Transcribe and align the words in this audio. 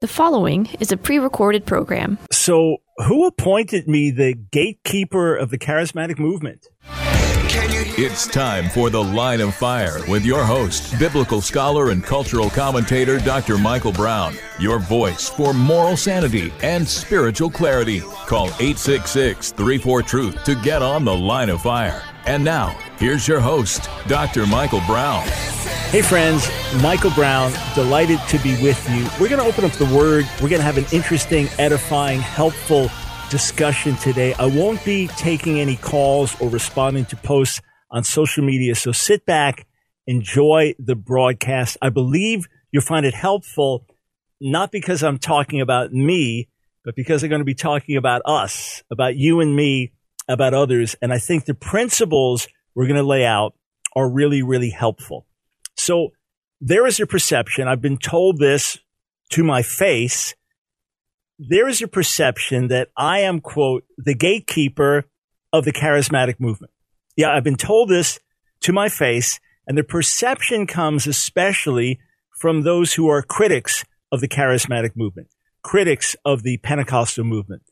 The 0.00 0.08
following 0.08 0.66
is 0.80 0.92
a 0.92 0.96
pre 0.96 1.18
recorded 1.18 1.66
program. 1.66 2.18
So, 2.32 2.78
who 3.06 3.26
appointed 3.26 3.86
me 3.86 4.10
the 4.10 4.32
gatekeeper 4.32 5.36
of 5.36 5.50
the 5.50 5.58
charismatic 5.58 6.18
movement? 6.18 6.66
It's 7.98 8.26
time 8.26 8.70
for 8.70 8.88
The 8.88 9.04
Line 9.04 9.42
of 9.42 9.54
Fire 9.54 9.98
with 10.08 10.24
your 10.24 10.42
host, 10.42 10.98
biblical 10.98 11.42
scholar 11.42 11.90
and 11.90 12.02
cultural 12.02 12.48
commentator 12.48 13.18
Dr. 13.18 13.58
Michael 13.58 13.92
Brown. 13.92 14.36
Your 14.58 14.78
voice 14.78 15.28
for 15.28 15.52
moral 15.52 15.98
sanity 15.98 16.50
and 16.62 16.88
spiritual 16.88 17.50
clarity. 17.50 18.00
Call 18.00 18.46
866 18.46 19.52
34 19.52 20.02
Truth 20.02 20.44
to 20.44 20.54
get 20.54 20.80
on 20.80 21.04
The 21.04 21.14
Line 21.14 21.50
of 21.50 21.60
Fire. 21.60 22.02
And 22.26 22.44
now, 22.44 22.78
here's 22.98 23.26
your 23.26 23.40
host, 23.40 23.88
Dr. 24.06 24.46
Michael 24.46 24.82
Brown. 24.86 25.22
Hey, 25.90 26.02
friends, 26.02 26.48
Michael 26.82 27.10
Brown, 27.12 27.52
delighted 27.74 28.20
to 28.28 28.38
be 28.38 28.50
with 28.62 28.88
you. 28.90 29.08
We're 29.18 29.28
going 29.30 29.42
to 29.42 29.48
open 29.48 29.64
up 29.64 29.72
the 29.72 29.86
Word. 29.86 30.26
We're 30.34 30.50
going 30.50 30.60
to 30.60 30.62
have 30.62 30.78
an 30.78 30.84
interesting, 30.92 31.48
edifying, 31.58 32.20
helpful 32.20 32.90
discussion 33.30 33.96
today. 33.96 34.34
I 34.34 34.46
won't 34.46 34.84
be 34.84 35.08
taking 35.08 35.60
any 35.60 35.76
calls 35.76 36.38
or 36.40 36.50
responding 36.50 37.06
to 37.06 37.16
posts 37.16 37.62
on 37.90 38.04
social 38.04 38.44
media, 38.44 38.74
so 38.74 38.92
sit 38.92 39.24
back, 39.24 39.66
enjoy 40.06 40.74
the 40.78 40.94
broadcast. 40.94 41.78
I 41.80 41.88
believe 41.88 42.46
you'll 42.70 42.82
find 42.82 43.06
it 43.06 43.14
helpful, 43.14 43.86
not 44.40 44.70
because 44.70 45.02
I'm 45.02 45.18
talking 45.18 45.60
about 45.60 45.92
me, 45.92 46.48
but 46.84 46.94
because 46.94 47.22
I'm 47.22 47.30
going 47.30 47.40
to 47.40 47.44
be 47.44 47.54
talking 47.54 47.96
about 47.96 48.22
us, 48.26 48.82
about 48.90 49.16
you 49.16 49.40
and 49.40 49.56
me, 49.56 49.92
about 50.30 50.54
others. 50.54 50.96
And 51.02 51.12
I 51.12 51.18
think 51.18 51.44
the 51.44 51.54
principles 51.54 52.48
we're 52.74 52.86
going 52.86 52.96
to 52.96 53.02
lay 53.02 53.26
out 53.26 53.54
are 53.96 54.08
really, 54.08 54.42
really 54.42 54.70
helpful. 54.70 55.26
So 55.76 56.10
there 56.60 56.86
is 56.86 57.00
a 57.00 57.06
perception, 57.06 57.68
I've 57.68 57.82
been 57.82 57.98
told 57.98 58.38
this 58.38 58.78
to 59.30 59.42
my 59.42 59.62
face. 59.62 60.34
There 61.38 61.68
is 61.68 61.82
a 61.82 61.88
perception 61.88 62.68
that 62.68 62.88
I 62.96 63.20
am, 63.20 63.40
quote, 63.40 63.84
the 63.96 64.14
gatekeeper 64.14 65.06
of 65.52 65.64
the 65.64 65.72
charismatic 65.72 66.38
movement. 66.38 66.72
Yeah, 67.16 67.34
I've 67.34 67.44
been 67.44 67.56
told 67.56 67.88
this 67.88 68.20
to 68.60 68.72
my 68.72 68.88
face, 68.88 69.40
and 69.66 69.76
the 69.76 69.84
perception 69.84 70.66
comes 70.66 71.06
especially 71.06 71.98
from 72.38 72.62
those 72.62 72.94
who 72.94 73.08
are 73.08 73.22
critics 73.22 73.84
of 74.12 74.20
the 74.20 74.28
charismatic 74.28 74.96
movement, 74.96 75.28
critics 75.62 76.14
of 76.24 76.42
the 76.42 76.58
Pentecostal 76.58 77.24
movement, 77.24 77.62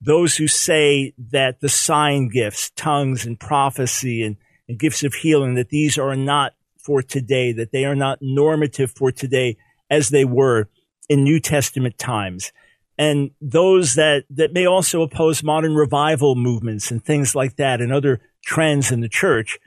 those 0.00 0.36
who 0.36 0.46
say 0.46 1.12
that 1.30 1.60
the 1.60 1.68
sign 1.68 2.28
gifts, 2.28 2.70
tongues 2.76 3.26
and 3.26 3.38
prophecy 3.38 4.22
and, 4.22 4.36
and 4.68 4.78
gifts 4.78 5.02
of 5.02 5.14
healing, 5.14 5.54
that 5.54 5.70
these 5.70 5.98
are 5.98 6.14
not 6.14 6.54
for 6.78 7.02
today, 7.02 7.52
that 7.52 7.72
they 7.72 7.84
are 7.84 7.96
not 7.96 8.18
normative 8.20 8.92
for 8.92 9.10
today 9.10 9.56
as 9.90 10.08
they 10.08 10.24
were 10.24 10.68
in 11.08 11.24
New 11.24 11.40
Testament 11.40 11.98
times. 11.98 12.52
And 12.96 13.30
those 13.40 13.94
that, 13.94 14.24
that 14.30 14.52
may 14.52 14.66
also 14.66 15.02
oppose 15.02 15.42
modern 15.42 15.74
revival 15.74 16.34
movements 16.34 16.90
and 16.90 17.04
things 17.04 17.34
like 17.34 17.56
that 17.56 17.80
and 17.80 17.92
other 17.92 18.20
trends 18.44 18.90
in 18.90 19.00
the 19.00 19.08
church. 19.08 19.58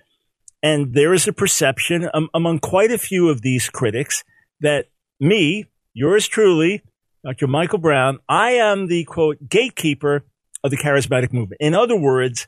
And 0.62 0.94
there 0.94 1.14
is 1.14 1.28
a 1.28 1.34
perception 1.34 2.10
um, 2.14 2.30
among 2.34 2.60
quite 2.60 2.92
a 2.92 2.98
few 2.98 3.30
of 3.30 3.42
these 3.42 3.70
critics 3.70 4.24
that 4.60 4.88
me, 5.20 5.66
yours 5.94 6.28
truly, 6.28 6.84
Dr. 7.24 7.46
Michael 7.46 7.78
Brown, 7.78 8.18
I 8.28 8.54
am 8.54 8.88
the 8.88 9.04
quote 9.04 9.48
gatekeeper 9.48 10.26
of 10.64 10.72
the 10.72 10.78
charismatic 10.78 11.32
movement. 11.32 11.62
In 11.62 11.76
other 11.76 11.96
words, 11.96 12.48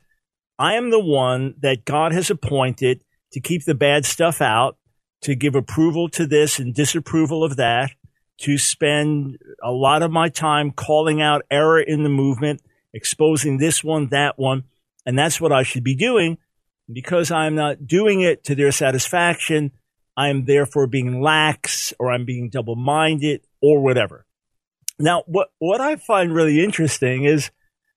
I 0.57 0.73
am 0.73 0.89
the 0.89 0.99
one 0.99 1.53
that 1.59 1.85
God 1.85 2.11
has 2.11 2.31
appointed 2.31 3.03
to 3.33 3.39
keep 3.39 3.65
the 3.65 3.75
bad 3.75 4.03
stuff 4.03 4.41
out, 4.41 4.77
to 5.21 5.35
give 5.35 5.53
approval 5.53 6.09
to 6.09 6.25
this 6.25 6.57
and 6.57 6.73
disapproval 6.73 7.43
of 7.43 7.55
that, 7.57 7.91
to 8.39 8.57
spend 8.57 9.37
a 9.63 9.71
lot 9.71 10.01
of 10.01 10.09
my 10.09 10.29
time 10.29 10.71
calling 10.71 11.21
out 11.21 11.43
error 11.51 11.79
in 11.79 12.01
the 12.01 12.09
movement, 12.09 12.61
exposing 12.93 13.57
this 13.57 13.83
one, 13.83 14.07
that 14.09 14.39
one. 14.39 14.63
And 15.05 15.17
that's 15.17 15.39
what 15.39 15.51
I 15.51 15.61
should 15.61 15.83
be 15.83 15.95
doing. 15.95 16.39
Because 16.91 17.29
I'm 17.29 17.53
not 17.53 17.85
doing 17.85 18.21
it 18.21 18.43
to 18.45 18.55
their 18.55 18.71
satisfaction, 18.71 19.71
I'm 20.17 20.45
therefore 20.45 20.87
being 20.87 21.21
lax 21.21 21.93
or 21.99 22.11
I'm 22.11 22.25
being 22.25 22.49
double 22.49 22.75
minded 22.75 23.41
or 23.61 23.79
whatever. 23.81 24.25
Now, 24.99 25.23
what, 25.25 25.49
what 25.59 25.81
I 25.81 25.95
find 25.95 26.33
really 26.33 26.63
interesting 26.63 27.23
is 27.25 27.51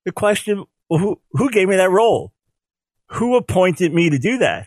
the 0.04 0.12
question 0.12 0.64
who, 0.88 1.20
who 1.32 1.50
gave 1.50 1.68
me 1.68 1.76
that 1.76 1.90
role? 1.90 2.32
Who 3.12 3.36
appointed 3.36 3.92
me 3.92 4.10
to 4.10 4.18
do 4.18 4.38
that? 4.38 4.66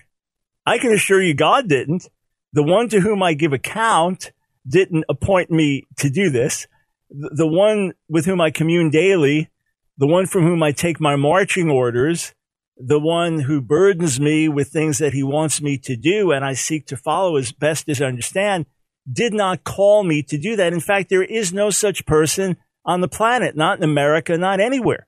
I 0.65 0.77
can 0.77 0.93
assure 0.93 1.21
you 1.21 1.33
God 1.33 1.67
didn't. 1.67 2.07
The 2.53 2.63
one 2.63 2.89
to 2.89 2.99
whom 2.99 3.23
I 3.23 3.33
give 3.33 3.53
account 3.53 4.31
didn't 4.67 5.05
appoint 5.09 5.49
me 5.49 5.87
to 5.97 6.09
do 6.09 6.29
this. 6.29 6.67
The 7.09 7.47
one 7.47 7.93
with 8.07 8.25
whom 8.25 8.39
I 8.39 8.51
commune 8.51 8.91
daily, 8.91 9.49
the 9.97 10.07
one 10.07 10.27
from 10.27 10.43
whom 10.43 10.61
I 10.61 10.71
take 10.71 10.99
my 10.99 11.15
marching 11.15 11.69
orders, 11.69 12.33
the 12.77 12.99
one 12.99 13.39
who 13.41 13.61
burdens 13.61 14.19
me 14.19 14.47
with 14.47 14.69
things 14.69 14.99
that 14.99 15.13
he 15.13 15.23
wants 15.23 15.61
me 15.61 15.77
to 15.79 15.95
do 15.97 16.31
and 16.31 16.45
I 16.45 16.53
seek 16.53 16.85
to 16.87 16.97
follow 16.97 17.35
as 17.35 17.51
best 17.51 17.89
as 17.89 18.01
I 18.01 18.05
understand, 18.05 18.65
did 19.11 19.33
not 19.33 19.63
call 19.63 20.03
me 20.03 20.23
to 20.23 20.37
do 20.37 20.55
that. 20.55 20.73
In 20.73 20.79
fact, 20.79 21.09
there 21.09 21.23
is 21.23 21.53
no 21.53 21.69
such 21.69 22.05
person 22.05 22.57
on 22.85 23.01
the 23.01 23.07
planet, 23.07 23.55
not 23.55 23.77
in 23.77 23.83
America, 23.83 24.37
not 24.37 24.59
anywhere. 24.59 25.07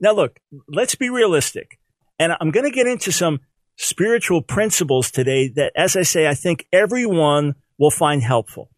Now, 0.00 0.12
look, 0.12 0.38
let's 0.68 0.94
be 0.94 1.10
realistic. 1.10 1.78
And 2.18 2.32
I'm 2.40 2.50
going 2.50 2.66
to 2.66 2.74
get 2.74 2.86
into 2.86 3.12
some 3.12 3.40
spiritual 3.76 4.42
principles 4.42 5.10
today 5.10 5.48
that, 5.54 5.72
as 5.76 5.96
I 5.96 6.02
say, 6.02 6.28
I 6.28 6.34
think 6.34 6.66
everyone 6.72 7.54
will 7.78 7.90
find 7.90 8.22
helpful. 8.22 8.70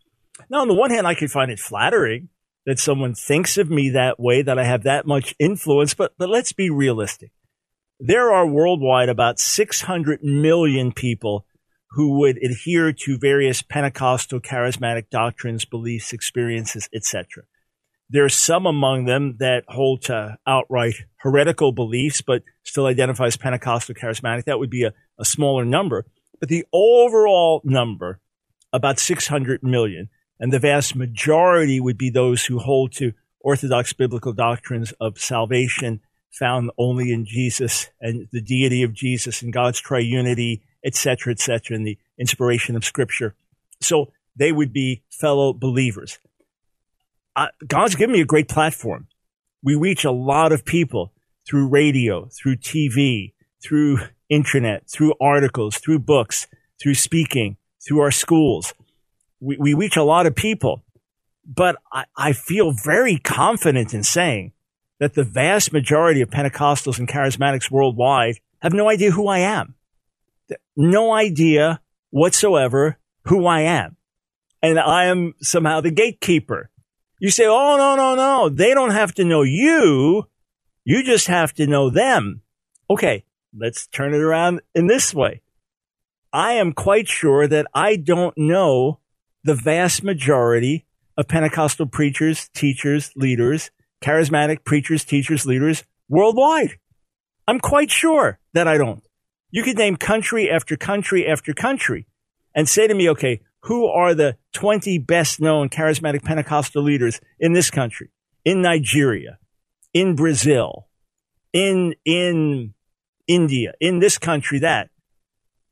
Now, 0.48 0.60
on 0.60 0.68
the 0.68 0.74
one 0.74 0.90
hand, 0.90 1.06
I 1.06 1.14
could 1.14 1.30
find 1.30 1.50
it 1.50 1.58
flattering 1.58 2.28
that 2.66 2.78
someone 2.78 3.14
thinks 3.14 3.56
of 3.56 3.70
me 3.70 3.90
that 3.90 4.20
way, 4.20 4.42
that 4.42 4.58
I 4.58 4.64
have 4.64 4.82
that 4.82 5.06
much 5.06 5.34
influence, 5.38 5.94
but, 5.94 6.12
but 6.18 6.28
let's 6.28 6.52
be 6.52 6.70
realistic. 6.70 7.32
There 7.98 8.32
are 8.32 8.46
worldwide 8.46 9.08
about 9.08 9.38
600 9.38 10.22
million 10.22 10.92
people 10.92 11.46
who 11.92 12.18
would 12.18 12.38
adhere 12.42 12.92
to 12.92 13.18
various 13.18 13.62
Pentecostal 13.62 14.40
charismatic 14.40 15.10
doctrines, 15.10 15.64
beliefs, 15.64 16.12
experiences, 16.12 16.88
etc. 16.94 17.44
There 18.08 18.24
are 18.24 18.28
some 18.28 18.66
among 18.66 19.04
them 19.04 19.36
that 19.38 19.64
hold 19.68 20.02
to 20.02 20.36
outright 20.46 20.94
heretical 21.16 21.72
beliefs, 21.72 22.22
but 22.22 22.42
still 22.64 22.86
identify 22.86 23.26
as 23.26 23.36
Pentecostal 23.36 23.94
charismatic. 23.94 24.44
That 24.44 24.58
would 24.58 24.70
be 24.70 24.84
a, 24.84 24.92
a 25.18 25.24
smaller 25.24 25.64
number. 25.64 26.06
But 26.38 26.48
the 26.48 26.64
overall 26.72 27.60
number, 27.64 28.20
about 28.72 28.98
600 28.98 29.62
million, 29.62 30.08
and 30.40 30.52
the 30.52 30.58
vast 30.58 30.96
majority 30.96 31.80
would 31.80 31.98
be 31.98 32.10
those 32.10 32.44
who 32.44 32.58
hold 32.58 32.92
to 32.94 33.12
orthodox 33.40 33.92
biblical 33.92 34.32
doctrines 34.32 34.92
of 35.00 35.18
salvation 35.18 36.00
found 36.32 36.70
only 36.78 37.12
in 37.12 37.26
Jesus 37.26 37.90
and 38.00 38.28
the 38.32 38.40
deity 38.40 38.82
of 38.82 38.92
Jesus 38.92 39.42
and 39.42 39.52
God's 39.52 39.82
triunity, 39.82 40.62
etc., 40.84 41.32
etc., 41.32 41.76
and 41.76 41.86
the 41.86 41.98
inspiration 42.18 42.76
of 42.76 42.84
Scripture. 42.84 43.34
So 43.80 44.12
they 44.36 44.52
would 44.52 44.72
be 44.72 45.02
fellow 45.10 45.52
believers. 45.52 46.18
God's 47.66 47.94
given 47.94 48.12
me 48.12 48.20
a 48.20 48.26
great 48.26 48.48
platform. 48.48 49.06
We 49.62 49.74
reach 49.74 50.04
a 50.04 50.10
lot 50.10 50.52
of 50.52 50.64
people 50.64 51.12
through 51.46 51.68
radio, 51.68 52.28
through 52.28 52.56
TV, 52.56 53.32
through 53.62 53.98
internet, 54.28 54.88
through 54.88 55.14
articles, 55.20 55.76
through 55.76 56.00
books, 56.00 56.46
through 56.80 56.94
speaking, 56.94 57.56
through 57.86 58.00
our 58.00 58.10
schools. 58.10 58.74
We, 59.40 59.56
we 59.56 59.74
reach 59.74 59.96
a 59.96 60.02
lot 60.02 60.26
of 60.26 60.34
people, 60.34 60.82
but 61.46 61.76
I, 61.92 62.04
I 62.16 62.32
feel 62.32 62.72
very 62.72 63.18
confident 63.18 63.94
in 63.94 64.02
saying 64.02 64.52
that 64.98 65.14
the 65.14 65.24
vast 65.24 65.72
majority 65.72 66.20
of 66.20 66.30
Pentecostals 66.30 66.98
and 66.98 67.08
charismatics 67.08 67.70
worldwide 67.70 68.36
have 68.60 68.74
no 68.74 68.88
idea 68.88 69.10
who 69.10 69.28
I 69.28 69.38
am. 69.38 69.74
No 70.76 71.12
idea 71.12 71.80
whatsoever 72.10 72.98
who 73.24 73.46
I 73.46 73.62
am. 73.62 73.96
And 74.62 74.78
I 74.78 75.06
am 75.06 75.34
somehow 75.40 75.80
the 75.80 75.90
gatekeeper. 75.90 76.70
You 77.18 77.30
say, 77.30 77.46
oh, 77.46 77.76
no, 77.76 77.96
no, 77.96 78.14
no. 78.14 78.48
They 78.48 78.74
don't 78.74 78.90
have 78.90 79.14
to 79.14 79.24
know 79.24 79.42
you. 79.42 80.26
You 80.84 81.04
just 81.04 81.26
have 81.26 81.52
to 81.54 81.66
know 81.66 81.90
them. 81.90 82.42
Okay, 82.88 83.24
let's 83.56 83.86
turn 83.86 84.14
it 84.14 84.20
around 84.20 84.60
in 84.74 84.86
this 84.86 85.14
way. 85.14 85.42
I 86.32 86.54
am 86.54 86.72
quite 86.72 87.08
sure 87.08 87.46
that 87.46 87.66
I 87.74 87.96
don't 87.96 88.36
know 88.36 89.00
the 89.44 89.54
vast 89.54 90.02
majority 90.02 90.86
of 91.16 91.28
Pentecostal 91.28 91.86
preachers, 91.86 92.48
teachers, 92.54 93.12
leaders, 93.16 93.70
charismatic 94.02 94.64
preachers, 94.64 95.04
teachers, 95.04 95.44
leaders 95.44 95.84
worldwide. 96.08 96.78
I'm 97.46 97.60
quite 97.60 97.90
sure 97.90 98.38
that 98.54 98.68
I 98.68 98.78
don't. 98.78 99.02
You 99.50 99.62
could 99.62 99.78
name 99.78 99.96
country 99.96 100.50
after 100.50 100.76
country 100.76 101.26
after 101.26 101.52
country 101.52 102.06
and 102.54 102.68
say 102.68 102.86
to 102.86 102.94
me, 102.94 103.08
okay, 103.10 103.40
who 103.64 103.86
are 103.86 104.14
the 104.14 104.36
20 104.52 104.98
best 104.98 105.40
known 105.40 105.68
charismatic 105.68 106.22
Pentecostal 106.24 106.82
leaders 106.82 107.20
in 107.38 107.52
this 107.52 107.70
country, 107.70 108.10
in 108.44 108.62
Nigeria, 108.62 109.38
in 109.92 110.14
Brazil, 110.14 110.88
in, 111.52 111.94
in 112.04 112.74
India, 113.26 113.74
in 113.80 113.98
this 113.98 114.18
country, 114.18 114.60
that. 114.60 114.90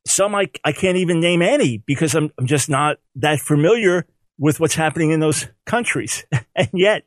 Some 0.06 0.34
I, 0.34 0.50
I 0.64 0.72
can't 0.72 0.96
even 0.96 1.20
name 1.20 1.42
any 1.42 1.78
because 1.78 2.14
I'm, 2.14 2.30
I'm 2.38 2.46
just 2.46 2.68
not 2.68 2.96
that 3.16 3.40
familiar 3.40 4.06
with 4.38 4.60
what's 4.60 4.74
happening 4.74 5.10
in 5.10 5.20
those 5.20 5.48
countries. 5.66 6.24
and 6.56 6.70
yet, 6.72 7.04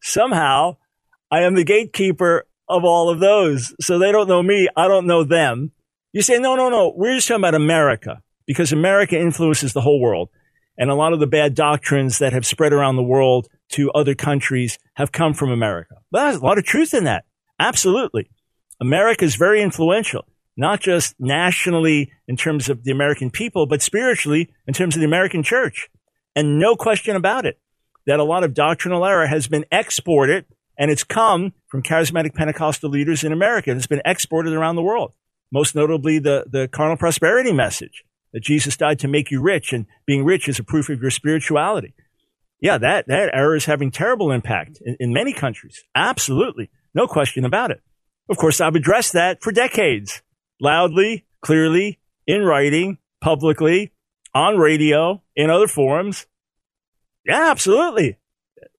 somehow, 0.00 0.76
I 1.30 1.42
am 1.42 1.54
the 1.54 1.64
gatekeeper 1.64 2.46
of 2.68 2.84
all 2.84 3.10
of 3.10 3.20
those. 3.20 3.74
So 3.80 3.98
they 3.98 4.12
don't 4.12 4.28
know 4.28 4.42
me. 4.42 4.68
I 4.76 4.88
don't 4.88 5.06
know 5.06 5.24
them. 5.24 5.72
You 6.12 6.22
say, 6.22 6.38
no, 6.38 6.56
no, 6.56 6.68
no. 6.68 6.92
We're 6.94 7.14
just 7.14 7.28
talking 7.28 7.40
about 7.40 7.54
America 7.54 8.22
because 8.46 8.72
America 8.72 9.18
influences 9.18 9.72
the 9.72 9.80
whole 9.80 10.00
world. 10.00 10.28
And 10.76 10.90
a 10.90 10.94
lot 10.94 11.12
of 11.12 11.20
the 11.20 11.26
bad 11.26 11.54
doctrines 11.54 12.18
that 12.18 12.32
have 12.32 12.46
spread 12.46 12.72
around 12.72 12.96
the 12.96 13.02
world 13.02 13.48
to 13.70 13.90
other 13.92 14.14
countries 14.14 14.78
have 14.94 15.12
come 15.12 15.34
from 15.34 15.50
America. 15.50 15.96
But 16.10 16.24
there's 16.24 16.36
a 16.36 16.44
lot 16.44 16.58
of 16.58 16.64
truth 16.64 16.94
in 16.94 17.04
that. 17.04 17.24
Absolutely. 17.58 18.30
America 18.80 19.24
is 19.24 19.36
very 19.36 19.62
influential, 19.62 20.26
not 20.56 20.80
just 20.80 21.14
nationally 21.18 22.12
in 22.26 22.36
terms 22.36 22.68
of 22.68 22.84
the 22.84 22.90
American 22.90 23.30
people, 23.30 23.66
but 23.66 23.82
spiritually 23.82 24.52
in 24.66 24.74
terms 24.74 24.96
of 24.96 25.00
the 25.00 25.06
American 25.06 25.42
church. 25.42 25.88
And 26.34 26.58
no 26.58 26.74
question 26.74 27.16
about 27.16 27.46
it 27.46 27.58
that 28.06 28.18
a 28.18 28.24
lot 28.24 28.44
of 28.44 28.54
doctrinal 28.54 29.06
error 29.06 29.26
has 29.26 29.46
been 29.46 29.64
exported 29.70 30.44
and 30.76 30.90
it's 30.90 31.04
come 31.04 31.52
from 31.68 31.82
charismatic 31.82 32.34
Pentecostal 32.34 32.90
leaders 32.90 33.22
in 33.22 33.32
America. 33.32 33.70
It's 33.70 33.86
been 33.86 34.02
exported 34.04 34.52
around 34.52 34.76
the 34.76 34.82
world. 34.82 35.12
Most 35.52 35.74
notably 35.74 36.18
the, 36.18 36.46
the 36.50 36.66
carnal 36.66 36.96
prosperity 36.96 37.52
message 37.52 38.04
that 38.32 38.42
Jesus 38.42 38.76
died 38.76 38.98
to 39.00 39.08
make 39.08 39.30
you 39.30 39.42
rich 39.42 39.72
and 39.72 39.86
being 40.06 40.24
rich 40.24 40.48
is 40.48 40.58
a 40.58 40.64
proof 40.64 40.88
of 40.88 41.00
your 41.00 41.10
spirituality. 41.10 41.94
Yeah, 42.60 42.78
that, 42.78 43.06
that 43.08 43.30
error 43.34 43.54
is 43.54 43.66
having 43.66 43.90
terrible 43.90 44.32
impact 44.32 44.80
in, 44.84 44.96
in 44.98 45.12
many 45.12 45.32
countries. 45.32 45.84
Absolutely. 45.94 46.70
No 46.94 47.06
question 47.06 47.44
about 47.44 47.70
it. 47.70 47.82
Of 48.30 48.38
course, 48.38 48.60
I've 48.60 48.76
addressed 48.76 49.12
that 49.12 49.42
for 49.42 49.52
decades, 49.52 50.22
loudly, 50.60 51.26
clearly, 51.42 51.98
in 52.26 52.42
writing, 52.42 52.98
publicly, 53.20 53.92
on 54.34 54.56
radio, 54.56 55.22
in 55.36 55.50
other 55.50 55.68
forums. 55.68 56.26
Yeah, 57.26 57.50
absolutely. 57.50 58.16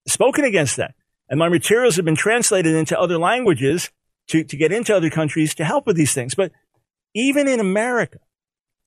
Spoken 0.08 0.46
against 0.46 0.78
that. 0.78 0.96
And 1.30 1.38
my 1.38 1.50
materials 1.50 1.98
have 1.98 2.06
been 2.06 2.16
translated 2.16 2.74
into 2.76 3.00
other 3.00 3.18
languages 3.18 3.92
to, 4.28 4.44
to 4.44 4.58
get 4.58 4.72
into 4.72 4.96
other 4.96 5.10
countries 5.10 5.54
to 5.56 5.66
help 5.66 5.86
with 5.86 5.96
these 5.96 6.14
things. 6.14 6.36
But 6.36 6.52
even 7.14 7.48
in 7.48 7.60
America, 7.60 8.20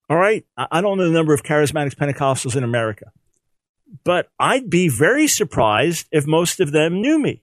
all 0.08 0.16
right, 0.16 0.44
I 0.56 0.80
don't 0.80 0.98
know 0.98 1.04
the 1.04 1.10
number 1.10 1.34
of 1.34 1.42
charismatics 1.42 1.94
Pentecostals 1.94 2.56
in 2.56 2.62
America, 2.62 3.12
but 4.04 4.28
I'd 4.38 4.70
be 4.70 4.88
very 4.88 5.26
surprised 5.26 6.06
if 6.12 6.26
most 6.26 6.60
of 6.60 6.72
them 6.72 7.00
knew 7.00 7.18
me. 7.18 7.42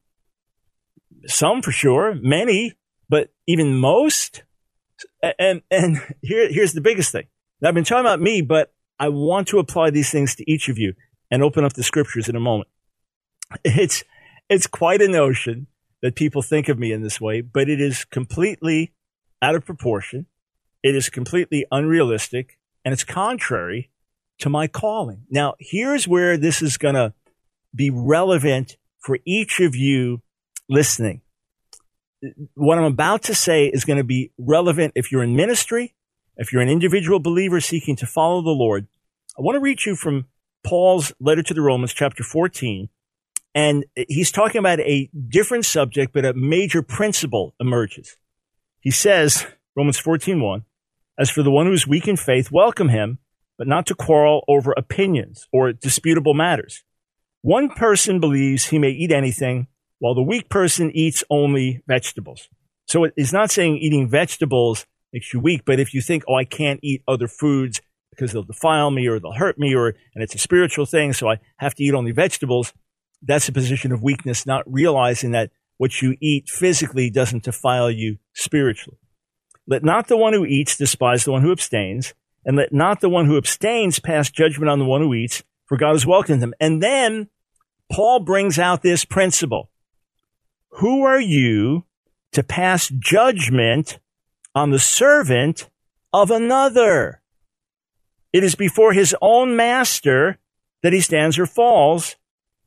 Some 1.25 1.61
for 1.61 1.71
sure, 1.71 2.15
many, 2.15 2.73
but 3.09 3.33
even 3.47 3.77
most. 3.77 4.43
And, 5.39 5.61
and 5.69 5.97
here, 6.21 6.49
here's 6.49 6.73
the 6.73 6.81
biggest 6.81 7.11
thing. 7.11 7.27
I've 7.63 7.73
been 7.73 7.85
talking 7.85 8.05
about 8.05 8.21
me, 8.21 8.41
but 8.41 8.73
I 8.99 9.09
want 9.09 9.47
to 9.49 9.59
apply 9.59 9.89
these 9.89 10.11
things 10.11 10.35
to 10.35 10.51
each 10.51 10.67
of 10.67 10.77
you 10.77 10.93
and 11.31 11.41
open 11.41 11.63
up 11.63 11.73
the 11.73 11.83
scriptures 11.83 12.29
in 12.29 12.35
a 12.35 12.41
moment. 12.41 12.69
It's, 13.63 14.03
it's 14.49 14.65
quite 14.65 15.01
a 15.01 15.07
notion 15.07 15.67
that 16.01 16.15
people 16.15 16.41
think 16.41 16.69
of 16.69 16.79
me 16.79 16.91
in 16.91 17.03
this 17.03 17.21
way, 17.21 17.41
but 17.41 17.69
it 17.69 17.79
is 17.79 18.03
completely 18.03 18.93
out 19.43 19.53
of 19.53 19.63
proportion. 19.63 20.25
It 20.83 20.95
is 20.95 21.09
completely 21.09 21.65
unrealistic 21.71 22.59
and 22.85 22.93
it's 22.93 23.05
contrary 23.05 23.89
to 24.39 24.49
my 24.49 24.67
calling. 24.67 25.25
Now, 25.29 25.55
here's 25.59 26.07
where 26.07 26.37
this 26.37 26.61
is 26.61 26.77
going 26.77 26.95
to 26.95 27.13
be 27.73 27.89
relevant 27.89 28.77
for 28.99 29.17
each 29.25 29.59
of 29.59 29.75
you 29.75 30.21
listening. 30.69 31.21
What 32.53 32.77
I'm 32.77 32.85
about 32.85 33.23
to 33.23 33.35
say 33.35 33.67
is 33.67 33.85
going 33.85 33.97
to 33.97 34.03
be 34.03 34.31
relevant 34.37 34.93
if 34.95 35.11
you're 35.11 35.23
in 35.23 35.35
ministry, 35.35 35.93
if 36.37 36.51
you're 36.51 36.61
an 36.61 36.69
individual 36.69 37.19
believer 37.19 37.61
seeking 37.61 37.95
to 37.97 38.05
follow 38.05 38.41
the 38.41 38.49
Lord. 38.49 38.87
I 39.37 39.41
want 39.41 39.55
to 39.55 39.59
read 39.61 39.85
you 39.85 39.95
from 39.95 40.27
Paul's 40.63 41.13
letter 41.19 41.43
to 41.43 41.53
the 41.53 41.61
Romans, 41.61 41.93
chapter 41.93 42.23
14. 42.23 42.89
And 43.55 43.85
he's 44.07 44.31
talking 44.31 44.59
about 44.59 44.79
a 44.79 45.09
different 45.29 45.65
subject, 45.65 46.13
but 46.13 46.25
a 46.25 46.33
major 46.33 46.81
principle 46.81 47.53
emerges. 47.59 48.17
He 48.79 48.91
says, 48.91 49.45
Romans 49.75 49.99
14, 49.99 50.41
1, 50.41 50.65
as 51.17 51.29
for 51.29 51.43
the 51.43 51.51
one 51.51 51.65
who 51.65 51.73
is 51.73 51.87
weak 51.87 52.07
in 52.07 52.17
faith, 52.17 52.51
welcome 52.51 52.89
him, 52.89 53.19
but 53.57 53.67
not 53.67 53.85
to 53.87 53.95
quarrel 53.95 54.43
over 54.47 54.73
opinions 54.75 55.47
or 55.51 55.71
disputable 55.73 56.33
matters. 56.33 56.83
One 57.41 57.69
person 57.69 58.19
believes 58.19 58.65
he 58.65 58.79
may 58.79 58.89
eat 58.89 59.11
anything, 59.11 59.67
while 59.99 60.15
the 60.15 60.21
weak 60.21 60.49
person 60.49 60.91
eats 60.91 61.23
only 61.29 61.81
vegetables. 61.87 62.49
So 62.87 63.05
it's 63.15 63.33
not 63.33 63.51
saying 63.51 63.77
eating 63.77 64.09
vegetables 64.09 64.85
makes 65.11 65.33
you 65.33 65.39
weak, 65.39 65.63
but 65.65 65.79
if 65.79 65.93
you 65.93 66.01
think, 66.01 66.23
oh, 66.27 66.35
I 66.35 66.45
can't 66.45 66.79
eat 66.83 67.03
other 67.07 67.27
foods 67.27 67.81
because 68.09 68.31
they'll 68.31 68.43
defile 68.43 68.91
me 68.91 69.07
or 69.07 69.19
they'll 69.19 69.33
hurt 69.33 69.57
me 69.57 69.75
or, 69.75 69.87
and 69.87 70.23
it's 70.23 70.35
a 70.35 70.39
spiritual 70.39 70.85
thing, 70.85 71.13
so 71.13 71.29
I 71.29 71.37
have 71.57 71.75
to 71.75 71.83
eat 71.83 71.93
only 71.93 72.11
vegetables, 72.11 72.73
that's 73.21 73.47
a 73.47 73.51
position 73.51 73.91
of 73.91 74.03
weakness, 74.03 74.45
not 74.45 74.63
realizing 74.71 75.31
that 75.31 75.51
what 75.77 76.01
you 76.01 76.15
eat 76.21 76.49
physically 76.49 77.09
doesn't 77.09 77.43
defile 77.43 77.89
you 77.89 78.17
spiritually. 78.33 78.99
Let 79.67 79.83
not 79.83 80.07
the 80.07 80.17
one 80.17 80.33
who 80.33 80.45
eats 80.45 80.77
despise 80.77 81.23
the 81.23 81.31
one 81.31 81.41
who 81.41 81.51
abstains, 81.51 82.13
and 82.45 82.57
let 82.57 82.73
not 82.73 83.01
the 83.01 83.09
one 83.09 83.25
who 83.25 83.37
abstains 83.37 83.99
pass 83.99 84.29
judgment 84.29 84.69
on 84.69 84.79
the 84.79 84.85
one 84.85 85.01
who 85.01 85.13
eats, 85.13 85.43
for 85.65 85.77
God 85.77 85.93
has 85.93 86.05
welcomed 86.05 86.43
him. 86.43 86.53
And 86.59 86.83
then 86.83 87.29
Paul 87.91 88.19
brings 88.19 88.59
out 88.59 88.81
this 88.81 89.05
principle. 89.05 89.69
Who 90.77 91.03
are 91.03 91.21
you 91.21 91.85
to 92.33 92.43
pass 92.43 92.89
judgment 92.89 93.99
on 94.53 94.71
the 94.71 94.79
servant 94.79 95.69
of 96.11 96.31
another? 96.31 97.21
It 98.33 98.43
is 98.43 98.55
before 98.55 98.93
his 98.93 99.15
own 99.21 99.55
master 99.55 100.39
that 100.81 100.93
he 100.93 100.99
stands 100.99 101.37
or 101.37 101.45
falls, 101.45 102.15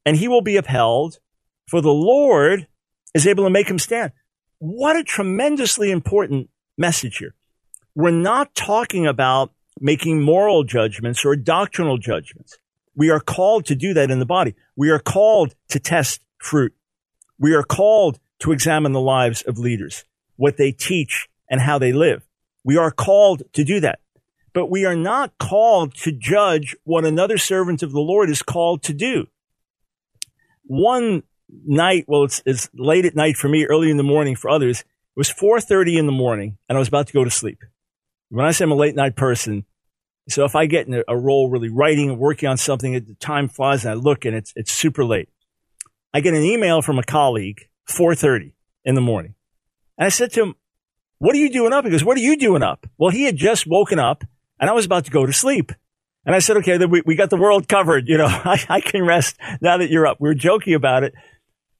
and 0.06 0.16
he 0.16 0.28
will 0.28 0.40
be 0.40 0.56
upheld, 0.56 1.18
for 1.66 1.80
the 1.80 1.92
Lord 1.92 2.68
is 3.12 3.26
able 3.26 3.44
to 3.44 3.50
make 3.50 3.68
him 3.68 3.78
stand. 3.78 4.12
What 4.58 4.96
a 4.96 5.02
tremendously 5.02 5.90
important 5.90 6.48
message 6.76 7.18
here. 7.18 7.34
We're 7.94 8.10
not 8.10 8.54
talking 8.54 9.06
about 9.06 9.52
making 9.80 10.22
moral 10.22 10.64
judgments 10.64 11.24
or 11.24 11.36
doctrinal 11.36 11.98
judgments. 11.98 12.58
We 12.94 13.10
are 13.10 13.20
called 13.20 13.66
to 13.66 13.74
do 13.74 13.94
that 13.94 14.10
in 14.10 14.18
the 14.18 14.26
body. 14.26 14.54
We 14.74 14.90
are 14.90 14.98
called 14.98 15.54
to 15.68 15.78
test 15.78 16.20
fruit. 16.38 16.74
We 17.38 17.54
are 17.54 17.62
called 17.62 18.18
to 18.40 18.52
examine 18.52 18.92
the 18.92 19.00
lives 19.00 19.42
of 19.42 19.58
leaders, 19.58 20.04
what 20.36 20.56
they 20.56 20.72
teach 20.72 21.28
and 21.50 21.60
how 21.60 21.78
they 21.78 21.92
live. 21.92 22.26
We 22.64 22.76
are 22.76 22.90
called 22.90 23.42
to 23.52 23.64
do 23.64 23.80
that. 23.80 24.00
But 24.52 24.70
we 24.70 24.86
are 24.86 24.96
not 24.96 25.36
called 25.38 25.94
to 25.96 26.12
judge 26.12 26.74
what 26.84 27.04
another 27.04 27.36
servant 27.36 27.82
of 27.82 27.92
the 27.92 28.00
Lord 28.00 28.30
is 28.30 28.42
called 28.42 28.82
to 28.84 28.94
do. 28.94 29.26
One 30.64 31.22
night, 31.64 32.06
well, 32.08 32.24
it's, 32.24 32.42
it's 32.46 32.70
late 32.74 33.04
at 33.04 33.14
night 33.14 33.36
for 33.36 33.48
me, 33.48 33.66
early 33.66 33.90
in 33.90 33.98
the 33.98 34.02
morning 34.02 34.34
for 34.34 34.48
others. 34.48 34.82
It 35.16 35.20
was 35.20 35.32
4.30 35.32 35.98
in 35.98 36.04
the 36.04 36.12
morning 36.12 36.58
and 36.68 36.76
I 36.76 36.78
was 36.78 36.88
about 36.88 37.06
to 37.06 37.14
go 37.14 37.24
to 37.24 37.30
sleep. 37.30 37.64
When 38.28 38.44
I 38.44 38.50
say 38.50 38.64
I'm 38.64 38.72
a 38.72 38.74
late 38.74 38.94
night 38.94 39.16
person, 39.16 39.64
so 40.28 40.44
if 40.44 40.54
I 40.54 40.66
get 40.66 40.86
in 40.86 41.02
a 41.08 41.16
roll 41.16 41.48
really 41.48 41.70
writing 41.70 42.10
and 42.10 42.18
working 42.18 42.50
on 42.50 42.58
something, 42.58 42.92
the 42.92 43.16
time 43.18 43.48
flies 43.48 43.86
and 43.86 43.92
I 43.92 43.94
look 43.94 44.26
and 44.26 44.36
it's, 44.36 44.52
it's 44.56 44.70
super 44.70 45.06
late. 45.06 45.30
I 46.12 46.20
get 46.20 46.34
an 46.34 46.42
email 46.42 46.82
from 46.82 46.98
a 46.98 47.02
colleague, 47.02 47.68
4.30 47.88 48.52
in 48.84 48.94
the 48.94 49.00
morning. 49.00 49.34
And 49.96 50.04
I 50.04 50.10
said 50.10 50.32
to 50.32 50.42
him, 50.42 50.54
what 51.18 51.34
are 51.34 51.38
you 51.38 51.50
doing 51.50 51.72
up? 51.72 51.86
He 51.86 51.90
goes, 51.90 52.04
what 52.04 52.18
are 52.18 52.20
you 52.20 52.36
doing 52.36 52.62
up? 52.62 52.86
Well, 52.98 53.10
he 53.10 53.24
had 53.24 53.36
just 53.36 53.66
woken 53.66 53.98
up 53.98 54.22
and 54.60 54.68
I 54.68 54.74
was 54.74 54.84
about 54.84 55.06
to 55.06 55.10
go 55.10 55.24
to 55.24 55.32
sleep. 55.32 55.72
And 56.26 56.34
I 56.34 56.40
said, 56.40 56.58
okay, 56.58 56.76
then 56.76 56.90
we, 56.90 57.02
we 57.06 57.14
got 57.14 57.30
the 57.30 57.38
world 57.38 57.68
covered. 57.68 58.06
You 58.06 58.18
know, 58.18 58.26
I, 58.28 58.62
I 58.68 58.80
can 58.82 59.06
rest 59.06 59.36
now 59.62 59.78
that 59.78 59.88
you're 59.88 60.06
up. 60.06 60.18
We 60.20 60.28
were 60.28 60.34
joking 60.34 60.74
about 60.74 61.04
it. 61.04 61.14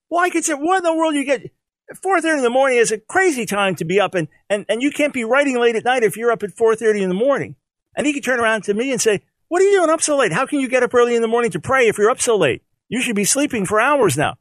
Well, 0.09 0.25
I 0.25 0.31
could 0.31 0.45
say, 0.45 0.55
what 0.55 0.79
in 0.79 0.85
the 0.85 0.95
world 0.95 1.15
you 1.15 1.25
get? 1.25 1.51
4.30 1.95 2.39
in 2.39 2.43
the 2.43 2.51
morning 2.51 2.79
is 2.79 2.91
a 2.91 2.99
crazy 2.99 3.47
time 3.47 3.77
to 3.77 3.85
be 3.85 4.01
up 4.01 4.15
and, 4.15 4.29
and, 4.51 4.67
and 4.69 4.83
you 4.83 4.91
can't 4.91 5.13
be 5.13 5.25
writing 5.25 5.59
late 5.59 5.77
at 5.77 5.85
night 5.85 6.03
if 6.03 6.17
you're 6.17 6.33
up 6.33 6.43
at 6.43 6.57
4.30 6.57 7.03
in 7.03 7.09
the 7.09 7.15
morning. 7.15 7.57
And 7.97 8.07
he 8.07 8.13
could 8.13 8.25
turn 8.25 8.41
around 8.41 8.65
to 8.65 8.75
me 8.75 8.91
and 8.91 9.01
say, 9.01 9.23
what 9.49 9.63
are 9.63 9.65
you 9.65 9.79
doing 9.79 9.91
up 9.91 10.03
so 10.03 10.17
late? 10.17 10.33
How 10.33 10.47
can 10.47 10.61
you 10.61 10.69
get 10.69 10.83
up 10.83 10.95
early 10.95 11.15
in 11.15 11.23
the 11.23 11.29
morning 11.29 11.53
to 11.53 11.61
pray 11.61 11.87
if 11.87 11.99
you're 11.99 12.11
up 12.11 12.21
so 12.21 12.37
late? 12.37 12.63
You 12.89 13.01
should 13.01 13.17
be 13.17 13.25
sleeping 13.25 13.67
for 13.67 13.81
hours 13.81 14.17
now. 14.17 14.37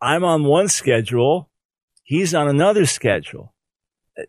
I'm 0.00 0.24
on 0.24 0.44
one 0.44 0.68
schedule. 0.68 1.48
He's 2.02 2.34
on 2.34 2.48
another 2.48 2.86
schedule. 2.86 3.54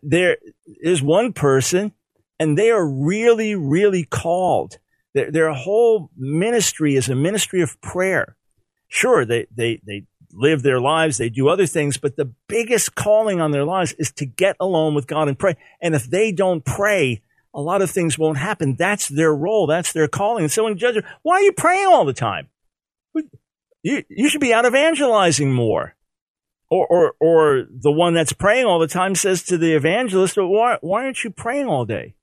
There 0.02 0.38
is 0.66 1.02
one 1.02 1.32
person 1.32 1.92
and 2.38 2.56
they 2.56 2.70
are 2.70 2.86
really, 2.86 3.54
really 3.54 4.04
called. 4.04 4.78
Their, 5.14 5.30
their 5.30 5.52
whole 5.52 6.10
ministry 6.16 6.96
is 6.96 7.08
a 7.08 7.14
ministry 7.14 7.60
of 7.60 7.80
prayer. 7.80 8.36
Sure, 8.88 9.24
they, 9.24 9.46
they, 9.54 9.80
they 9.86 10.04
live 10.34 10.62
their 10.62 10.80
lives, 10.80 11.16
they 11.16 11.28
do 11.28 11.48
other 11.48 11.66
things, 11.66 11.96
but 11.96 12.16
the 12.16 12.32
biggest 12.48 12.94
calling 12.94 13.40
on 13.40 13.52
their 13.52 13.64
lives 13.64 13.94
is 13.98 14.12
to 14.12 14.26
get 14.26 14.56
alone 14.60 14.94
with 14.94 15.06
God 15.06 15.28
and 15.28 15.38
pray. 15.38 15.56
And 15.80 15.94
if 15.94 16.04
they 16.04 16.32
don't 16.32 16.64
pray, 16.64 17.22
a 17.54 17.60
lot 17.60 17.82
of 17.82 17.90
things 17.90 18.18
won't 18.18 18.38
happen. 18.38 18.74
That's 18.76 19.08
their 19.08 19.34
role. 19.34 19.66
That's 19.66 19.92
their 19.92 20.08
calling. 20.08 20.44
And 20.44 20.52
someone 20.52 20.76
judges, 20.76 21.04
why 21.22 21.36
are 21.36 21.42
you 21.42 21.52
praying 21.52 21.86
all 21.86 22.04
the 22.04 22.12
time? 22.12 22.48
You, 23.82 24.02
you 24.08 24.28
should 24.28 24.40
be 24.40 24.52
out 24.52 24.66
evangelizing 24.66 25.52
more. 25.52 25.94
Or, 26.70 26.86
or, 26.86 27.14
or 27.20 27.66
the 27.70 27.92
one 27.92 28.14
that's 28.14 28.32
praying 28.32 28.64
all 28.64 28.80
the 28.80 28.88
time 28.88 29.14
says 29.14 29.44
to 29.44 29.58
the 29.58 29.74
evangelist, 29.74 30.36
why, 30.36 30.78
why 30.80 31.04
aren't 31.04 31.22
you 31.22 31.30
praying 31.30 31.66
all 31.66 31.84
day? 31.84 32.16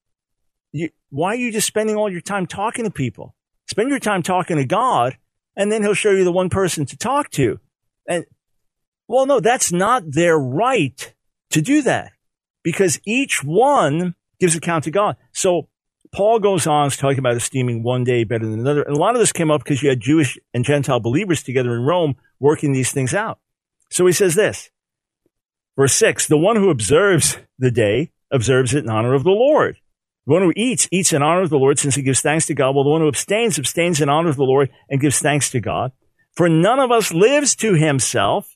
You, 0.74 0.89
why 1.10 1.34
are 1.34 1.36
you 1.36 1.51
just 1.51 1.68
spending 1.68 1.96
all 1.96 2.12
your 2.12 2.22
time 2.22 2.48
talking 2.48 2.84
to 2.84 2.91
people? 2.91 3.36
Spend 3.70 3.89
your 3.89 4.00
time 4.00 4.24
talking 4.24 4.58
to 4.58 4.65
God, 4.65 5.18
and 5.56 5.72
then 5.72 5.84
He'll 5.84 5.94
show 5.94 6.12
you 6.12 6.25
the 6.25 6.32
one 6.32 6.50
person 6.50 6.86
to 6.88 6.98
talk 6.98 7.30
to. 7.32 7.60
And, 8.12 8.25
well, 9.08 9.25
no, 9.25 9.39
that's 9.39 9.72
not 9.72 10.03
their 10.06 10.38
right 10.38 11.13
to 11.51 11.62
do 11.62 11.82
that 11.84 12.12
because 12.63 13.00
each 13.06 13.44
one 13.44 14.15
gives 14.39 14.56
account 14.56 14.84
to 14.86 14.91
God. 14.91 15.15
So 15.34 15.68
Paul 16.13 16.39
goes 16.39 16.68
on 16.68 16.89
talking 16.89 17.20
about 17.20 17.38
esteeming 17.38 17.84
one 17.84 18.03
day 18.03 18.24
better 18.24 18.46
than 18.46 18.60
another. 18.60 18.82
And 18.82 18.96
a 18.96 19.00
lot 19.00 19.15
of 19.15 19.20
this 19.20 19.32
came 19.32 19.50
up 19.50 19.63
because 19.63 19.82
you 19.82 19.89
had 19.89 20.01
Jewish 20.01 20.38
and 20.53 20.65
Gentile 20.65 21.00
believers 21.00 21.44
together 21.44 21.75
in 21.75 21.84
Rome 21.84 22.15
working 22.39 22.74
these 22.74 22.91
things 22.91 23.13
out. 23.13 23.39
So 23.89 24.06
he 24.06 24.13
says 24.13 24.36
this, 24.36 24.70
verse 25.77 25.94
six, 25.94 26.27
the 26.27 26.38
one 26.38 26.56
who 26.56 26.70
observes 26.70 27.38
the 27.60 27.72
day 27.72 28.12
observes 28.32 28.74
it 28.74 28.84
in 28.84 28.89
honor 28.89 29.13
of 29.13 29.24
the 29.24 29.30
Lord. 29.30 29.77
The 30.27 30.34
one 30.34 30.44
who 30.44 30.53
eats, 30.56 30.88
eats 30.91 31.13
in 31.13 31.24
honor 31.24 31.41
of 31.41 31.50
the 31.50 31.58
Lord 31.58 31.80
since 31.80 31.96
he 31.96 32.01
gives 32.01 32.22
thanks 32.22 32.46
to 32.46 32.53
God, 32.53 32.75
while 32.75 32.84
the 32.84 32.91
one 32.91 33.01
who 33.01 33.08
abstains, 33.08 33.58
abstains 33.58 34.00
in 34.00 34.10
honor 34.10 34.30
of 34.30 34.36
the 34.36 34.44
Lord 34.44 34.70
and 34.89 35.01
gives 35.01 35.20
thanks 35.20 35.50
to 35.51 35.60
God. 35.60 35.91
For 36.34 36.48
none 36.48 36.80
of 36.80 36.92
us 36.92 37.14
lives 37.14 37.56
to 37.58 37.74
himself, 37.74 38.56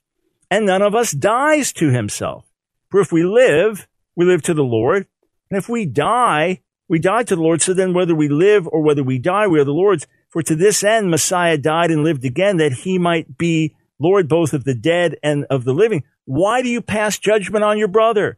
and 0.49 0.65
none 0.65 0.81
of 0.81 0.95
us 0.95 1.11
dies 1.11 1.73
to 1.73 1.89
himself. 1.89 2.45
For 2.89 3.01
if 3.01 3.11
we 3.11 3.23
live, 3.23 3.87
we 4.15 4.25
live 4.25 4.41
to 4.43 4.53
the 4.53 4.63
Lord. 4.63 5.07
And 5.49 5.57
if 5.57 5.67
we 5.67 5.85
die, 5.85 6.61
we 6.87 6.99
die 6.99 7.23
to 7.23 7.35
the 7.35 7.41
Lord. 7.41 7.61
So 7.61 7.73
then 7.73 7.93
whether 7.93 8.15
we 8.15 8.29
live 8.29 8.67
or 8.67 8.81
whether 8.81 9.03
we 9.03 9.19
die, 9.19 9.47
we 9.47 9.59
are 9.59 9.65
the 9.65 9.71
Lord's. 9.71 10.07
For 10.29 10.41
to 10.43 10.55
this 10.55 10.83
end, 10.83 11.09
Messiah 11.09 11.57
died 11.57 11.91
and 11.91 12.03
lived 12.03 12.23
again 12.25 12.57
that 12.57 12.73
he 12.73 12.97
might 12.97 13.37
be 13.37 13.75
Lord 13.99 14.27
both 14.27 14.53
of 14.53 14.63
the 14.63 14.75
dead 14.75 15.17
and 15.23 15.45
of 15.49 15.63
the 15.63 15.73
living. 15.73 16.03
Why 16.25 16.61
do 16.61 16.69
you 16.69 16.81
pass 16.81 17.17
judgment 17.17 17.63
on 17.63 17.77
your 17.77 17.87
brother? 17.87 18.37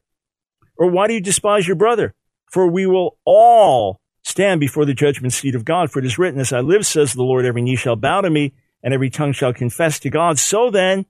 Or 0.78 0.90
why 0.90 1.08
do 1.08 1.14
you 1.14 1.22
despise 1.22 1.68
your 1.68 1.76
brother? 1.76 2.14
For 2.52 2.68
we 2.68 2.86
will 2.86 3.18
all 3.26 4.00
stand 4.24 4.60
before 4.60 4.86
the 4.86 4.94
judgment 4.94 5.34
seat 5.34 5.56
of 5.56 5.66
God. 5.66 5.92
For 5.92 6.00
it 6.00 6.06
is 6.06 6.18
written, 6.18 6.40
as 6.40 6.54
I 6.54 6.60
live, 6.60 6.86
says 6.86 7.14
the 7.14 7.24
Lord, 7.24 7.46
every 7.46 7.62
knee 7.62 7.76
shall 7.76 7.96
bow 7.96 8.22
to 8.22 8.30
me 8.30 8.54
and 8.84 8.94
every 8.94 9.10
tongue 9.10 9.34
shall 9.34 9.54
confess 9.54 10.00
to 10.00 10.10
God. 10.10 10.40
So 10.40 10.70
then, 10.70 11.06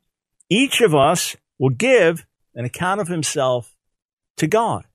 each 0.50 0.82
of 0.82 0.96
us 0.96 1.36
will 1.60 1.70
give 1.70 2.26
an 2.56 2.66
account 2.66 3.02
of 3.02 3.08
himself 3.08 3.76
to 4.38 4.48
God. 4.48 4.86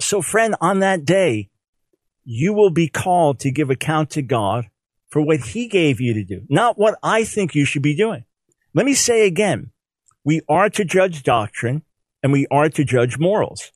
So, 0.00 0.22
friend, 0.22 0.54
on 0.60 0.80
that 0.80 1.04
day, 1.04 1.50
you 2.24 2.52
will 2.52 2.70
be 2.70 2.88
called 2.88 3.40
to 3.40 3.50
give 3.50 3.70
account 3.70 4.10
to 4.10 4.22
God 4.22 4.68
for 5.08 5.22
what 5.22 5.40
he 5.40 5.66
gave 5.66 6.00
you 6.00 6.14
to 6.14 6.24
do, 6.24 6.42
not 6.48 6.78
what 6.78 6.98
I 7.02 7.24
think 7.24 7.54
you 7.54 7.64
should 7.64 7.82
be 7.82 7.96
doing. 7.96 8.24
Let 8.74 8.84
me 8.84 8.94
say 8.94 9.26
again, 9.26 9.72
we 10.24 10.42
are 10.48 10.68
to 10.70 10.84
judge 10.84 11.22
doctrine 11.22 11.82
and 12.22 12.32
we 12.32 12.46
are 12.50 12.68
to 12.68 12.84
judge 12.84 13.18
morals. 13.18 13.72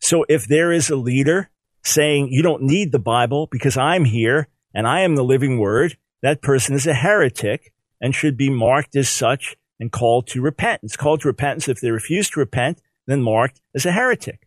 So 0.00 0.24
if 0.28 0.46
there 0.46 0.72
is 0.72 0.88
a 0.88 0.96
leader 0.96 1.50
saying 1.82 2.28
you 2.30 2.42
don't 2.42 2.62
need 2.62 2.90
the 2.90 2.98
Bible 2.98 3.48
because 3.50 3.76
I'm 3.76 4.06
here 4.06 4.48
and 4.74 4.86
I 4.86 5.00
am 5.00 5.16
the 5.16 5.24
living 5.24 5.58
word, 5.58 5.98
that 6.22 6.42
person 6.42 6.74
is 6.74 6.86
a 6.86 6.94
heretic 6.94 7.72
and 8.00 8.14
should 8.14 8.36
be 8.36 8.50
marked 8.50 8.96
as 8.96 9.08
such 9.08 9.56
and 9.78 9.90
called 9.90 10.26
to 10.28 10.40
repentance. 10.40 10.96
Called 10.96 11.22
to 11.22 11.28
repentance. 11.28 11.68
If 11.68 11.80
they 11.80 11.90
refuse 11.90 12.30
to 12.30 12.40
repent, 12.40 12.80
then 13.06 13.22
marked 13.22 13.60
as 13.74 13.86
a 13.86 13.92
heretic. 13.92 14.46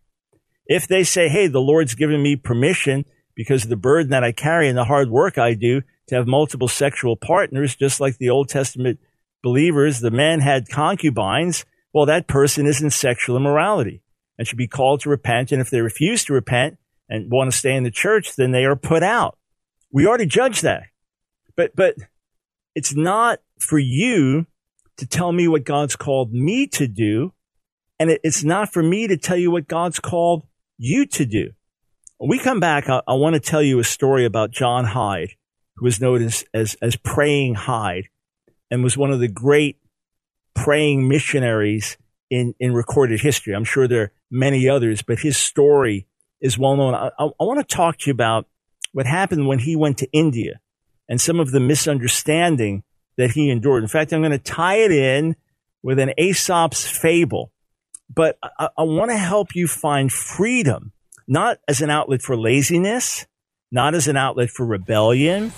If 0.65 0.87
they 0.87 1.03
say, 1.03 1.27
Hey, 1.27 1.47
the 1.47 1.59
Lord's 1.61 1.95
given 1.95 2.21
me 2.21 2.35
permission 2.35 3.05
because 3.35 3.63
of 3.63 3.69
the 3.69 3.75
burden 3.75 4.11
that 4.11 4.23
I 4.23 4.31
carry 4.31 4.69
and 4.69 4.77
the 4.77 4.85
hard 4.85 5.09
work 5.09 5.37
I 5.37 5.53
do 5.53 5.81
to 6.07 6.15
have 6.15 6.27
multiple 6.27 6.67
sexual 6.67 7.15
partners, 7.15 7.75
just 7.75 7.99
like 7.99 8.17
the 8.17 8.29
Old 8.29 8.49
Testament 8.49 8.99
believers, 9.41 9.99
the 9.99 10.11
men 10.11 10.39
had 10.39 10.69
concubines. 10.69 11.65
Well, 11.93 12.05
that 12.05 12.27
person 12.27 12.65
is 12.65 12.81
in 12.81 12.89
sexual 12.89 13.37
immorality 13.37 14.01
and 14.37 14.47
should 14.47 14.57
be 14.57 14.67
called 14.67 15.01
to 15.01 15.09
repent. 15.09 15.51
And 15.51 15.61
if 15.61 15.69
they 15.69 15.81
refuse 15.81 16.25
to 16.25 16.33
repent 16.33 16.77
and 17.09 17.31
want 17.31 17.51
to 17.51 17.57
stay 17.57 17.75
in 17.75 17.83
the 17.83 17.91
church, 17.91 18.35
then 18.35 18.51
they 18.51 18.65
are 18.65 18.75
put 18.75 19.03
out. 19.03 19.37
We 19.91 20.07
already 20.07 20.25
judged 20.25 20.63
that. 20.63 20.83
But, 21.55 21.75
but 21.75 21.95
it's 22.75 22.95
not 22.95 23.39
for 23.59 23.79
you 23.79 24.47
to 24.97 25.07
tell 25.07 25.31
me 25.31 25.47
what 25.47 25.63
God's 25.63 25.95
called 25.95 26.33
me 26.33 26.67
to 26.67 26.87
do. 26.87 27.33
And 27.99 28.09
it, 28.09 28.21
it's 28.23 28.43
not 28.43 28.71
for 28.71 28.83
me 28.83 29.07
to 29.07 29.17
tell 29.17 29.37
you 29.37 29.51
what 29.51 29.67
God's 29.67 29.99
called 29.99 30.45
you 30.77 31.05
to 31.07 31.25
do. 31.25 31.51
When 32.17 32.29
we 32.29 32.39
come 32.39 32.59
back, 32.59 32.89
I, 32.89 33.01
I 33.07 33.13
want 33.13 33.35
to 33.35 33.39
tell 33.39 33.61
you 33.61 33.79
a 33.79 33.83
story 33.83 34.25
about 34.25 34.51
John 34.51 34.85
Hyde, 34.85 35.31
who 35.75 35.85
was 35.85 36.01
known 36.01 36.23
as, 36.23 36.45
as, 36.53 36.75
as 36.81 36.95
Praying 36.95 37.55
Hyde 37.55 38.05
and 38.69 38.83
was 38.83 38.97
one 38.97 39.11
of 39.11 39.19
the 39.19 39.27
great 39.27 39.77
praying 40.55 41.07
missionaries 41.07 41.97
in, 42.29 42.55
in 42.59 42.73
recorded 42.73 43.21
history. 43.21 43.53
I'm 43.53 43.63
sure 43.63 43.87
there 43.87 44.01
are 44.01 44.11
many 44.31 44.67
others, 44.67 45.01
but 45.01 45.19
his 45.19 45.37
story 45.37 46.07
is 46.41 46.57
well 46.57 46.75
known. 46.75 46.95
I, 46.95 47.09
I, 47.19 47.25
I 47.25 47.43
want 47.43 47.59
to 47.59 47.75
talk 47.75 47.99
to 47.99 48.09
you 48.09 48.13
about 48.13 48.47
what 48.91 49.05
happened 49.05 49.47
when 49.47 49.59
he 49.59 49.75
went 49.75 49.97
to 49.99 50.11
India 50.11 50.59
and 51.13 51.21
some 51.21 51.39
of 51.39 51.51
the 51.51 51.59
misunderstanding 51.59 52.81
that 53.17 53.29
he 53.29 53.51
endured. 53.51 53.83
In 53.83 53.87
fact, 53.87 54.11
I'm 54.11 54.21
going 54.21 54.31
to 54.31 54.39
tie 54.39 54.77
it 54.77 54.91
in 54.91 55.35
with 55.83 55.99
an 55.99 56.11
Aesop's 56.17 56.87
fable, 56.87 57.51
but 58.11 58.39
I, 58.41 58.69
I 58.75 58.81
want 58.81 59.11
to 59.11 59.17
help 59.17 59.53
you 59.53 59.67
find 59.67 60.11
freedom, 60.11 60.91
not 61.27 61.59
as 61.67 61.81
an 61.81 61.91
outlet 61.91 62.23
for 62.23 62.35
laziness, 62.35 63.27
not 63.71 63.93
as 63.93 64.07
an 64.07 64.17
outlet 64.17 64.49
for 64.49 64.65
rebellion, 64.65 65.53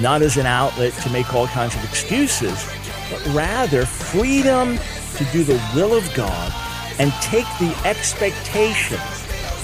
not 0.00 0.20
as 0.20 0.36
an 0.36 0.46
outlet 0.46 0.92
to 0.94 1.10
make 1.10 1.32
all 1.32 1.46
kinds 1.46 1.76
of 1.76 1.84
excuses, 1.84 2.68
but 3.08 3.24
rather 3.26 3.86
freedom 3.86 4.78
to 5.14 5.24
do 5.26 5.44
the 5.44 5.62
will 5.76 5.96
of 5.96 6.12
God 6.12 6.52
and 6.98 7.12
take 7.22 7.46
the 7.60 7.72
expectations 7.84 9.00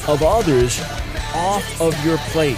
of 0.06 0.22
others 0.22 0.80
off 1.34 1.80
of 1.80 1.92
your 2.06 2.18
plate. 2.18 2.56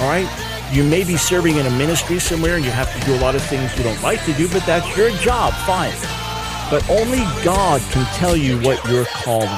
All 0.00 0.08
right? 0.08 0.49
You 0.72 0.84
may 0.84 1.02
be 1.02 1.16
serving 1.16 1.56
in 1.56 1.66
a 1.66 1.70
ministry 1.70 2.20
somewhere 2.20 2.54
and 2.54 2.64
you 2.64 2.70
have 2.70 2.96
to 2.96 3.04
do 3.04 3.12
a 3.16 3.18
lot 3.18 3.34
of 3.34 3.42
things 3.42 3.76
you 3.76 3.82
don't 3.82 4.00
like 4.02 4.24
to 4.24 4.32
do, 4.34 4.48
but 4.48 4.64
that's 4.66 4.96
your 4.96 5.10
job. 5.16 5.52
Fine. 5.66 5.92
But 6.70 6.88
only 6.88 7.18
God 7.44 7.82
can 7.90 8.06
tell 8.14 8.36
you 8.36 8.56
what 8.60 8.84
you're 8.88 9.04
calling. 9.06 9.48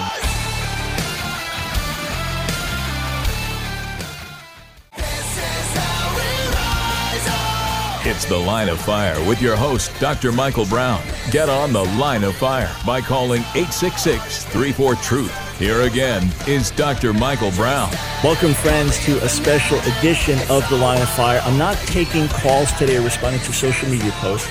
It's 8.04 8.24
The 8.24 8.36
Line 8.36 8.70
of 8.70 8.80
Fire 8.80 9.22
with 9.28 9.42
your 9.42 9.54
host, 9.54 9.92
Dr. 10.00 10.32
Michael 10.32 10.64
Brown. 10.64 11.02
Get 11.30 11.50
on 11.50 11.74
The 11.74 11.84
Line 11.84 12.24
of 12.24 12.34
Fire 12.36 12.74
by 12.86 13.02
calling 13.02 13.42
866 13.54 14.44
34 14.46 14.94
Truth. 14.96 15.41
Here 15.62 15.82
again 15.82 16.28
is 16.48 16.72
Dr. 16.72 17.12
Michael 17.12 17.52
Brown. 17.52 17.88
Welcome, 18.24 18.52
friends, 18.52 18.98
to 19.04 19.22
a 19.24 19.28
special 19.28 19.78
edition 19.96 20.36
of 20.50 20.68
The 20.68 20.76
Line 20.76 21.00
of 21.00 21.08
Fire. 21.10 21.40
I'm 21.44 21.56
not 21.56 21.76
taking 21.86 22.26
calls 22.26 22.72
today 22.72 22.96
or 22.96 23.02
responding 23.02 23.40
to 23.42 23.52
social 23.52 23.88
media 23.88 24.10
posts, 24.14 24.48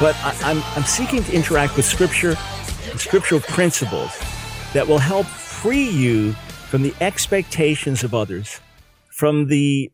but 0.00 0.16
I, 0.16 0.36
I'm, 0.42 0.60
I'm 0.74 0.82
seeking 0.82 1.22
to 1.22 1.32
interact 1.32 1.76
with 1.76 1.84
Scripture 1.84 2.36
and 2.90 2.98
scriptural 2.98 3.40
principles 3.42 4.10
that 4.72 4.88
will 4.88 4.98
help 4.98 5.26
free 5.26 5.88
you 5.88 6.32
from 6.66 6.82
the 6.82 6.94
expectations 7.00 8.02
of 8.02 8.12
others, 8.12 8.58
from 9.08 9.46
the 9.46 9.92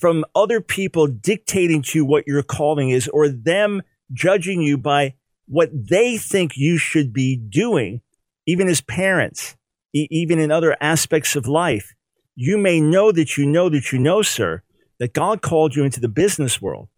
from 0.00 0.24
other 0.34 0.60
people 0.60 1.06
dictating 1.06 1.82
to 1.82 1.98
you 2.00 2.04
what 2.04 2.26
your 2.26 2.42
calling 2.42 2.90
is 2.90 3.06
or 3.06 3.28
them 3.28 3.82
judging 4.12 4.62
you 4.62 4.76
by 4.76 5.14
what 5.46 5.70
they 5.72 6.18
think 6.18 6.56
you 6.56 6.76
should 6.76 7.12
be 7.12 7.36
doing, 7.36 8.00
even 8.46 8.66
as 8.66 8.80
parents, 8.80 9.54
e- 9.94 10.08
even 10.10 10.38
in 10.38 10.50
other 10.50 10.76
aspects 10.80 11.36
of 11.36 11.46
life. 11.46 11.94
You 12.34 12.56
may 12.58 12.80
know 12.80 13.12
that 13.12 13.36
you 13.36 13.46
know 13.46 13.68
that 13.68 13.92
you 13.92 13.98
know, 13.98 14.22
sir, 14.22 14.62
that 14.98 15.12
God 15.12 15.42
called 15.42 15.74
you 15.76 15.84
into 15.84 16.00
the 16.00 16.08
business 16.08 16.60
world 16.60 16.88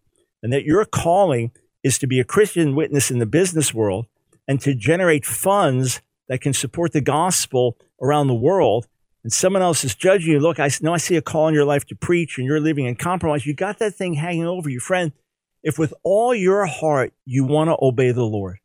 and 0.41 0.51
that 0.53 0.65
your 0.65 0.85
calling 0.85 1.51
is 1.83 1.97
to 1.99 2.07
be 2.07 2.19
a 2.19 2.25
Christian 2.25 2.75
witness 2.75 3.11
in 3.11 3.19
the 3.19 3.25
business 3.25 3.73
world 3.73 4.07
and 4.47 4.59
to 4.61 4.75
generate 4.75 5.25
funds 5.25 6.01
that 6.27 6.41
can 6.41 6.53
support 6.53 6.93
the 6.93 7.01
gospel 7.01 7.77
around 8.01 8.27
the 8.27 8.33
world 8.33 8.87
and 9.23 9.31
someone 9.31 9.61
else 9.61 9.83
is 9.85 9.95
judging 9.95 10.33
you, 10.33 10.39
look, 10.39 10.59
I 10.59 10.69
know 10.81 10.93
I 10.93 10.97
see 10.97 11.15
a 11.15 11.21
call 11.21 11.47
in 11.47 11.53
your 11.53 11.65
life 11.65 11.85
to 11.87 11.95
preach 11.95 12.37
and 12.37 12.45
you're 12.45 12.59
living 12.59 12.85
in 12.85 12.95
compromise. 12.95 13.45
You 13.45 13.53
got 13.53 13.79
that 13.79 13.95
thing 13.95 14.15
hanging 14.15 14.45
over 14.45 14.69
you. 14.69 14.79
Friend, 14.79 15.13
if 15.63 15.79
with 15.79 15.93
all 16.03 16.35
your 16.35 16.65
heart 16.65 17.13
you 17.25 17.45
want 17.45 17.69
to 17.69 17.77
obey 17.81 18.11
the 18.11 18.25
Lord, 18.25 18.59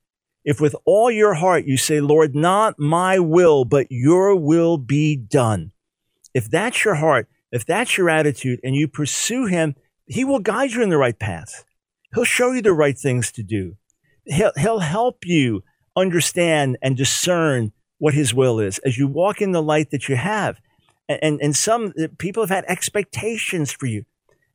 if 0.45 0.61
with 0.61 0.75
all 0.85 1.11
your 1.11 1.35
heart 1.35 1.65
you 1.67 1.77
say, 1.77 2.01
Lord, 2.01 2.35
not 2.35 2.79
my 2.79 3.19
will, 3.19 3.65
but 3.65 3.87
your 3.91 4.37
will 4.37 4.79
be 4.79 5.17
done. 5.17 5.73
If 6.35 6.51
that's 6.51 6.85
your 6.85 6.95
heart, 6.95 7.29
if 7.51 7.65
that's 7.65 7.97
your 7.97 8.11
attitude 8.11 8.61
and 8.63 8.75
you 8.75 8.89
pursue 8.89 9.47
him, 9.47 9.75
he 10.07 10.25
will 10.25 10.39
guide 10.39 10.73
you 10.73 10.83
in 10.83 10.89
the 10.89 10.99
right 10.99 11.19
path. 11.19 11.65
He'll 12.15 12.25
show 12.25 12.53
you 12.53 12.63
the 12.63 12.73
right 12.73 12.97
things 12.97 13.31
to 13.33 13.43
do. 13.43 13.77
He'll, 14.25 14.53
he'll 14.57 14.79
help 14.81 15.27
you 15.27 15.63
understand 15.97 16.79
and 16.83 16.97
discern 16.97 17.73
what 17.99 18.15
his 18.15 18.33
will 18.33 18.61
is 18.61 18.79
as 18.79 18.97
you 18.97 19.07
walk 19.07 19.43
in 19.43 19.53
the 19.53 19.63
light 19.63 19.91
that 19.91 20.09
you 20.09 20.17
have. 20.17 20.61
And, 21.09 21.19
and, 21.23 21.41
and 21.41 21.57
some 21.57 21.93
uh, 22.01 22.09
people 22.19 22.43
have 22.43 22.51
had 22.51 22.65
expectations 22.67 23.73
for 23.73 23.87
you. 23.87 24.05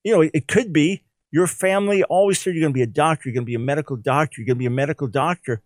You 0.04 0.13
know, 0.13 0.22
it 0.22 0.48
could 0.48 0.74
be 0.74 1.04
your 1.32 1.48
family 1.48 2.04
always 2.04 2.40
said 2.40 2.54
you're 2.54 2.62
going 2.62 2.74
to 2.74 2.78
be 2.78 2.84
a 2.84 2.88
doctor, 2.88 3.28
you're 3.28 3.34
going 3.34 3.46
to 3.46 3.50
be 3.50 3.56
a 3.56 3.60
medical 3.60 3.96
doctor, 3.96 4.40
you're 4.40 4.46
going 4.46 4.58
to 4.58 4.60
be 4.60 4.68
a 4.68 4.70
medical 4.70 5.08
doctor. 5.08 5.62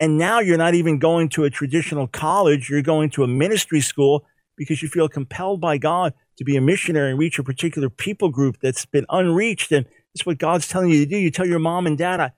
And, 0.00 0.18
now 0.18 0.40
you're 0.40 0.58
not 0.58 0.74
even 0.74 0.98
going 0.98 1.28
to 1.30 1.44
a 1.44 1.50
traditional 1.50 2.06
college, 2.06 2.68
you're 2.68 2.82
going 2.82 3.10
to 3.10 3.24
a 3.24 3.28
ministry 3.28 3.80
school 3.80 4.24
because 4.56 4.82
you 4.82 4.88
feel 4.88 5.08
compelled 5.08 5.60
by 5.60 5.78
God 5.78 6.12
to 6.36 6.44
be 6.44 6.56
a 6.56 6.60
missionary 6.60 7.10
and 7.10 7.18
reach 7.18 7.38
a 7.38 7.44
particular 7.44 7.88
people 7.88 8.28
group 8.28 8.58
that's 8.60 8.84
been 8.84 9.06
unreached. 9.08 9.72
And 9.72 9.86
it's 10.14 10.26
what 10.26 10.38
God's 10.38 10.68
telling 10.68 10.90
you 10.90 11.04
to 11.04 11.06
do. 11.06 11.16
You 11.16 11.30
tell 11.30 11.46
your 11.46 11.58
mom 11.58 11.86
and 11.86 11.96
dad, 11.96 12.20
I, 12.20 12.32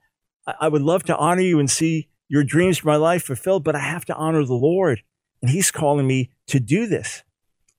I 0.59 0.67
would 0.67 0.81
love 0.81 1.03
to 1.03 1.17
honor 1.17 1.41
you 1.41 1.59
and 1.59 1.69
see 1.69 2.09
your 2.29 2.43
dreams 2.43 2.77
for 2.77 2.87
my 2.87 2.95
life 2.95 3.23
fulfilled, 3.23 3.63
but 3.63 3.75
I 3.75 3.79
have 3.79 4.05
to 4.05 4.15
honor 4.15 4.45
the 4.45 4.53
Lord. 4.53 5.01
And 5.41 5.49
he's 5.49 5.71
calling 5.71 6.07
me 6.07 6.29
to 6.47 6.59
do 6.59 6.87
this. 6.87 7.23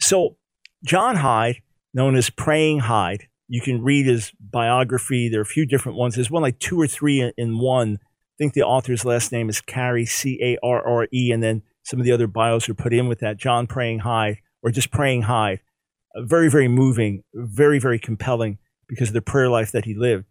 So 0.00 0.36
John 0.84 1.16
Hyde, 1.16 1.62
known 1.94 2.16
as 2.16 2.30
Praying 2.30 2.80
Hyde, 2.80 3.28
you 3.48 3.60
can 3.60 3.82
read 3.82 4.06
his 4.06 4.32
biography. 4.40 5.28
There 5.28 5.40
are 5.40 5.42
a 5.42 5.46
few 5.46 5.66
different 5.66 5.98
ones. 5.98 6.14
There's 6.14 6.30
one 6.30 6.42
like 6.42 6.58
two 6.58 6.80
or 6.80 6.86
three 6.86 7.32
in 7.36 7.58
one. 7.58 7.98
Think 8.42 8.54
the 8.54 8.64
author's 8.64 9.04
last 9.04 9.30
name 9.30 9.48
is 9.48 9.60
Carre, 9.60 10.04
C 10.04 10.36
A 10.42 10.58
R 10.64 10.84
R 10.84 11.06
E, 11.14 11.30
and 11.30 11.40
then 11.40 11.62
some 11.84 12.00
of 12.00 12.04
the 12.04 12.10
other 12.10 12.26
bios 12.26 12.68
are 12.68 12.74
put 12.74 12.92
in 12.92 13.06
with 13.06 13.20
that. 13.20 13.36
John 13.36 13.68
Praying 13.68 14.00
Hyde, 14.00 14.38
or 14.64 14.72
just 14.72 14.90
Praying 14.90 15.22
Hyde. 15.22 15.60
Uh, 16.12 16.22
very, 16.22 16.50
very 16.50 16.66
moving, 16.66 17.22
very, 17.32 17.78
very 17.78 18.00
compelling 18.00 18.58
because 18.88 19.10
of 19.10 19.14
the 19.14 19.22
prayer 19.22 19.48
life 19.48 19.70
that 19.70 19.84
he 19.84 19.94
lived. 19.94 20.24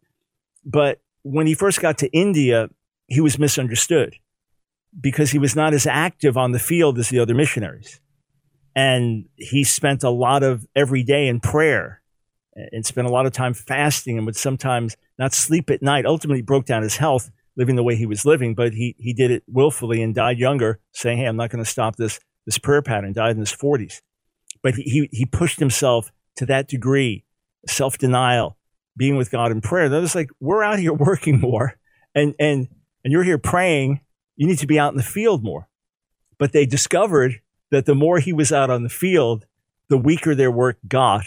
But 0.65 0.99
when 1.21 1.47
he 1.47 1.53
first 1.53 1.79
got 1.79 1.97
to 1.99 2.11
India, 2.11 2.67
he 3.07 3.21
was 3.21 3.39
misunderstood 3.39 4.17
because 4.99 5.31
he 5.31 5.39
was 5.39 5.55
not 5.55 5.73
as 5.73 5.87
active 5.87 6.35
on 6.35 6.51
the 6.51 6.59
field 6.59 6.99
as 6.99 7.07
the 7.07 7.19
other 7.19 7.33
missionaries. 7.33 8.01
And 8.75 9.29
he 9.37 9.63
spent 9.63 10.03
a 10.03 10.09
lot 10.09 10.43
of 10.43 10.67
every 10.75 11.03
day 11.03 11.29
in 11.29 11.39
prayer 11.39 12.01
and 12.73 12.85
spent 12.85 13.07
a 13.07 13.11
lot 13.11 13.25
of 13.25 13.31
time 13.31 13.53
fasting 13.53 14.17
and 14.17 14.25
would 14.25 14.35
sometimes 14.35 14.97
not 15.17 15.31
sleep 15.31 15.69
at 15.69 15.81
night. 15.81 16.05
Ultimately 16.05 16.41
broke 16.41 16.65
down 16.65 16.83
his 16.83 16.97
health 16.97 17.31
living 17.55 17.75
the 17.75 17.83
way 17.83 17.95
he 17.95 18.05
was 18.05 18.25
living, 18.25 18.55
but 18.55 18.73
he, 18.73 18.95
he 18.97 19.13
did 19.13 19.31
it 19.31 19.43
willfully 19.47 20.01
and 20.01 20.15
died 20.15 20.39
younger, 20.39 20.79
saying, 20.93 21.17
Hey, 21.17 21.25
I'm 21.25 21.35
not 21.35 21.49
going 21.49 21.63
to 21.63 21.69
stop 21.69 21.95
this, 21.95 22.19
this 22.45 22.57
prayer 22.57 22.81
pattern, 22.81 23.13
died 23.13 23.31
in 23.31 23.39
his 23.39 23.53
40s. 23.55 24.01
But 24.63 24.75
he, 24.75 24.83
he, 24.83 25.09
he 25.11 25.25
pushed 25.25 25.59
himself 25.59 26.11
to 26.37 26.45
that 26.47 26.67
degree, 26.67 27.25
self 27.67 27.97
denial, 27.97 28.57
being 28.97 29.17
with 29.17 29.31
God 29.31 29.51
in 29.51 29.61
prayer. 29.61 29.89
That 29.89 30.01
was 30.01 30.15
like, 30.15 30.29
we're 30.39 30.63
out 30.63 30.79
here 30.79 30.93
working 31.07 31.39
more 31.39 31.77
and, 32.15 32.35
and, 32.39 32.67
and 33.03 33.11
you're 33.11 33.23
here 33.23 33.37
praying. 33.37 34.01
You 34.35 34.47
need 34.47 34.59
to 34.59 34.67
be 34.67 34.79
out 34.79 34.93
in 34.93 34.97
the 34.97 35.03
field 35.03 35.43
more. 35.43 35.67
But 36.37 36.53
they 36.53 36.65
discovered 36.65 37.41
that 37.69 37.85
the 37.85 37.95
more 37.95 38.19
he 38.19 38.33
was 38.33 38.51
out 38.51 38.69
on 38.69 38.83
the 38.83 38.89
field, 38.89 39.45
the 39.89 39.97
weaker 39.97 40.35
their 40.35 40.51
work 40.51 40.77
got. 40.87 41.25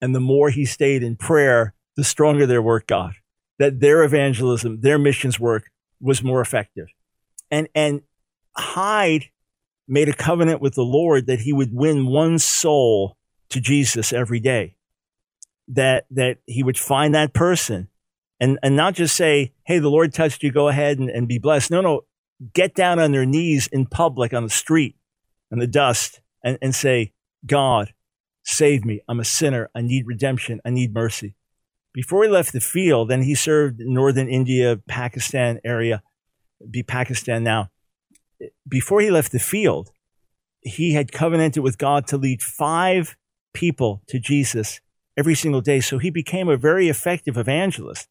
And 0.00 0.14
the 0.14 0.20
more 0.20 0.50
he 0.50 0.64
stayed 0.64 1.02
in 1.02 1.16
prayer, 1.16 1.74
the 1.96 2.04
stronger 2.04 2.46
their 2.46 2.62
work 2.62 2.86
got. 2.86 3.14
That 3.58 3.80
their 3.80 4.02
evangelism, 4.02 4.80
their 4.80 4.98
missions 4.98 5.38
work 5.38 5.70
was 6.00 6.22
more 6.22 6.40
effective. 6.40 6.88
And, 7.50 7.68
and 7.74 8.02
Hyde 8.56 9.26
made 9.86 10.08
a 10.08 10.14
covenant 10.14 10.60
with 10.60 10.74
the 10.74 10.82
Lord 10.82 11.26
that 11.26 11.40
he 11.40 11.52
would 11.52 11.72
win 11.72 12.06
one 12.06 12.38
soul 12.38 13.16
to 13.50 13.60
Jesus 13.60 14.12
every 14.12 14.40
day 14.40 14.76
that 15.68 16.06
that 16.10 16.38
he 16.46 16.62
would 16.62 16.78
find 16.78 17.14
that 17.14 17.32
person 17.32 17.88
and 18.40 18.58
and 18.62 18.76
not 18.76 18.94
just 18.94 19.16
say, 19.16 19.52
"Hey, 19.64 19.78
the 19.78 19.88
Lord 19.88 20.12
touched 20.12 20.42
you. 20.42 20.52
Go 20.52 20.68
ahead 20.68 20.98
and, 20.98 21.08
and 21.08 21.28
be 21.28 21.38
blessed." 21.38 21.70
No, 21.70 21.80
no, 21.80 22.02
get 22.52 22.74
down 22.74 22.98
on 22.98 23.12
their 23.12 23.26
knees 23.26 23.68
in 23.68 23.86
public 23.86 24.34
on 24.34 24.44
the 24.44 24.50
street 24.50 24.96
in 25.50 25.58
the 25.58 25.66
dust 25.66 26.20
and, 26.42 26.58
and 26.60 26.74
say, 26.74 27.12
"God, 27.46 27.94
save 28.42 28.84
me. 28.84 29.00
I'm 29.08 29.20
a 29.20 29.24
sinner. 29.24 29.70
I 29.74 29.82
need 29.82 30.06
redemption. 30.06 30.60
I 30.64 30.70
need 30.70 30.92
mercy." 30.92 31.34
Before 31.92 32.22
he 32.24 32.30
left 32.30 32.52
the 32.52 32.60
field, 32.60 33.10
and 33.10 33.22
he 33.24 33.34
served 33.34 33.80
northern 33.80 34.28
India, 34.28 34.78
Pakistan 34.88 35.60
area, 35.64 36.02
be 36.70 36.82
Pakistan 36.82 37.44
now. 37.44 37.70
Before 38.66 39.00
he 39.00 39.10
left 39.10 39.32
the 39.32 39.38
field, 39.38 39.90
he 40.62 40.94
had 40.94 41.12
covenanted 41.12 41.62
with 41.62 41.78
God 41.78 42.06
to 42.08 42.16
lead 42.16 42.42
five 42.42 43.16
people 43.52 44.02
to 44.06 44.18
Jesus 44.18 44.80
every 45.16 45.34
single 45.34 45.60
day. 45.60 45.80
So 45.80 45.98
he 45.98 46.10
became 46.10 46.48
a 46.48 46.56
very 46.56 46.88
effective 46.88 47.36
evangelist. 47.36 48.08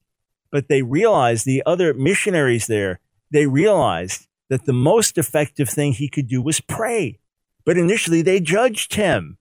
But 0.51 0.67
they 0.67 0.81
realized 0.81 1.45
the 1.45 1.63
other 1.65 1.93
missionaries 1.93 2.67
there, 2.67 2.99
they 3.31 3.47
realized 3.47 4.27
that 4.49 4.65
the 4.65 4.73
most 4.73 5.17
effective 5.17 5.69
thing 5.69 5.93
he 5.93 6.09
could 6.09 6.27
do 6.27 6.41
was 6.41 6.59
pray. 6.59 7.19
But 7.65 7.77
initially 7.77 8.21
they 8.21 8.39
judged 8.39 8.95
him 8.95 9.37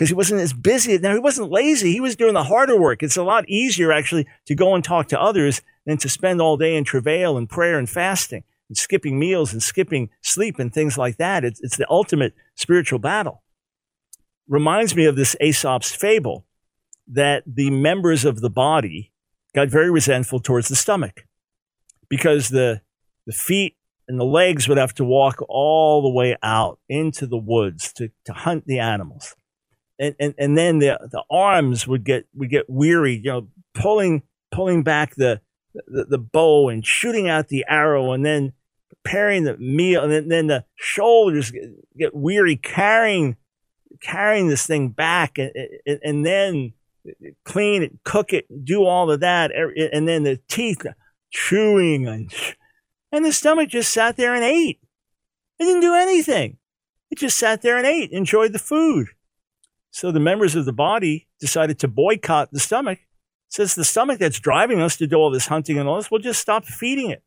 because 0.00 0.08
he 0.08 0.14
wasn't 0.14 0.40
as 0.40 0.54
busy. 0.54 0.96
Now 0.96 1.12
he 1.12 1.18
wasn't 1.18 1.50
lazy. 1.50 1.92
He 1.92 2.00
was 2.00 2.16
doing 2.16 2.32
the 2.32 2.44
harder 2.44 2.80
work. 2.80 3.02
It's 3.02 3.18
a 3.18 3.22
lot 3.22 3.46
easier 3.50 3.92
actually 3.92 4.26
to 4.46 4.54
go 4.54 4.74
and 4.74 4.82
talk 4.82 5.08
to 5.08 5.20
others 5.20 5.60
than 5.84 5.98
to 5.98 6.08
spend 6.08 6.40
all 6.40 6.56
day 6.56 6.74
in 6.74 6.84
travail 6.84 7.36
and 7.36 7.50
prayer 7.50 7.78
and 7.78 7.88
fasting 7.88 8.42
and 8.70 8.78
skipping 8.78 9.18
meals 9.18 9.52
and 9.52 9.62
skipping 9.62 10.08
sleep 10.22 10.58
and 10.58 10.72
things 10.72 10.96
like 10.96 11.18
that. 11.18 11.44
It's, 11.44 11.60
it's 11.60 11.76
the 11.76 11.84
ultimate 11.90 12.32
spiritual 12.54 12.98
battle. 12.98 13.42
Reminds 14.48 14.96
me 14.96 15.04
of 15.04 15.16
this 15.16 15.36
Aesop's 15.38 15.94
fable 15.94 16.46
that 17.06 17.42
the 17.46 17.68
members 17.68 18.24
of 18.24 18.40
the 18.40 18.48
body 18.48 19.12
got 19.54 19.68
very 19.68 19.90
resentful 19.90 20.40
towards 20.40 20.68
the 20.68 20.76
stomach 20.76 21.26
because 22.08 22.48
the, 22.48 22.80
the 23.26 23.34
feet 23.34 23.76
and 24.08 24.18
the 24.18 24.24
legs 24.24 24.66
would 24.66 24.78
have 24.78 24.94
to 24.94 25.04
walk 25.04 25.44
all 25.46 26.00
the 26.00 26.08
way 26.08 26.38
out 26.42 26.78
into 26.88 27.26
the 27.26 27.36
woods 27.36 27.92
to, 27.92 28.10
to 28.24 28.32
hunt 28.32 28.66
the 28.66 28.78
animals. 28.78 29.36
And, 30.00 30.16
and, 30.18 30.34
and 30.38 30.58
then 30.58 30.78
the, 30.78 30.98
the 31.12 31.22
arms 31.30 31.86
would 31.86 32.04
get, 32.04 32.26
would 32.34 32.50
get 32.50 32.68
weary, 32.68 33.20
you 33.22 33.30
know, 33.30 33.48
pulling, 33.74 34.22
pulling 34.50 34.82
back 34.82 35.14
the, 35.14 35.40
the, 35.86 36.06
the 36.06 36.18
bow 36.18 36.70
and 36.70 36.84
shooting 36.84 37.28
out 37.28 37.48
the 37.48 37.64
arrow 37.68 38.12
and 38.12 38.24
then 38.24 38.54
preparing 38.88 39.44
the 39.44 39.56
meal. 39.58 40.02
And 40.02 40.10
then, 40.10 40.28
then 40.28 40.46
the 40.46 40.64
shoulders 40.74 41.50
get, 41.50 41.64
get 41.96 42.14
weary 42.14 42.56
carrying, 42.56 43.36
carrying 44.00 44.48
this 44.48 44.66
thing 44.66 44.88
back. 44.88 45.38
And, 45.38 45.52
and, 45.86 46.00
and 46.02 46.26
then 46.26 46.72
clean 47.44 47.82
it, 47.82 47.92
cook 48.04 48.32
it, 48.32 48.46
do 48.64 48.84
all 48.84 49.10
of 49.10 49.20
that, 49.20 49.50
and 49.54 50.08
then 50.08 50.22
the 50.22 50.38
teeth 50.48 50.84
chewing 51.30 52.06
and, 52.06 52.32
and 53.12 53.24
the 53.24 53.32
stomach 53.32 53.68
just 53.68 53.92
sat 53.92 54.16
there 54.16 54.34
and 54.34 54.44
ate. 54.44 54.80
It 55.58 55.64
didn't 55.64 55.82
do 55.82 55.94
anything. 55.94 56.58
It 57.10 57.18
just 57.18 57.38
sat 57.38 57.62
there 57.62 57.76
and 57.76 57.86
ate, 57.86 58.12
enjoyed 58.12 58.52
the 58.52 58.58
food. 58.58 59.08
So 59.90 60.12
the 60.12 60.20
members 60.20 60.54
of 60.54 60.64
the 60.64 60.72
body 60.72 61.28
decided 61.40 61.78
to 61.80 61.88
boycott 61.88 62.50
the 62.52 62.60
stomach. 62.60 63.00
Says 63.48 63.74
the 63.74 63.84
stomach 63.84 64.20
that's 64.20 64.38
driving 64.38 64.80
us 64.80 64.96
to 64.98 65.08
do 65.08 65.16
all 65.16 65.30
this 65.30 65.48
hunting 65.48 65.78
and 65.78 65.88
all 65.88 65.96
this, 65.96 66.10
we'll 66.10 66.20
just 66.20 66.40
stop 66.40 66.64
feeding 66.64 67.10
it. 67.10 67.24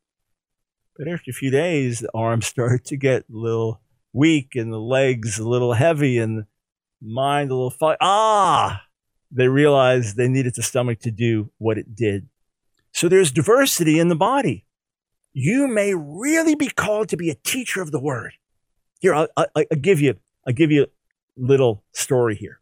But 0.98 1.08
after 1.08 1.32
a 1.32 1.34
few 1.34 1.52
days, 1.52 2.00
the 2.00 2.10
arms 2.14 2.48
started 2.48 2.86
to 2.86 2.98
get 2.98 3.24
a 3.24 3.38
little 3.38 3.82
weak 4.14 4.56
and 4.56 4.72
the 4.72 4.80
legs 4.80 5.40
a 5.40 5.48
little 5.48 5.74
heavy 5.74 6.18
and 6.18 6.40
the 6.40 6.48
mind 7.02 7.52
a 7.52 7.56
little 7.56 7.72
fuzzy. 7.72 7.98
Ah, 8.00 8.84
they 9.32 9.48
realized 9.48 10.16
they 10.16 10.28
needed 10.28 10.56
the 10.56 10.64
stomach 10.64 11.00
to 11.00 11.12
do 11.12 11.52
what 11.58 11.78
it 11.78 11.96
did. 11.96 12.30
So 12.94 13.10
there's 13.10 13.32
diversity 13.32 14.00
in 14.00 14.08
the 14.08 14.16
body. 14.16 14.66
You 15.34 15.68
may 15.68 15.96
really 15.96 16.54
be 16.54 16.70
called 16.70 17.10
to 17.10 17.18
be 17.18 17.32
a 17.32 17.36
teacher 17.36 17.82
of 17.82 17.92
the 17.92 18.00
word. 18.00 18.34
Here, 19.02 19.16
I'll, 19.16 19.28
I'll, 19.36 19.48
I'll 19.56 19.80
give 19.82 20.00
you, 20.00 20.16
I'll 20.46 20.54
give 20.54 20.72
you 20.72 20.86
little 21.38 21.84
story 21.94 22.36
here. 22.36 22.60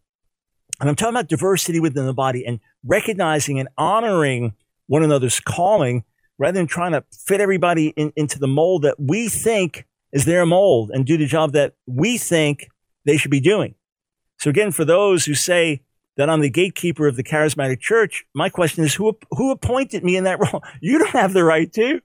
And 0.79 0.89
I'm 0.89 0.95
talking 0.95 1.13
about 1.13 1.29
diversity 1.29 1.79
within 1.79 2.05
the 2.05 2.13
body 2.13 2.45
and 2.45 2.59
recognizing 2.83 3.59
and 3.59 3.69
honoring 3.77 4.53
one 4.87 5.03
another's 5.03 5.39
calling 5.39 6.03
rather 6.37 6.57
than 6.57 6.67
trying 6.67 6.93
to 6.93 7.03
fit 7.11 7.39
everybody 7.39 7.89
in, 7.89 8.11
into 8.15 8.39
the 8.39 8.47
mold 8.47 8.81
that 8.81 8.99
we 8.99 9.29
think 9.29 9.85
is 10.11 10.25
their 10.25 10.45
mold 10.45 10.91
and 10.91 11.05
do 11.05 11.17
the 11.17 11.27
job 11.27 11.53
that 11.53 11.73
we 11.85 12.17
think 12.17 12.67
they 13.05 13.17
should 13.17 13.31
be 13.31 13.39
doing. 13.39 13.75
So 14.39 14.49
again, 14.49 14.71
for 14.71 14.83
those 14.83 15.25
who 15.25 15.35
say, 15.35 15.83
that 16.17 16.29
I'm 16.29 16.41
the 16.41 16.49
gatekeeper 16.49 17.07
of 17.07 17.15
the 17.15 17.23
charismatic 17.23 17.79
church, 17.79 18.25
my 18.33 18.49
question 18.49 18.83
is 18.83 18.93
who, 18.93 19.17
who 19.31 19.51
appointed 19.51 20.03
me 20.03 20.17
in 20.17 20.25
that 20.25 20.39
role? 20.53 20.61
You 20.81 20.99
don't 20.99 21.09
have 21.09 21.33
the 21.33 21.43
right 21.43 21.71
to. 21.73 22.01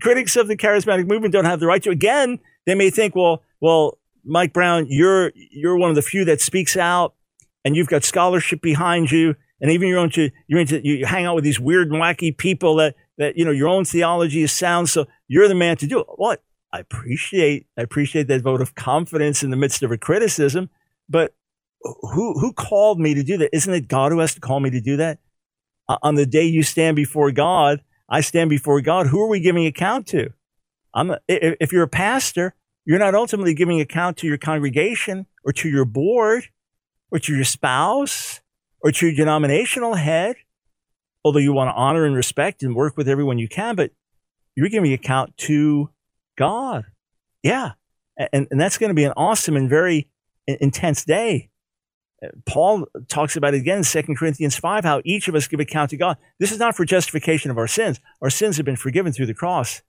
Critics 0.00 0.36
of 0.36 0.48
the 0.48 0.56
charismatic 0.56 1.08
movement 1.08 1.32
don't 1.32 1.44
have 1.44 1.60
the 1.60 1.66
right 1.66 1.82
to. 1.82 1.90
Again, 1.90 2.38
they 2.66 2.74
may 2.74 2.90
think, 2.90 3.16
well, 3.16 3.42
well, 3.60 3.97
Mike 4.28 4.52
Brown, 4.52 4.86
you're, 4.88 5.32
you're 5.34 5.76
one 5.76 5.90
of 5.90 5.96
the 5.96 6.02
few 6.02 6.24
that 6.26 6.40
speaks 6.40 6.76
out 6.76 7.14
and 7.64 7.74
you've 7.74 7.88
got 7.88 8.04
scholarship 8.04 8.60
behind 8.60 9.10
you. 9.10 9.34
And 9.60 9.70
even 9.72 9.88
you're 9.88 10.04
into, 10.04 10.30
you're 10.46 10.60
into, 10.60 10.80
you 10.84 11.04
hang 11.04 11.26
out 11.26 11.34
with 11.34 11.44
these 11.44 11.58
weird 11.58 11.90
and 11.90 12.00
wacky 12.00 12.36
people 12.36 12.76
that, 12.76 12.94
that, 13.16 13.36
you 13.36 13.44
know, 13.44 13.50
your 13.50 13.68
own 13.68 13.84
theology 13.84 14.42
is 14.42 14.52
sound. 14.52 14.88
So 14.88 15.06
you're 15.26 15.48
the 15.48 15.54
man 15.54 15.76
to 15.78 15.86
do 15.86 15.98
it. 15.98 16.06
What? 16.14 16.42
I 16.72 16.78
appreciate, 16.80 17.66
I 17.76 17.82
appreciate 17.82 18.28
that 18.28 18.42
vote 18.42 18.60
of 18.60 18.74
confidence 18.74 19.42
in 19.42 19.50
the 19.50 19.56
midst 19.56 19.82
of 19.82 19.90
a 19.90 19.98
criticism, 19.98 20.70
but 21.08 21.34
who 21.80 22.38
who 22.38 22.52
called 22.52 23.00
me 23.00 23.14
to 23.14 23.22
do 23.22 23.38
that? 23.38 23.54
Isn't 23.54 23.72
it 23.72 23.88
God 23.88 24.12
who 24.12 24.18
has 24.18 24.34
to 24.34 24.40
call 24.40 24.60
me 24.60 24.70
to 24.70 24.80
do 24.80 24.96
that? 24.96 25.18
Uh, 25.88 25.96
on 26.02 26.16
the 26.16 26.26
day 26.26 26.44
you 26.44 26.62
stand 26.62 26.96
before 26.96 27.30
God, 27.30 27.82
I 28.08 28.20
stand 28.20 28.50
before 28.50 28.80
God. 28.80 29.06
Who 29.06 29.20
are 29.22 29.28
we 29.28 29.40
giving 29.40 29.66
account 29.66 30.06
to? 30.08 30.30
I'm 30.94 31.10
a, 31.10 31.18
if 31.28 31.72
you're 31.72 31.84
a 31.84 31.88
pastor, 31.88 32.54
you're 32.88 32.98
not 32.98 33.14
ultimately 33.14 33.52
giving 33.52 33.80
account 33.80 34.16
to 34.16 34.26
your 34.26 34.38
congregation 34.38 35.26
or 35.44 35.52
to 35.52 35.68
your 35.68 35.84
board 35.84 36.44
or 37.10 37.18
to 37.18 37.34
your 37.34 37.44
spouse 37.44 38.40
or 38.80 38.90
to 38.90 39.06
your 39.06 39.14
denominational 39.14 39.94
head, 39.94 40.36
although 41.22 41.38
you 41.38 41.52
want 41.52 41.68
to 41.68 41.74
honor 41.74 42.04
and 42.06 42.16
respect 42.16 42.62
and 42.62 42.74
work 42.74 42.96
with 42.96 43.08
everyone 43.08 43.38
you 43.38 43.48
can, 43.48 43.76
but 43.76 43.90
you're 44.56 44.70
giving 44.70 44.92
account 44.92 45.36
to 45.36 45.90
God. 46.36 46.86
Yeah. 47.42 47.72
And, 48.32 48.48
and 48.50 48.60
that's 48.60 48.78
going 48.78 48.90
to 48.90 48.94
be 48.94 49.04
an 49.04 49.12
awesome 49.16 49.54
and 49.54 49.68
very 49.68 50.08
intense 50.46 51.04
day 51.04 51.50
Paul 52.46 52.86
talks 53.08 53.36
about 53.36 53.54
it 53.54 53.58
again 53.58 53.78
in 53.78 53.84
2 53.84 54.14
Corinthians 54.16 54.56
5 54.56 54.84
how 54.84 55.00
each 55.04 55.28
of 55.28 55.34
us 55.34 55.46
give 55.46 55.60
account 55.60 55.90
to 55.90 55.96
God. 55.96 56.16
This 56.38 56.50
is 56.50 56.58
not 56.58 56.74
for 56.74 56.84
justification 56.84 57.50
of 57.50 57.58
our 57.58 57.68
sins. 57.68 58.00
Our 58.20 58.30
sins 58.30 58.56
have 58.56 58.66
been 58.66 58.76
forgiven 58.76 59.12
through 59.12 59.26
the 59.26 59.34
cross. 59.34 59.82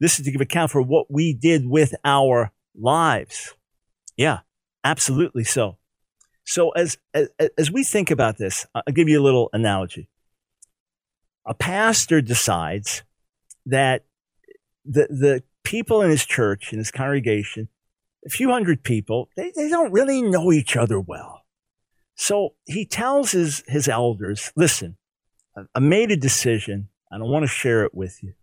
This 0.00 0.18
is 0.18 0.24
to 0.24 0.32
give 0.32 0.40
account 0.40 0.70
for 0.70 0.82
what 0.82 1.10
we 1.10 1.34
did 1.34 1.66
with 1.66 1.94
our 2.04 2.52
lives. 2.74 3.54
Yeah, 4.16 4.40
absolutely 4.82 5.44
so. 5.44 5.76
So 6.44 6.70
as, 6.70 6.98
as, 7.14 7.28
as 7.56 7.70
we 7.70 7.84
think 7.84 8.10
about 8.10 8.38
this, 8.38 8.66
I'll 8.74 8.82
give 8.92 9.08
you 9.08 9.20
a 9.20 9.22
little 9.22 9.50
analogy. 9.52 10.08
A 11.46 11.54
pastor 11.54 12.20
decides 12.20 13.02
that 13.66 14.04
the, 14.84 15.06
the 15.10 15.42
people 15.64 16.02
in 16.02 16.10
his 16.10 16.24
church, 16.24 16.72
in 16.72 16.78
his 16.78 16.90
congregation, 16.90 17.68
a 18.26 18.30
few 18.30 18.50
hundred 18.50 18.82
people, 18.82 19.28
they, 19.36 19.52
they 19.54 19.68
don't 19.68 19.92
really 19.92 20.22
know 20.22 20.52
each 20.52 20.76
other 20.76 20.98
well. 20.98 21.42
So 22.14 22.54
he 22.66 22.84
tells 22.84 23.32
his, 23.32 23.62
his 23.66 23.88
elders, 23.88 24.52
listen, 24.56 24.96
I 25.74 25.78
made 25.78 26.10
a 26.10 26.16
decision 26.16 26.88
and 27.10 27.22
I 27.22 27.26
want 27.26 27.44
to 27.44 27.48
share 27.48 27.84
it 27.84 27.94
with 27.94 28.22
you. 28.22 28.34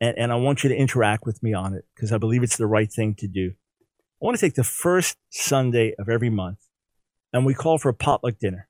And, 0.00 0.16
and 0.18 0.32
I 0.32 0.36
want 0.36 0.62
you 0.62 0.68
to 0.68 0.76
interact 0.76 1.24
with 1.26 1.42
me 1.42 1.54
on 1.54 1.74
it 1.74 1.84
because 1.94 2.12
I 2.12 2.18
believe 2.18 2.42
it's 2.42 2.56
the 2.56 2.66
right 2.66 2.92
thing 2.92 3.14
to 3.16 3.28
do. 3.28 3.52
I 4.20 4.24
want 4.24 4.36
to 4.36 4.40
take 4.40 4.54
the 4.54 4.64
first 4.64 5.16
Sunday 5.30 5.94
of 5.98 6.08
every 6.08 6.30
month 6.30 6.58
and 7.32 7.44
we 7.44 7.54
call 7.54 7.78
for 7.78 7.88
a 7.88 7.94
potluck 7.94 8.38
dinner. 8.38 8.68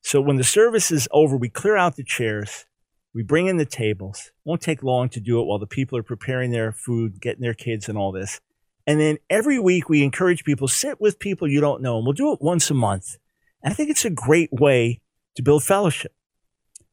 So 0.00 0.20
when 0.20 0.36
the 0.36 0.44
service 0.44 0.90
is 0.90 1.08
over, 1.10 1.36
we 1.36 1.48
clear 1.48 1.76
out 1.76 1.96
the 1.96 2.04
chairs, 2.04 2.66
we 3.14 3.22
bring 3.22 3.46
in 3.46 3.56
the 3.56 3.66
tables. 3.66 4.26
It 4.28 4.48
won't 4.48 4.60
take 4.60 4.82
long 4.82 5.08
to 5.10 5.20
do 5.20 5.40
it 5.40 5.44
while 5.44 5.58
the 5.58 5.66
people 5.66 5.98
are 5.98 6.02
preparing 6.02 6.50
their 6.50 6.72
food, 6.72 7.20
getting 7.20 7.42
their 7.42 7.54
kids 7.54 7.88
and 7.88 7.98
all 7.98 8.12
this. 8.12 8.40
And 8.86 8.98
then 8.98 9.18
every 9.28 9.58
week 9.58 9.88
we 9.88 10.02
encourage 10.02 10.44
people 10.44 10.68
sit 10.68 11.00
with 11.00 11.18
people 11.18 11.46
you 11.46 11.60
don't 11.60 11.82
know, 11.82 11.98
and 11.98 12.06
we'll 12.06 12.14
do 12.14 12.32
it 12.32 12.40
once 12.40 12.70
a 12.70 12.74
month. 12.74 13.16
And 13.62 13.72
I 13.72 13.74
think 13.74 13.90
it's 13.90 14.06
a 14.06 14.10
great 14.10 14.50
way 14.52 15.00
to 15.36 15.42
build 15.42 15.62
fellowship. 15.62 16.14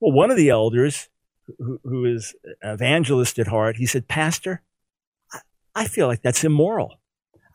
Well, 0.02 0.12
one 0.12 0.30
of 0.30 0.36
the 0.36 0.50
elders, 0.50 1.08
who, 1.60 1.80
who 1.84 2.06
is 2.06 2.36
evangelist 2.64 3.40
at 3.40 3.48
heart, 3.48 3.78
he 3.78 3.86
said, 3.86 4.08
Pastor, 4.08 4.62
I, 5.32 5.40
I 5.76 5.88
feel 5.88 6.08
like 6.08 6.22
that's 6.22 6.44
immoral. 6.44 7.00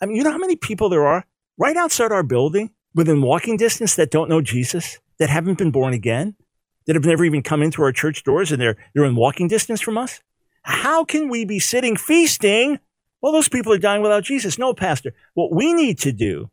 I 0.00 0.06
mean, 0.06 0.16
you 0.16 0.24
know 0.24 0.32
how 0.32 0.38
many 0.38 0.56
people 0.56 0.88
there 0.88 1.06
are 1.06 1.26
right 1.58 1.76
outside 1.76 2.12
our 2.12 2.22
building 2.22 2.70
within 2.94 3.22
walking 3.22 3.56
distance 3.56 3.94
that 3.96 4.10
don't 4.10 4.28
know 4.28 4.40
Jesus, 4.40 4.98
that 5.18 5.30
haven't 5.30 5.58
been 5.58 5.70
born 5.70 5.92
again, 5.92 6.34
that 6.86 6.96
have 6.96 7.04
never 7.04 7.24
even 7.24 7.42
come 7.42 7.62
into 7.62 7.82
our 7.82 7.92
church 7.92 8.24
doors 8.24 8.50
and 8.50 8.60
they're, 8.60 8.76
they're 8.94 9.04
in 9.04 9.16
walking 9.16 9.48
distance 9.48 9.80
from 9.80 9.98
us? 9.98 10.20
How 10.62 11.04
can 11.04 11.28
we 11.28 11.44
be 11.44 11.58
sitting 11.58 11.96
feasting 11.96 12.78
well, 13.20 13.32
those 13.32 13.48
people 13.48 13.72
are 13.72 13.78
dying 13.78 14.02
without 14.02 14.24
Jesus. 14.24 14.58
No, 14.58 14.72
Pastor. 14.72 15.14
What 15.34 15.52
we 15.52 15.72
need 15.72 15.98
to 16.00 16.12
do 16.12 16.50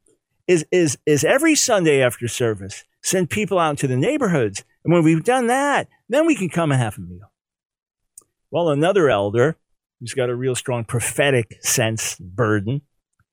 is, 0.48 0.66
is, 0.72 0.98
is 1.06 1.24
every 1.24 1.56
Sunday 1.56 2.02
after 2.02 2.28
service, 2.28 2.84
send 3.02 3.30
people 3.30 3.58
out 3.58 3.72
into 3.72 3.88
the 3.88 3.98
neighborhoods. 3.98 4.64
And 4.88 4.94
when 4.94 5.04
we've 5.04 5.24
done 5.24 5.48
that, 5.48 5.90
then 6.08 6.26
we 6.26 6.34
can 6.34 6.48
come 6.48 6.72
and 6.72 6.80
have 6.80 6.98
a 6.98 7.02
meal. 7.02 7.30
Well, 8.50 8.70
another 8.70 9.10
elder 9.10 9.58
who's 10.00 10.14
got 10.14 10.30
a 10.30 10.36
real 10.36 10.56
strong 10.56 10.86
prophetic 10.86 11.58
sense 11.62 12.16
burden, 12.16 12.84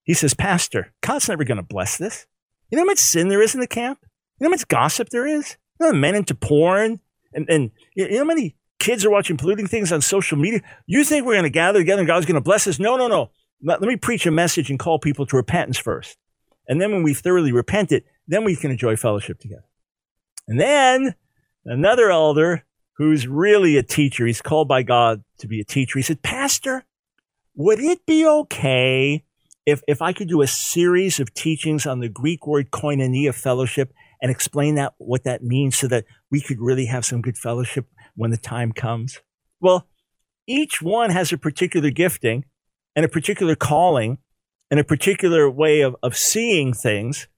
he 0.03 0.15
says, 0.15 0.35
Pastor, 0.35 0.93
God's 1.01 1.29
never 1.29 1.45
going 1.45 1.59
to 1.59 1.63
bless 1.63 1.97
this. 1.97 2.27
You 2.71 2.77
know 2.77 2.83
how 2.83 2.87
much 2.87 2.99
sin 2.99 3.29
there 3.29 3.41
is 3.41 3.55
in 3.55 3.61
the 3.61 3.69
camp? 3.69 4.01
You 4.03 4.45
know 4.45 4.49
how 4.49 4.55
much 4.55 4.67
gossip 4.67 5.11
there 5.11 5.29
is? 5.29 5.57
You 5.79 5.87
know, 5.87 5.93
how 5.93 5.99
men 5.99 6.17
into 6.17 6.35
porn 6.35 6.99
and, 7.33 7.49
and 7.49 7.71
you 7.95 8.09
know 8.11 8.19
how 8.19 8.25
many 8.25 8.57
kids 8.81 9.05
are 9.05 9.11
watching 9.11 9.37
polluting 9.37 9.69
things 9.69 9.93
on 9.93 10.01
social 10.01 10.37
media. 10.37 10.61
You 10.87 11.05
think 11.05 11.25
we're 11.25 11.35
going 11.35 11.45
to 11.45 11.51
gather 11.51 11.79
together 11.79 12.01
and 12.01 12.09
God's 12.09 12.27
going 12.27 12.35
to 12.35 12.41
bless 12.41 12.67
us? 12.67 12.81
No, 12.81 12.97
no, 12.97 13.07
no. 13.07 13.31
Let, 13.63 13.81
let 13.81 13.87
me 13.87 13.97
preach 13.97 14.27
a 14.27 14.33
message 14.33 14.71
and 14.71 14.79
call 14.81 14.99
people 14.99 15.25
to 15.27 15.37
repentance 15.37 15.79
first. 15.79 16.19
And 16.67 16.81
then 16.81 16.91
when 16.91 17.05
we've 17.05 17.19
thoroughly 17.19 17.53
repented, 17.53 18.03
then 18.27 18.43
we 18.43 18.57
can 18.57 18.73
enjoy 18.73 18.97
fellowship 18.97 19.39
together. 19.39 19.67
And 20.49 20.59
then 20.59 21.15
another 21.65 22.11
elder 22.11 22.65
who's 22.97 23.27
really 23.27 23.77
a 23.77 23.83
teacher, 23.83 24.27
he's 24.27 24.43
called 24.43 24.69
by 24.69 24.83
God 24.83 25.23
to 25.39 25.49
be 25.49 25.61
a 25.61 25.65
teacher. 25.65 25.99
He 25.99 26.03
said, 26.03 26.23
Pastor, 26.23 26.85
would 27.55 27.81
it 27.81 28.07
be 28.07 28.27
okay 28.27 29.25
if, 29.67 29.83
if 29.89 30.03
I 30.03 30.13
could 30.13 30.29
do 30.29 30.43
a 30.43 30.47
series 30.47 31.19
of 31.19 31.35
teachings 31.35 31.87
on 31.87 32.01
the 32.01 32.09
Greek 32.09 32.47
word 32.47 32.71
koinonia 32.71 33.35
fellowship 33.35 33.93
and 34.21 34.31
explain 34.31 34.77
that, 34.77 34.95
what 34.99 35.25
that 35.25 35.43
means 35.43 35.77
so 35.77 35.89
that 35.89 36.05
we 36.31 36.41
could 36.41 36.61
really 36.61 36.87
have 36.87 37.05
some 37.05 37.23
good 37.23 37.39
fellowship 37.39 37.87
when 38.15 38.31
the 38.31 38.37
time 38.37 38.73
comes? 38.73 39.21
Well, 39.61 39.89
each 40.47 40.83
one 40.83 41.11
has 41.11 41.33
a 41.33 41.39
particular 41.39 41.91
gifting 41.91 42.45
and 42.95 43.05
a 43.05 43.09
particular 43.09 43.55
calling 43.55 44.19
and 44.71 44.79
a 44.79 44.85
particular 44.85 45.51
way 45.51 45.81
of, 45.81 45.97
of 46.03 46.17
seeing 46.17 46.73
things. 46.73 47.29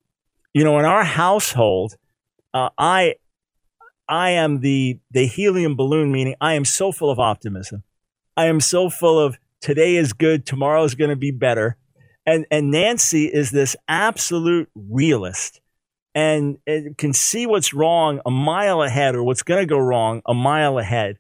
You 0.53 0.65
know, 0.65 0.79
in 0.79 0.85
our 0.85 1.05
household, 1.05 1.97
uh, 2.53 2.71
I 2.79 3.17
I 4.09 4.31
am 4.31 4.61
the 4.61 5.01
the 5.11 5.27
helium 5.27 5.77
balloon, 5.77 6.13
meaning 6.13 6.37
I 6.41 6.55
am 6.55 6.65
so 6.65 6.93
full 6.93 7.11
of 7.11 7.19
optimism. 7.19 7.83
I 8.37 8.47
am 8.47 8.61
so 8.61 8.91
full 8.91 9.19
of 9.19 9.39
today 9.61 9.97
is 9.97 10.13
good, 10.13 10.47
tomorrow 10.47 10.85
is 10.85 10.95
going 10.95 11.11
to 11.11 11.17
be 11.17 11.31
better. 11.31 11.77
And 12.25 12.47
and 12.51 12.71
Nancy 12.71 13.27
is 13.27 13.51
this 13.51 13.77
absolute 13.89 14.69
realist 14.75 15.61
and 16.17 16.57
can 16.97 17.13
see 17.13 17.47
what's 17.47 17.75
wrong 17.75 18.21
a 18.25 18.31
mile 18.31 18.83
ahead 18.83 19.15
or 19.15 19.23
what's 19.23 19.43
going 19.43 19.61
to 19.61 19.67
go 19.67 19.79
wrong 19.79 20.23
a 20.25 20.33
mile 20.33 20.79
ahead. 20.79 21.19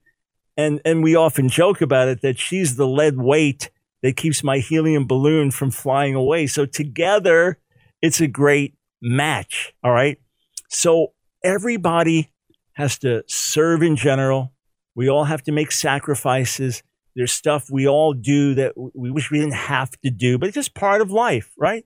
And, 0.57 0.81
and 0.87 1.03
we 1.03 1.15
often 1.15 1.51
joke 1.51 1.83
about 1.83 2.09
it 2.09 2.23
that 2.23 2.39
she's 2.39 2.77
the 2.77 2.87
lead 2.87 3.19
weight 3.19 3.71
that 4.03 4.17
keeps 4.17 4.43
my 4.43 4.57
helium 4.57 5.07
balloon 5.07 5.51
from 5.51 5.71
flying 5.71 6.15
away. 6.15 6.47
So 6.47 6.65
together, 6.65 7.59
it's 8.01 8.23
a 8.23 8.27
great 8.27 8.75
match. 9.03 9.75
All 9.85 9.93
right. 9.93 10.19
So 10.71 11.13
everybody 11.45 12.31
has 12.77 12.99
to 13.01 13.23
serve 13.27 13.83
in 13.83 13.97
general. 13.97 14.53
We 14.95 15.11
all 15.11 15.25
have 15.25 15.43
to 15.45 15.53
make 15.53 15.73
sacrifices. 15.73 16.83
There's 17.15 17.33
stuff 17.33 17.69
we 17.71 17.87
all 17.87 18.15
do 18.15 18.55
that 18.55 18.73
we 18.77 19.11
wish 19.11 19.31
we 19.31 19.39
didn't 19.39 19.55
have 19.55 19.91
to 20.03 20.11
do, 20.11 20.39
but 20.39 20.49
it's 20.49 20.55
just 20.55 20.75
part 20.75 21.01
of 21.01 21.11
life, 21.11 21.53
right? 21.59 21.85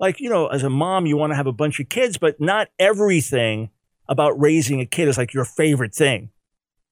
like, 0.00 0.20
you 0.20 0.28
know, 0.28 0.48
as 0.48 0.62
a 0.62 0.70
mom, 0.70 1.06
you 1.06 1.16
want 1.16 1.32
to 1.32 1.36
have 1.36 1.46
a 1.46 1.52
bunch 1.52 1.80
of 1.80 1.88
kids, 1.88 2.18
but 2.18 2.40
not 2.40 2.68
everything 2.78 3.70
about 4.08 4.38
raising 4.40 4.80
a 4.80 4.86
kid 4.86 5.08
is 5.08 5.16
like 5.16 5.32
your 5.32 5.44
favorite 5.44 5.94
thing. 5.94 6.30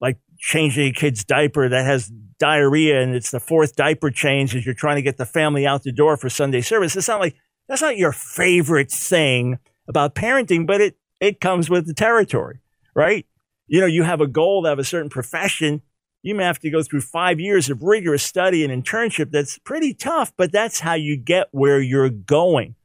Like 0.00 0.18
changing 0.38 0.88
a 0.88 0.92
kid's 0.92 1.24
diaper 1.24 1.68
that 1.68 1.84
has 1.84 2.10
diarrhea 2.38 3.00
and 3.02 3.14
it's 3.14 3.30
the 3.30 3.40
fourth 3.40 3.76
diaper 3.76 4.10
change 4.10 4.56
as 4.56 4.64
you're 4.64 4.74
trying 4.74 4.96
to 4.96 5.02
get 5.02 5.16
the 5.16 5.26
family 5.26 5.66
out 5.66 5.82
the 5.82 5.92
door 5.92 6.16
for 6.16 6.28
Sunday 6.28 6.60
service. 6.60 6.96
It's 6.96 7.08
not 7.08 7.20
like 7.20 7.36
that's 7.68 7.82
not 7.82 7.96
your 7.96 8.12
favorite 8.12 8.90
thing 8.90 9.58
about 9.86 10.14
parenting, 10.14 10.66
but 10.66 10.80
it, 10.80 10.96
it 11.20 11.40
comes 11.40 11.70
with 11.70 11.86
the 11.86 11.94
territory, 11.94 12.60
right? 12.94 13.26
You 13.72 13.80
know, 13.80 13.86
you 13.86 14.04
have 14.04 14.20
a 14.20 14.28
goal 14.28 14.62
to 14.62 14.68
have 14.68 14.78
a 14.78 14.84
certain 14.84 15.10
profession. 15.10 15.82
You 16.22 16.36
may 16.36 16.44
have 16.44 16.60
to 16.60 16.70
go 16.70 16.84
through 16.84 17.00
five 17.00 17.40
years 17.40 17.68
of 17.68 17.82
rigorous 17.82 18.22
study 18.22 18.64
and 18.64 18.84
internship. 18.84 19.32
That's 19.32 19.58
pretty 19.58 19.94
tough, 19.94 20.32
but 20.36 20.52
that's 20.52 20.78
how 20.78 20.94
you 20.94 21.16
get 21.16 21.48
where 21.50 21.80
you're 21.80 22.10
going 22.10 22.76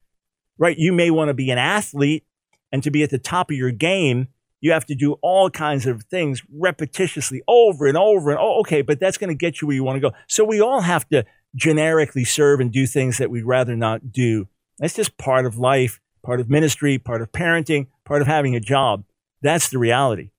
right? 0.58 0.76
You 0.76 0.92
may 0.92 1.10
want 1.10 1.28
to 1.28 1.34
be 1.34 1.50
an 1.50 1.58
athlete 1.58 2.24
and 2.72 2.82
to 2.82 2.90
be 2.90 3.02
at 3.02 3.10
the 3.10 3.18
top 3.18 3.50
of 3.50 3.56
your 3.56 3.70
game, 3.70 4.28
you 4.60 4.72
have 4.72 4.84
to 4.86 4.94
do 4.94 5.14
all 5.22 5.48
kinds 5.48 5.86
of 5.86 6.02
things 6.04 6.42
repetitiously 6.54 7.38
over 7.46 7.86
and 7.86 7.96
over 7.96 8.30
and 8.30 8.38
oh, 8.40 8.60
okay, 8.60 8.82
but 8.82 8.98
that's 8.98 9.16
going 9.16 9.28
to 9.28 9.34
get 9.34 9.60
you 9.60 9.68
where 9.68 9.76
you 9.76 9.84
want 9.84 9.96
to 9.96 10.00
go. 10.00 10.14
So 10.26 10.44
we 10.44 10.60
all 10.60 10.80
have 10.80 11.08
to 11.10 11.24
generically 11.54 12.24
serve 12.24 12.60
and 12.60 12.72
do 12.72 12.86
things 12.86 13.18
that 13.18 13.30
we'd 13.30 13.44
rather 13.44 13.76
not 13.76 14.12
do. 14.12 14.48
That's 14.78 14.94
just 14.94 15.16
part 15.16 15.46
of 15.46 15.58
life, 15.58 16.00
part 16.24 16.40
of 16.40 16.50
ministry, 16.50 16.98
part 16.98 17.22
of 17.22 17.30
parenting, 17.30 17.86
part 18.04 18.20
of 18.20 18.26
having 18.26 18.56
a 18.56 18.60
job. 18.60 19.04
That's 19.42 19.70
the 19.70 19.78
reality. 19.78 20.30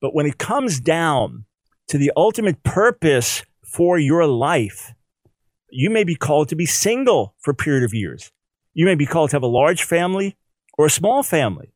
But 0.00 0.14
when 0.14 0.26
it 0.26 0.38
comes 0.38 0.80
down 0.80 1.44
to 1.88 1.98
the 1.98 2.12
ultimate 2.16 2.62
purpose 2.62 3.44
for 3.64 3.98
your 3.98 4.26
life, 4.26 4.94
you 5.70 5.90
may 5.90 6.04
be 6.04 6.14
called 6.14 6.48
to 6.48 6.56
be 6.56 6.66
single 6.66 7.34
for 7.38 7.52
a 7.52 7.54
period 7.54 7.84
of 7.84 7.94
years. 7.94 8.32
You 8.74 8.86
may 8.86 8.94
be 8.94 9.06
called 9.06 9.30
to 9.30 9.36
have 9.36 9.42
a 9.42 9.48
large 9.48 9.84
family 9.84 10.36
or 10.78 10.86
a 10.86 10.90
small 10.90 11.22
family. 11.22 11.72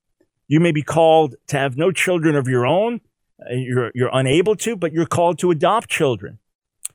You 0.48 0.60
may 0.60 0.72
be 0.72 0.82
called 0.82 1.34
to 1.48 1.58
have 1.58 1.76
no 1.76 1.90
children 1.90 2.36
of 2.36 2.48
your 2.48 2.66
own. 2.66 3.00
Uh, 3.40 3.54
you're, 3.54 3.90
you're 3.94 4.10
unable 4.12 4.56
to, 4.56 4.76
but 4.76 4.92
you're 4.92 5.06
called 5.06 5.38
to 5.40 5.50
adopt 5.50 5.88
children. 5.88 6.38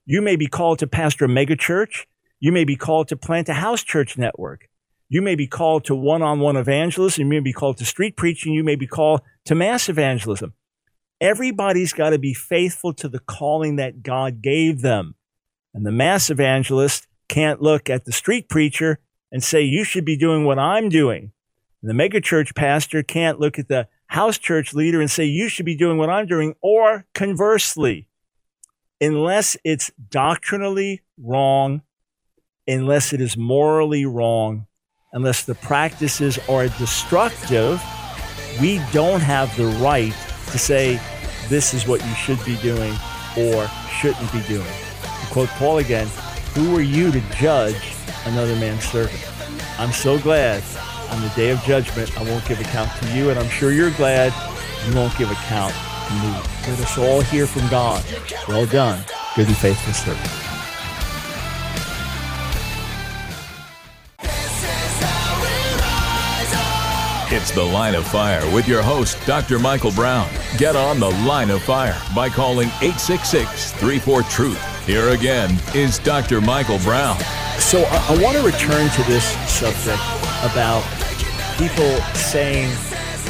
You 0.05 0.21
may 0.21 0.35
be 0.35 0.47
called 0.47 0.79
to 0.79 0.87
pastor 0.87 1.25
a 1.25 1.27
megachurch. 1.27 2.05
You 2.39 2.51
may 2.51 2.63
be 2.63 2.75
called 2.75 3.07
to 3.09 3.17
plant 3.17 3.49
a 3.49 3.53
house 3.53 3.83
church 3.83 4.17
network. 4.17 4.69
You 5.09 5.21
may 5.21 5.35
be 5.35 5.47
called 5.47 5.85
to 5.85 5.95
one 5.95 6.21
on 6.21 6.39
one 6.39 6.55
evangelism. 6.55 7.23
You 7.23 7.29
may 7.29 7.39
be 7.39 7.53
called 7.53 7.77
to 7.77 7.85
street 7.85 8.15
preaching. 8.15 8.53
You 8.53 8.63
may 8.63 8.75
be 8.75 8.87
called 8.87 9.21
to 9.45 9.55
mass 9.55 9.89
evangelism. 9.89 10.53
Everybody's 11.21 11.93
got 11.93 12.11
to 12.11 12.19
be 12.19 12.33
faithful 12.33 12.93
to 12.93 13.09
the 13.09 13.19
calling 13.19 13.75
that 13.75 14.03
God 14.03 14.41
gave 14.41 14.81
them. 14.81 15.15
And 15.73 15.85
the 15.85 15.91
mass 15.91 16.29
evangelist 16.29 17.07
can't 17.27 17.61
look 17.61 17.89
at 17.89 18.05
the 18.05 18.11
street 18.11 18.49
preacher 18.49 18.99
and 19.31 19.43
say, 19.43 19.61
you 19.61 19.83
should 19.83 20.05
be 20.05 20.17
doing 20.17 20.45
what 20.45 20.57
I'm 20.57 20.89
doing. 20.89 21.31
And 21.81 21.89
the 21.89 21.93
megachurch 21.93 22.55
pastor 22.55 23.03
can't 23.03 23.39
look 23.39 23.59
at 23.59 23.67
the 23.67 23.87
house 24.07 24.37
church 24.37 24.73
leader 24.73 24.99
and 24.99 25.11
say, 25.11 25.25
you 25.25 25.49
should 25.49 25.65
be 25.65 25.75
doing 25.75 25.97
what 25.97 26.09
I'm 26.09 26.25
doing. 26.25 26.55
Or 26.61 27.05
conversely, 27.13 28.07
unless 28.99 29.55
it's 29.63 29.91
doctrinally 30.09 31.01
wrong, 31.17 31.81
unless 32.67 33.13
it 33.13 33.21
is 33.21 33.37
morally 33.37 34.05
wrong, 34.05 34.67
unless 35.13 35.43
the 35.43 35.55
practices 35.55 36.39
are 36.49 36.67
destructive, 36.67 37.81
we 38.59 38.81
don't 38.91 39.21
have 39.21 39.55
the 39.55 39.67
right 39.81 40.13
to 40.51 40.59
say 40.59 40.99
this 41.47 41.73
is 41.73 41.87
what 41.87 42.03
you 42.05 42.13
should 42.13 42.43
be 42.45 42.57
doing 42.57 42.93
or 43.37 43.67
shouldn't 43.99 44.31
be 44.31 44.41
doing. 44.41 44.67
To 45.01 45.27
quote 45.31 45.49
Paul 45.49 45.79
again, 45.79 46.07
who 46.53 46.75
are 46.75 46.81
you 46.81 47.11
to 47.11 47.21
judge 47.37 47.95
another 48.25 48.55
man's 48.55 48.83
servant? 48.83 49.23
I'm 49.79 49.91
so 49.91 50.19
glad 50.19 50.63
on 51.11 51.21
the 51.21 51.29
day 51.29 51.49
of 51.49 51.61
judgment 51.63 52.15
I 52.19 52.23
won't 52.23 52.45
give 52.45 52.59
account 52.59 52.91
to 53.01 53.11
you, 53.15 53.29
and 53.29 53.39
I'm 53.39 53.49
sure 53.49 53.71
you're 53.71 53.91
glad 53.91 54.33
you 54.87 54.95
won't 54.95 55.17
give 55.17 55.31
account 55.31 55.73
to 56.07 56.13
me. 56.15 56.31
Let 56.67 56.79
us 56.79 56.97
all 56.97 57.21
hear 57.21 57.47
from 57.47 57.67
God. 57.69 58.03
Well 58.47 58.65
done, 58.65 59.03
good 59.35 59.47
and 59.47 59.57
faithful 59.57 59.93
servant. 59.93 60.48
It's 67.31 67.51
The 67.51 67.63
Line 67.63 67.93
of 67.93 68.07
Fire 68.07 68.41
with 68.55 68.67
your 68.67 68.81
host, 68.81 69.15
Dr. 69.27 69.59
Michael 69.59 69.91
Brown. 69.91 70.27
Get 70.57 70.75
on 70.75 70.99
The 70.99 71.11
Line 71.11 71.51
of 71.51 71.61
Fire 71.61 71.95
by 72.15 72.27
calling 72.27 72.69
866 72.81 73.71
34 73.73 74.23
Truth. 74.23 74.87
Here 74.87 75.09
again 75.09 75.59
is 75.75 75.99
Dr. 75.99 76.41
Michael 76.41 76.79
Brown. 76.79 77.19
So 77.59 77.83
I, 77.83 78.07
I 78.09 78.23
want 78.23 78.35
to 78.35 78.43
return 78.43 78.89
to 78.89 79.03
this 79.03 79.25
subject 79.47 80.01
about 80.41 80.81
people 81.59 82.01
saying, 82.15 82.75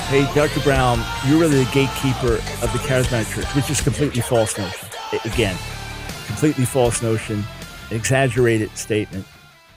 hey, 0.08 0.34
Dr. 0.34 0.62
Brown, 0.62 1.04
you're 1.28 1.38
really 1.38 1.66
the 1.66 1.72
gatekeeper 1.74 2.36
of 2.64 2.72
the 2.72 2.80
charismatic 2.80 3.36
church, 3.36 3.54
which 3.54 3.70
is 3.70 3.82
completely 3.82 4.22
false 4.22 4.58
notion. 4.58 4.88
Again, 5.26 5.58
completely 6.26 6.64
false 6.64 7.02
notion, 7.02 7.44
exaggerated 7.92 8.78
statement, 8.78 9.26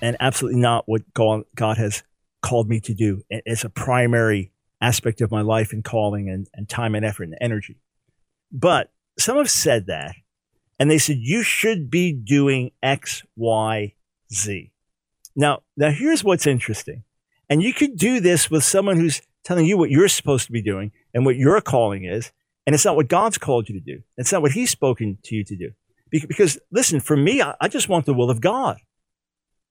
and 0.00 0.16
absolutely 0.20 0.60
not 0.60 0.88
what 0.88 1.02
God, 1.12 1.42
God 1.56 1.76
has 1.78 2.04
called 2.42 2.68
me 2.68 2.80
to 2.80 2.94
do. 2.94 3.22
It's 3.30 3.64
a 3.64 3.70
primary 3.70 4.52
aspect 4.80 5.20
of 5.20 5.30
my 5.30 5.40
life 5.40 5.72
and 5.72 5.82
calling 5.82 6.28
and, 6.28 6.48
and 6.54 6.68
time 6.68 6.94
and 6.94 7.04
effort 7.04 7.24
and 7.24 7.38
energy. 7.40 7.78
But 8.50 8.90
some 9.18 9.36
have 9.36 9.50
said 9.50 9.86
that, 9.86 10.14
and 10.78 10.90
they 10.90 10.98
said, 10.98 11.18
you 11.20 11.42
should 11.42 11.90
be 11.90 12.12
doing 12.12 12.72
X, 12.82 13.22
Y, 13.36 13.94
Z. 14.32 14.72
Now, 15.36 15.62
now 15.76 15.90
here's 15.90 16.24
what's 16.24 16.46
interesting. 16.46 17.04
And 17.48 17.62
you 17.62 17.72
could 17.72 17.96
do 17.96 18.20
this 18.20 18.50
with 18.50 18.64
someone 18.64 18.96
who's 18.96 19.22
telling 19.44 19.66
you 19.66 19.78
what 19.78 19.90
you're 19.90 20.08
supposed 20.08 20.46
to 20.46 20.52
be 20.52 20.62
doing 20.62 20.92
and 21.14 21.24
what 21.24 21.36
your 21.36 21.60
calling 21.60 22.04
is. 22.04 22.32
And 22.66 22.74
it's 22.74 22.84
not 22.84 22.96
what 22.96 23.08
God's 23.08 23.38
called 23.38 23.68
you 23.68 23.78
to 23.78 23.84
do. 23.84 24.02
It's 24.16 24.32
not 24.32 24.42
what 24.42 24.52
he's 24.52 24.70
spoken 24.70 25.18
to 25.24 25.34
you 25.34 25.44
to 25.44 25.56
do. 25.56 25.70
Because 26.10 26.58
listen, 26.70 27.00
for 27.00 27.16
me, 27.16 27.42
I 27.42 27.68
just 27.68 27.88
want 27.88 28.06
the 28.06 28.14
will 28.14 28.30
of 28.30 28.40
God. 28.40 28.78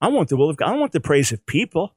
I 0.00 0.08
want 0.08 0.28
the 0.28 0.36
will 0.36 0.50
of 0.50 0.56
God. 0.56 0.66
I 0.66 0.70
don't 0.70 0.80
want 0.80 0.92
the 0.92 1.00
praise 1.00 1.32
of 1.32 1.46
people. 1.46 1.94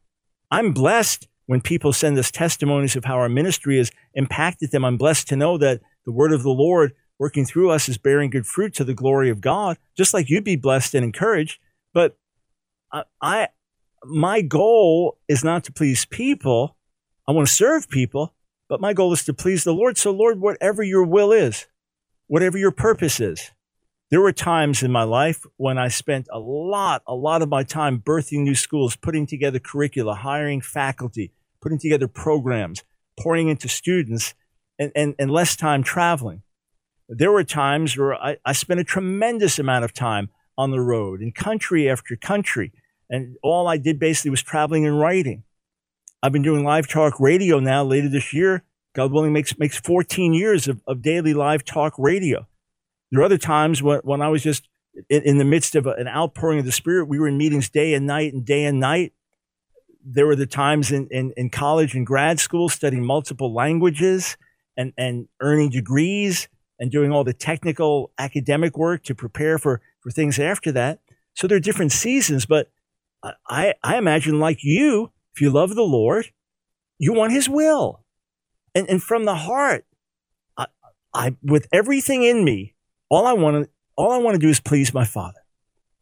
I'm 0.51 0.73
blessed 0.73 1.27
when 1.45 1.61
people 1.61 1.93
send 1.93 2.17
us 2.17 2.31
testimonies 2.31 2.95
of 2.95 3.05
how 3.05 3.15
our 3.15 3.29
ministry 3.29 3.77
has 3.77 3.91
impacted 4.13 4.71
them. 4.71 4.83
I'm 4.83 4.97
blessed 4.97 5.27
to 5.29 5.35
know 5.35 5.57
that 5.57 5.81
the 6.05 6.11
word 6.11 6.33
of 6.33 6.43
the 6.43 6.49
Lord 6.49 6.93
working 7.17 7.45
through 7.45 7.71
us 7.71 7.87
is 7.87 7.97
bearing 7.97 8.29
good 8.29 8.45
fruit 8.45 8.73
to 8.75 8.83
the 8.83 8.93
glory 8.93 9.29
of 9.29 9.41
God, 9.41 9.77
just 9.95 10.13
like 10.13 10.29
you'd 10.29 10.43
be 10.43 10.55
blessed 10.55 10.93
and 10.95 11.03
encouraged. 11.03 11.59
But 11.93 12.17
I, 12.91 13.03
I 13.21 13.47
my 14.03 14.41
goal 14.41 15.17
is 15.27 15.43
not 15.43 15.63
to 15.65 15.71
please 15.71 16.05
people. 16.05 16.75
I 17.27 17.31
want 17.31 17.47
to 17.47 17.53
serve 17.53 17.89
people, 17.89 18.33
but 18.69 18.81
my 18.81 18.93
goal 18.93 19.13
is 19.13 19.23
to 19.25 19.33
please 19.33 19.63
the 19.63 19.73
Lord. 19.73 19.97
So, 19.97 20.11
Lord, 20.11 20.39
whatever 20.39 20.83
your 20.83 21.03
will 21.03 21.31
is, 21.31 21.65
whatever 22.27 22.57
your 22.57 22.71
purpose 22.71 23.19
is, 23.19 23.51
there 24.15 24.21
were 24.21 24.31
times 24.31 24.81
in 24.81 24.93
my 24.93 25.03
life 25.03 25.45
when 25.57 25.77
I 25.77 25.89
spent 25.89 26.29
a 26.31 26.39
lot, 26.39 27.03
a 27.05 27.13
lot 27.13 27.41
of 27.41 27.49
my 27.49 27.63
time 27.63 27.99
birthing 27.99 28.43
new 28.43 28.55
schools, 28.55 28.95
putting 28.95 29.27
together 29.27 29.59
curricula, 29.59 30.15
hiring 30.15 30.61
faculty, 30.61 31.33
putting 31.61 31.79
together 31.79 32.07
programs, 32.07 32.81
pouring 33.19 33.49
into 33.49 33.67
students, 33.67 34.33
and, 34.79 34.89
and, 34.95 35.15
and 35.19 35.29
less 35.29 35.57
time 35.57 35.83
traveling. 35.83 36.43
There 37.09 37.29
were 37.29 37.43
times 37.43 37.97
where 37.97 38.13
I, 38.15 38.37
I 38.45 38.53
spent 38.53 38.79
a 38.79 38.85
tremendous 38.85 39.59
amount 39.59 39.83
of 39.83 39.91
time 39.91 40.29
on 40.57 40.71
the 40.71 40.79
road 40.79 41.21
in 41.21 41.33
country 41.33 41.89
after 41.89 42.15
country. 42.15 42.71
And 43.09 43.35
all 43.43 43.67
I 43.67 43.75
did 43.75 43.99
basically 43.99 44.31
was 44.31 44.41
traveling 44.41 44.85
and 44.85 44.97
writing. 44.97 45.43
I've 46.23 46.31
been 46.31 46.41
doing 46.41 46.63
live 46.63 46.87
talk 46.87 47.19
radio 47.19 47.59
now 47.59 47.83
later 47.83 48.07
this 48.07 48.33
year. 48.33 48.63
God 48.95 49.11
willing 49.11 49.33
makes, 49.33 49.59
makes 49.59 49.77
14 49.77 50.33
years 50.33 50.69
of, 50.69 50.79
of 50.87 51.01
daily 51.01 51.33
live 51.33 51.65
talk 51.65 51.95
radio. 51.97 52.47
There 53.11 53.21
are 53.21 53.25
other 53.25 53.37
times 53.37 53.81
when, 53.81 53.99
when 54.03 54.21
I 54.21 54.29
was 54.29 54.43
just 54.43 54.67
in, 55.09 55.21
in 55.23 55.37
the 55.37 55.45
midst 55.45 55.75
of 55.75 55.85
a, 55.85 55.91
an 55.91 56.07
outpouring 56.07 56.59
of 56.59 56.65
the 56.65 56.71
Spirit. 56.71 57.07
We 57.07 57.19
were 57.19 57.27
in 57.27 57.37
meetings 57.37 57.69
day 57.69 57.93
and 57.93 58.05
night 58.05 58.33
and 58.33 58.45
day 58.45 58.65
and 58.65 58.79
night. 58.79 59.13
There 60.03 60.27
were 60.27 60.35
the 60.35 60.45
times 60.45 60.91
in, 60.91 61.07
in, 61.09 61.33
in 61.35 61.49
college 61.49 61.95
and 61.95 62.05
grad 62.05 62.39
school 62.39 62.69
studying 62.69 63.03
multiple 63.03 63.53
languages 63.53 64.37
and, 64.77 64.93
and 64.97 65.27
earning 65.39 65.69
degrees 65.69 66.47
and 66.79 66.91
doing 66.91 67.11
all 67.11 67.23
the 67.23 67.33
technical 67.33 68.11
academic 68.17 68.77
work 68.77 69.03
to 69.03 69.15
prepare 69.15 69.57
for, 69.57 69.81
for 70.01 70.11
things 70.11 70.37
after 70.37 70.71
that. 70.73 70.99
So 71.33 71.47
there 71.47 71.57
are 71.57 71.61
different 71.61 71.91
seasons, 71.91 72.45
but 72.45 72.69
I, 73.47 73.73
I 73.83 73.97
imagine 73.97 74.39
like 74.39 74.59
you, 74.61 75.11
if 75.33 75.41
you 75.41 75.49
love 75.49 75.73
the 75.73 75.81
Lord, 75.81 76.31
you 76.97 77.13
want 77.13 77.31
his 77.31 77.49
will. 77.49 78.03
And, 78.73 78.89
and 78.89 79.01
from 79.01 79.25
the 79.25 79.35
heart, 79.35 79.85
I, 80.57 80.67
I, 81.13 81.35
with 81.41 81.67
everything 81.73 82.23
in 82.23 82.43
me, 82.43 82.74
all 83.09 83.25
I 83.25 83.33
want 83.33 83.65
to 83.65 83.69
all 83.97 84.11
I 84.11 84.17
want 84.17 84.35
to 84.35 84.39
do 84.39 84.49
is 84.49 84.59
please 84.59 84.93
my 84.93 85.05
Father. 85.05 85.39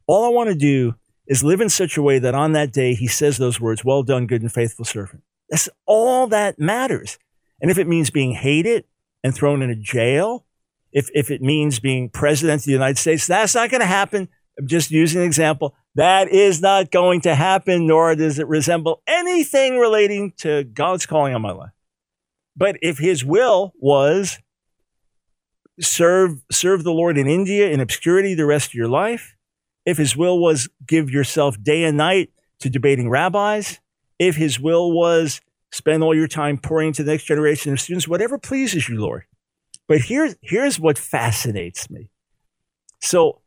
All 0.07 0.25
I 0.25 0.29
want 0.29 0.49
to 0.49 0.55
do 0.55 0.95
is 1.27 1.43
live 1.43 1.61
in 1.61 1.69
such 1.69 1.95
a 1.97 2.01
way 2.01 2.19
that 2.19 2.35
on 2.35 2.53
that 2.53 2.71
day 2.71 2.93
he 2.93 3.07
says 3.07 3.37
those 3.37 3.59
words, 3.59 3.85
"Well 3.85 4.03
done, 4.03 4.27
good 4.27 4.41
and 4.41 4.51
faithful 4.51 4.85
servant." 4.85 5.23
That's 5.49 5.69
all 5.85 6.27
that 6.27 6.59
matters. 6.59 7.19
And 7.61 7.69
if 7.69 7.77
it 7.77 7.87
means 7.87 8.09
being 8.09 8.33
hated 8.33 8.85
and 9.23 9.33
thrown 9.33 9.61
in 9.61 9.69
a 9.69 9.75
jail, 9.75 10.45
if 10.91 11.09
if 11.13 11.31
it 11.31 11.41
means 11.41 11.79
being 11.79 12.09
president 12.09 12.61
of 12.61 12.65
the 12.65 12.71
United 12.71 12.97
States, 12.97 13.27
that's 13.27 13.55
not 13.55 13.69
going 13.69 13.81
to 13.81 13.87
happen. 13.87 14.29
I'm 14.57 14.67
just 14.67 14.91
using 14.91 15.21
an 15.21 15.27
example. 15.27 15.75
That 15.95 16.29
is 16.29 16.61
not 16.61 16.91
going 16.91 17.21
to 17.21 17.35
happen, 17.35 17.87
nor 17.87 18.15
does 18.15 18.39
it 18.39 18.47
resemble 18.47 19.01
anything 19.07 19.77
relating 19.77 20.33
to 20.37 20.63
God's 20.63 21.05
calling 21.05 21.33
on 21.33 21.41
my 21.41 21.51
life. 21.51 21.71
But 22.55 22.77
if 22.81 22.97
his 22.97 23.25
will 23.25 23.73
was 23.79 24.39
serve 25.79 26.43
serve 26.51 26.83
the 26.83 26.91
Lord 26.91 27.17
in 27.17 27.27
India 27.27 27.69
in 27.69 27.79
obscurity 27.79 28.33
the 28.33 28.45
rest 28.45 28.69
of 28.69 28.73
your 28.75 28.87
life, 28.87 29.35
if 29.85 29.97
his 29.97 30.15
will 30.15 30.39
was 30.39 30.69
give 30.85 31.09
yourself 31.09 31.61
day 31.61 31.83
and 31.83 31.97
night 31.97 32.31
to 32.59 32.69
debating 32.69 33.09
rabbis, 33.09 33.79
if 34.19 34.35
his 34.35 34.59
will 34.59 34.91
was 34.91 35.41
spend 35.71 36.03
all 36.03 36.15
your 36.15 36.27
time 36.27 36.57
pouring 36.57 36.89
into 36.89 37.03
the 37.03 37.11
next 37.11 37.23
generation 37.23 37.73
of 37.73 37.81
students, 37.81 38.07
whatever 38.07 38.37
pleases 38.37 38.87
you, 38.87 38.99
Lord. 38.99 39.23
But 39.87 40.01
here's 40.01 40.35
here's 40.41 40.79
what 40.79 40.97
fascinates 40.97 41.89
me. 41.89 42.09
So 43.01 43.41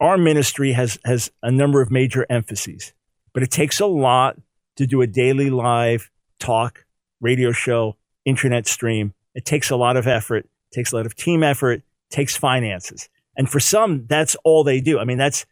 our 0.00 0.16
ministry 0.16 0.72
has 0.72 0.98
has 1.04 1.30
a 1.42 1.50
number 1.50 1.80
of 1.80 1.90
major 1.90 2.26
emphases, 2.30 2.92
but 3.34 3.42
it 3.42 3.50
takes 3.50 3.80
a 3.80 3.86
lot 3.86 4.36
to 4.76 4.86
do 4.86 5.02
a 5.02 5.06
daily 5.06 5.50
live 5.50 6.10
talk, 6.38 6.86
radio 7.20 7.52
show, 7.52 7.96
internet 8.24 8.66
stream. 8.66 9.12
It 9.34 9.44
takes 9.44 9.70
a 9.70 9.76
lot 9.76 9.96
of 9.96 10.06
effort 10.06 10.48
takes 10.72 10.92
a 10.92 10.96
lot 10.96 11.06
of 11.06 11.14
team 11.14 11.42
effort, 11.42 11.82
takes 12.10 12.36
finances. 12.36 13.08
And 13.36 13.48
for 13.48 13.60
some, 13.60 14.06
that's 14.06 14.36
all 14.44 14.64
they 14.64 14.80
do. 14.80 14.98
I 14.98 15.04
mean, 15.04 15.18
that's 15.18 15.46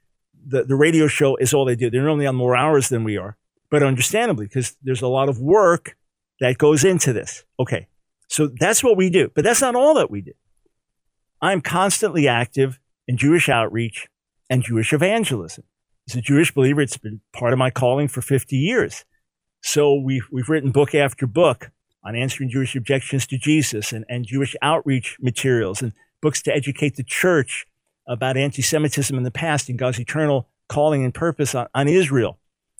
the, 0.47 0.65
the 0.65 0.77
radio 0.77 1.07
show 1.07 1.37
is 1.37 1.55
all 1.55 1.65
they 1.65 1.77
do. 1.77 1.91
They're 1.91 2.09
only 2.09 2.27
on 2.27 2.37
more 2.37 2.57
hours 2.57 2.89
than 2.89 3.05
we 3.05 3.17
are, 3.17 3.37
but 3.71 3.83
understandably, 3.83 4.47
because 4.47 4.77
there's 4.83 5.03
a 5.03 5.09
lot 5.09 5.29
of 5.29 5.41
work 5.41 5.97
that 6.41 6.59
goes 6.59 6.85
into 6.85 7.13
this. 7.13 7.45
Okay. 7.59 7.87
So 8.29 8.49
that's 8.61 8.85
what 8.85 8.97
we 8.97 9.11
do, 9.11 9.31
but 9.35 9.45
that's 9.45 9.63
not 9.63 9.75
all 9.75 9.95
that 9.95 10.11
we 10.11 10.21
do. 10.21 10.33
I'm 11.41 11.61
constantly 11.61 12.29
active 12.29 12.79
in 13.07 13.17
Jewish 13.17 13.49
outreach 13.49 14.09
and 14.51 14.63
Jewish 14.63 14.93
evangelism. 14.93 15.65
As 16.09 16.17
a 16.17 16.21
Jewish 16.21 16.53
believer, 16.53 16.81
it's 16.81 16.97
been 16.97 17.21
part 17.33 17.53
of 17.53 17.59
my 17.59 17.71
calling 17.71 18.09
for 18.09 18.23
50 18.23 18.57
years. 18.57 19.05
So 19.63 19.95
we've, 19.95 20.27
we've 20.31 20.49
written 20.49 20.73
book 20.73 20.95
after 20.95 21.27
book 21.27 21.71
on 22.09 22.17
answering 22.17 22.49
Jewish 22.49 22.75
objections 22.75 23.27
to 23.27 23.37
Jesus 23.37 23.93
and, 23.93 24.07
and 24.09 24.25
Jewish 24.25 24.57
outreach 24.63 25.19
materials 25.21 25.83
and 25.83 25.93
books 26.23 26.41
to 26.43 26.55
educate 26.55 26.97
the 26.97 27.05
church 27.05 27.67
about 28.09 28.39
anti 28.39 28.63
Semitism 28.63 29.15
in 29.15 29.25
the 29.25 29.31
past 29.31 29.69
and 29.69 29.79
God's 29.79 30.01
eternal 30.01 30.49
calling 30.71 31.05
and 31.05 31.13
purpose 31.13 31.55
on, 31.55 31.69
on 31.75 31.87
Israel. 31.87 32.39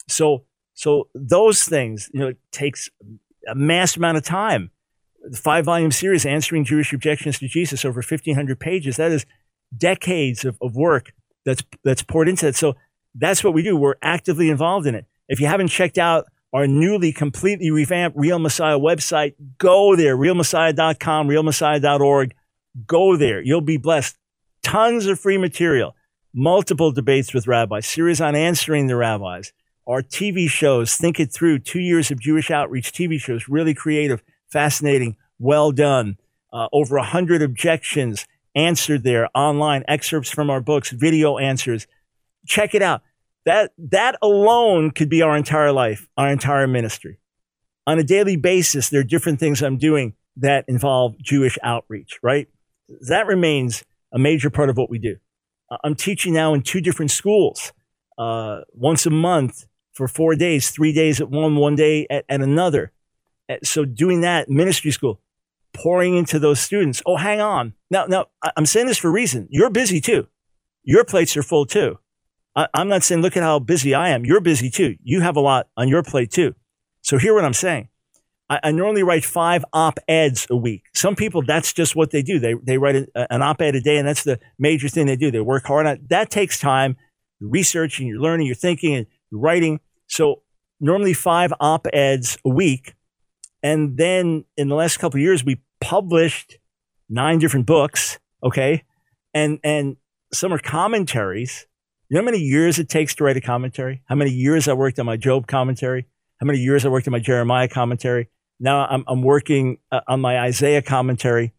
So, 0.09 0.45
so 0.73 1.09
those 1.15 1.63
things, 1.65 2.09
you 2.15 2.21
know, 2.21 2.29
it 2.29 2.39
takes 2.53 2.89
a 3.47 3.55
mass 3.55 3.99
amount 3.99 4.17
of 4.17 4.25
time. 4.25 4.71
The 5.23 5.37
five 5.37 5.67
volume 5.67 5.93
series, 5.93 6.25
Answering 6.25 6.65
Jewish 6.65 6.95
Objections 6.95 7.39
to 7.41 7.49
Jesus, 7.49 7.85
over 7.85 8.01
1,500 8.01 8.59
pages. 8.59 8.97
That 8.97 9.13
is 9.13 9.27
decades 9.77 10.47
of, 10.47 10.57
of 10.63 10.75
work 10.75 11.13
that's, 11.45 11.63
that's 11.85 12.03
poured 12.03 12.31
into 12.31 12.47
it. 12.47 12.57
So 12.57 12.77
that's 13.15 13.45
what 13.45 13.53
we 13.53 13.63
do. 13.63 13.77
We're 13.77 13.97
actively 14.01 14.49
involved 14.49 14.87
in 14.87 14.95
it. 14.95 15.05
If 15.29 15.39
you 15.39 15.49
haven't 15.49 15.69
checked 15.69 15.99
out 15.99 16.29
our 16.53 16.67
newly 16.67 17.13
completely 17.13 17.71
revamped 17.71 18.17
Real 18.17 18.39
Messiah 18.39 18.79
website. 18.79 19.35
Go 19.59 19.97
there, 19.97 20.17
realmessiah.com, 20.17 21.29
realmessiah.org. 21.29 22.35
Go 22.87 23.17
there. 23.17 23.41
You'll 23.41 23.61
be 23.61 23.77
blessed. 23.77 24.17
Tons 24.63 25.07
of 25.07 25.21
free 25.21 25.39
material, 25.39 25.95
multiple 26.35 26.93
debates 26.93 27.33
with 27.33 27.47
rabbis, 27.47 27.87
series 27.87 28.21
on 28.21 28.35
answering 28.35 28.87
the 28.87 28.97
rabbis, 28.97 29.53
our 29.87 30.03
TV 30.03 30.49
shows, 30.49 30.95
Think 30.95 31.21
It 31.21 31.33
Through, 31.33 31.61
two 31.61 31.81
years 31.81 32.11
of 32.11 32.21
Jewish 32.21 32.51
outreach 32.51 32.93
TV 32.93 33.19
shows, 33.21 33.49
really 33.49 33.73
creative, 33.75 34.23
Fascinating. 34.49 35.17
Well 35.39 35.73
done. 35.73 36.17
Uh, 36.53 36.69
over 36.73 36.97
a 36.97 37.03
hundred 37.03 37.43
objections 37.43 38.27
answered 38.55 39.05
there 39.05 39.29
online, 39.35 39.85
excerpts 39.87 40.31
from 40.31 40.49
our 40.51 40.61
books, 40.61 40.91
video 40.91 41.37
answers. 41.39 41.87
Check 42.47 42.75
it 42.75 42.83
out. 42.83 43.03
That, 43.49 43.73
that 43.79 44.19
alone 44.21 44.91
could 44.91 45.09
be 45.09 45.23
our 45.23 45.35
entire 45.35 45.73
life, 45.73 46.07
our 46.19 46.29
entire 46.29 46.67
ministry. 46.67 47.19
On 47.87 47.99
a 47.99 48.05
daily 48.05 48.37
basis, 48.37 48.91
there 48.91 49.01
are 49.01 49.05
different 49.05 49.41
things 49.41 49.63
I'm 49.63 49.79
doing 49.79 50.13
that 50.37 50.67
involve 50.69 51.17
Jewish 51.23 51.57
outreach, 51.63 52.19
right? 52.23 52.47
That 53.09 53.27
remains 53.27 53.85
a 54.13 54.19
major 54.19 54.51
part 54.51 54.69
of 54.69 54.77
what 54.77 54.91
we 54.91 54.99
do. 54.99 55.17
I'm 55.83 55.95
teaching 55.95 56.35
now 56.35 56.53
in 56.53 56.61
two 56.61 56.83
different 56.83 57.11
schools, 57.11 57.73
uh, 58.19 58.65
once 58.75 59.07
a 59.07 59.11
month 59.11 59.65
for 59.95 60.09
four 60.09 60.35
days, 60.35 60.69
three 60.69 60.93
days 60.93 61.19
at 61.19 61.31
one, 61.31 61.57
one 61.57 61.75
day 61.75 62.07
at, 62.11 62.27
at 62.29 62.43
another. 62.43 62.93
Uh, 63.49 63.57
so 63.65 63.87
doing 63.87 64.21
that 64.21 64.51
ministry 64.51 64.91
school, 64.91 65.23
pouring 65.73 66.19
into 66.19 66.39
those 66.39 66.61
students. 66.61 67.01
Oh, 67.07 67.17
hang 67.17 67.41
on. 67.41 67.73
Now, 67.91 68.05
now 68.05 68.27
I'm 68.59 68.67
saying 68.67 68.89
this 68.89 68.99
for 68.99 69.09
a 69.09 69.11
reason. 69.11 69.49
You're 69.49 69.71
busy 69.71 70.03
too. 70.03 70.27
Your 70.85 71.03
plates 71.03 71.35
are 71.35 71.43
full 71.43 71.65
too. 71.65 71.99
I, 72.59 72.67
I'm 72.75 72.89
not 72.89 73.05
saying, 73.05 73.23
look 73.23 73.37
at 73.37 73.45
how 73.45 73.61
busy 73.61 73.95
I 73.95 74.09
am. 74.09 74.27
You're 74.27 74.41
busy 74.41 74.69
too. 74.69 74.97
You 75.05 75.21
have 75.21 75.37
a 75.37 75.41
lot 75.41 75.69
on 75.77 75.89
your 75.89 76.03
plate 76.03 76.33
too. 76.33 76.57
So 77.03 77.17
hear 77.17 77.33
what 77.33 77.45
I'm 77.45 77.55
saying. 77.55 77.89
I, 78.51 78.59
I 78.65 78.71
normally 78.73 79.05
write 79.05 79.25
five 79.25 79.65
op-eds 79.73 80.49
a 80.51 80.57
week. 80.57 80.83
Some 80.93 81.15
people, 81.15 81.45
that's 81.47 81.73
just 81.73 81.95
what 81.95 82.11
they 82.11 82.21
do. 82.21 82.41
They, 82.41 82.55
they 82.55 82.77
write 82.77 82.97
a, 82.97 83.33
an 83.33 83.43
op-ed 83.43 83.77
a 83.77 83.81
day 83.81 83.97
and 83.97 84.09
that's 84.09 84.25
the 84.25 84.41
major 84.59 84.89
thing 84.89 85.07
they 85.07 85.15
do. 85.15 85.31
They 85.31 85.41
work 85.41 85.67
hard 85.67 85.87
on 85.87 85.93
it. 85.95 86.09
That 86.09 86.31
takes 86.31 86.59
time. 86.59 86.97
You're 87.39 87.51
researching, 87.51 88.09
you're 88.09 88.21
learning, 88.21 88.47
you're 88.47 88.57
thinking 88.57 88.97
and 88.97 89.07
you're 89.31 89.41
writing. 89.41 89.79
So 90.09 90.43
normally 90.81 91.13
five 91.13 91.53
op-eds 91.61 92.39
a 92.45 92.49
week. 92.49 92.97
And 93.63 93.97
then 93.97 94.47
in 94.57 94.69
the 94.69 94.75
last 94.75 94.97
couple 94.97 95.21
years, 95.21 95.45
we 95.45 95.61
published 95.81 96.59
nine 97.09 97.39
different 97.39 97.67
books. 97.67 98.19
Okay. 98.43 98.83
And, 99.33 99.61
and 99.63 99.97
some 100.33 100.53
are 100.53 100.59
commentaries. 100.59 101.69
You 102.09 102.15
know 102.15 102.23
how 102.23 102.25
many 102.25 102.39
years 102.39 102.79
it 102.79 102.89
takes 102.89 103.15
to 103.17 103.25
write 103.25 103.37
a 103.37 103.41
commentary? 103.43 104.01
How 104.07 104.15
many 104.15 104.31
years 104.31 104.67
I 104.67 104.73
worked 104.73 104.99
on 104.99 105.05
my 105.05 105.19
Job 105.19 105.47
commentary? 105.47 106.07
How 106.41 106.47
many 106.47 106.59
years 106.59 106.87
I 106.87 106.89
worked 106.89 107.07
on 107.07 107.13
my 107.13 107.19
Jeremiah 107.19 107.69
commentary? 107.69 108.31
Now 108.59 108.87
I'm, 108.87 109.05
I'm 109.07 109.23
working 109.23 109.77
uh, 109.93 110.01
on 110.09 110.23
my 110.23 110.39
Isaiah 110.39 110.81
commentary. 110.81 111.53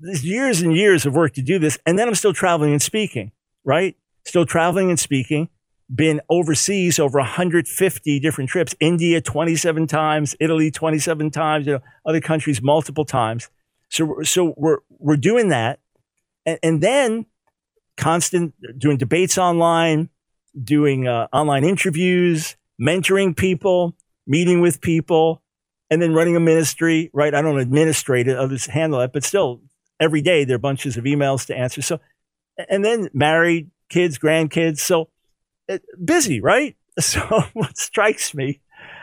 There's 0.00 0.24
years 0.24 0.62
and 0.62 0.74
years 0.74 1.06
of 1.06 1.14
work 1.14 1.34
to 1.34 1.42
do 1.42 1.60
this. 1.60 1.78
And 1.86 1.96
then 1.96 2.08
I'm 2.08 2.16
still 2.16 2.32
traveling 2.32 2.72
and 2.72 2.82
speaking, 2.82 3.30
right? 3.64 3.96
Still 4.24 4.44
traveling 4.44 4.90
and 4.90 4.98
speaking. 4.98 5.48
Been 5.94 6.22
overseas 6.28 6.98
over 6.98 7.20
150 7.20 8.18
different 8.18 8.50
trips. 8.50 8.74
India 8.80 9.20
27 9.20 9.86
times, 9.86 10.34
Italy 10.40 10.72
27 10.72 11.30
times, 11.30 11.66
you 11.66 11.74
know, 11.74 11.80
other 12.04 12.20
countries 12.20 12.60
multiple 12.60 13.04
times. 13.04 13.48
So, 13.90 14.22
so 14.24 14.54
we're, 14.56 14.78
we're 14.88 15.16
doing 15.16 15.50
that. 15.50 15.78
And, 16.44 16.58
and 16.64 16.80
then 16.80 17.26
constant 17.98 18.54
doing 18.78 18.96
debates 18.96 19.36
online, 19.36 20.08
doing 20.62 21.06
uh, 21.06 21.28
online 21.32 21.64
interviews, 21.64 22.56
mentoring 22.80 23.36
people, 23.36 23.94
meeting 24.26 24.60
with 24.60 24.80
people, 24.80 25.42
and 25.90 26.00
then 26.00 26.14
running 26.14 26.36
a 26.36 26.40
ministry, 26.40 27.10
right? 27.12 27.34
I 27.34 27.42
don't 27.42 27.60
administrate 27.60 28.28
it, 28.28 28.38
others 28.38 28.66
handle 28.66 29.00
it, 29.00 29.12
but 29.12 29.24
still 29.24 29.60
every 30.00 30.22
day 30.22 30.44
there 30.44 30.56
are 30.56 30.60
bunches 30.60 30.96
of 30.96 31.04
emails 31.04 31.46
to 31.46 31.56
answer. 31.56 31.82
So, 31.82 32.00
and 32.68 32.84
then 32.84 33.10
married, 33.12 33.70
kids, 33.90 34.18
grandkids. 34.18 34.78
So 34.78 35.10
it, 35.66 35.82
busy, 36.02 36.40
right? 36.40 36.74
So 37.00 37.20
what 37.52 37.78
strikes 37.78 38.34
me, 38.34 38.60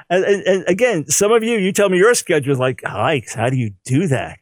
and, 0.09 0.25
and, 0.25 0.43
and, 0.43 0.63
again, 0.67 1.07
some 1.07 1.31
of 1.31 1.43
you, 1.43 1.57
you 1.57 1.71
tell 1.71 1.87
me 1.89 1.97
your 1.97 2.13
schedule 2.13 2.51
is 2.51 2.59
like, 2.59 2.81
hikes. 2.85 3.33
How 3.33 3.49
do 3.49 3.55
you 3.55 3.71
do 3.85 4.07
that? 4.07 4.39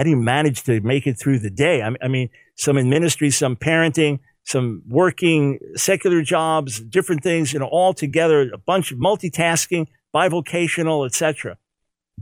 How 0.00 0.04
do 0.04 0.08
you 0.08 0.16
manage 0.16 0.62
to 0.62 0.80
make 0.80 1.06
it 1.06 1.18
through 1.18 1.40
the 1.40 1.50
day? 1.50 1.82
I, 1.82 1.94
I 2.00 2.08
mean, 2.08 2.30
some 2.56 2.78
in 2.78 2.88
ministry, 2.88 3.28
some 3.28 3.54
parenting, 3.54 4.20
some 4.44 4.82
working 4.88 5.58
secular 5.74 6.22
jobs, 6.22 6.80
different 6.80 7.22
things, 7.22 7.52
you 7.52 7.58
know, 7.58 7.66
all 7.66 7.92
together, 7.92 8.50
a 8.50 8.56
bunch 8.56 8.92
of 8.92 8.98
multitasking, 8.98 9.88
bivocational, 10.14 11.04
etc. 11.04 11.58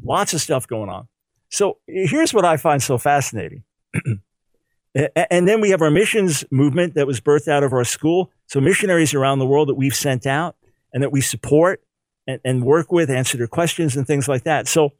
Lots 0.02 0.34
of 0.34 0.40
stuff 0.40 0.66
going 0.66 0.90
on. 0.90 1.06
So 1.50 1.78
here's 1.86 2.34
what 2.34 2.44
I 2.44 2.56
find 2.56 2.82
so 2.82 2.98
fascinating. 2.98 3.62
and 5.30 5.46
then 5.46 5.60
we 5.60 5.70
have 5.70 5.80
our 5.80 5.92
missions 5.92 6.44
movement 6.50 6.94
that 6.94 7.06
was 7.06 7.20
birthed 7.20 7.46
out 7.46 7.62
of 7.62 7.72
our 7.72 7.84
school. 7.84 8.32
So 8.48 8.60
missionaries 8.60 9.14
around 9.14 9.38
the 9.38 9.46
world 9.46 9.68
that 9.68 9.76
we've 9.76 9.94
sent 9.94 10.26
out 10.26 10.56
and 10.92 11.00
that 11.04 11.12
we 11.12 11.20
support 11.20 11.80
and, 12.26 12.40
and 12.44 12.64
work 12.64 12.90
with, 12.90 13.08
answer 13.08 13.38
their 13.38 13.46
questions 13.46 13.94
and 13.94 14.04
things 14.04 14.26
like 14.26 14.42
that. 14.42 14.66
So 14.66 14.94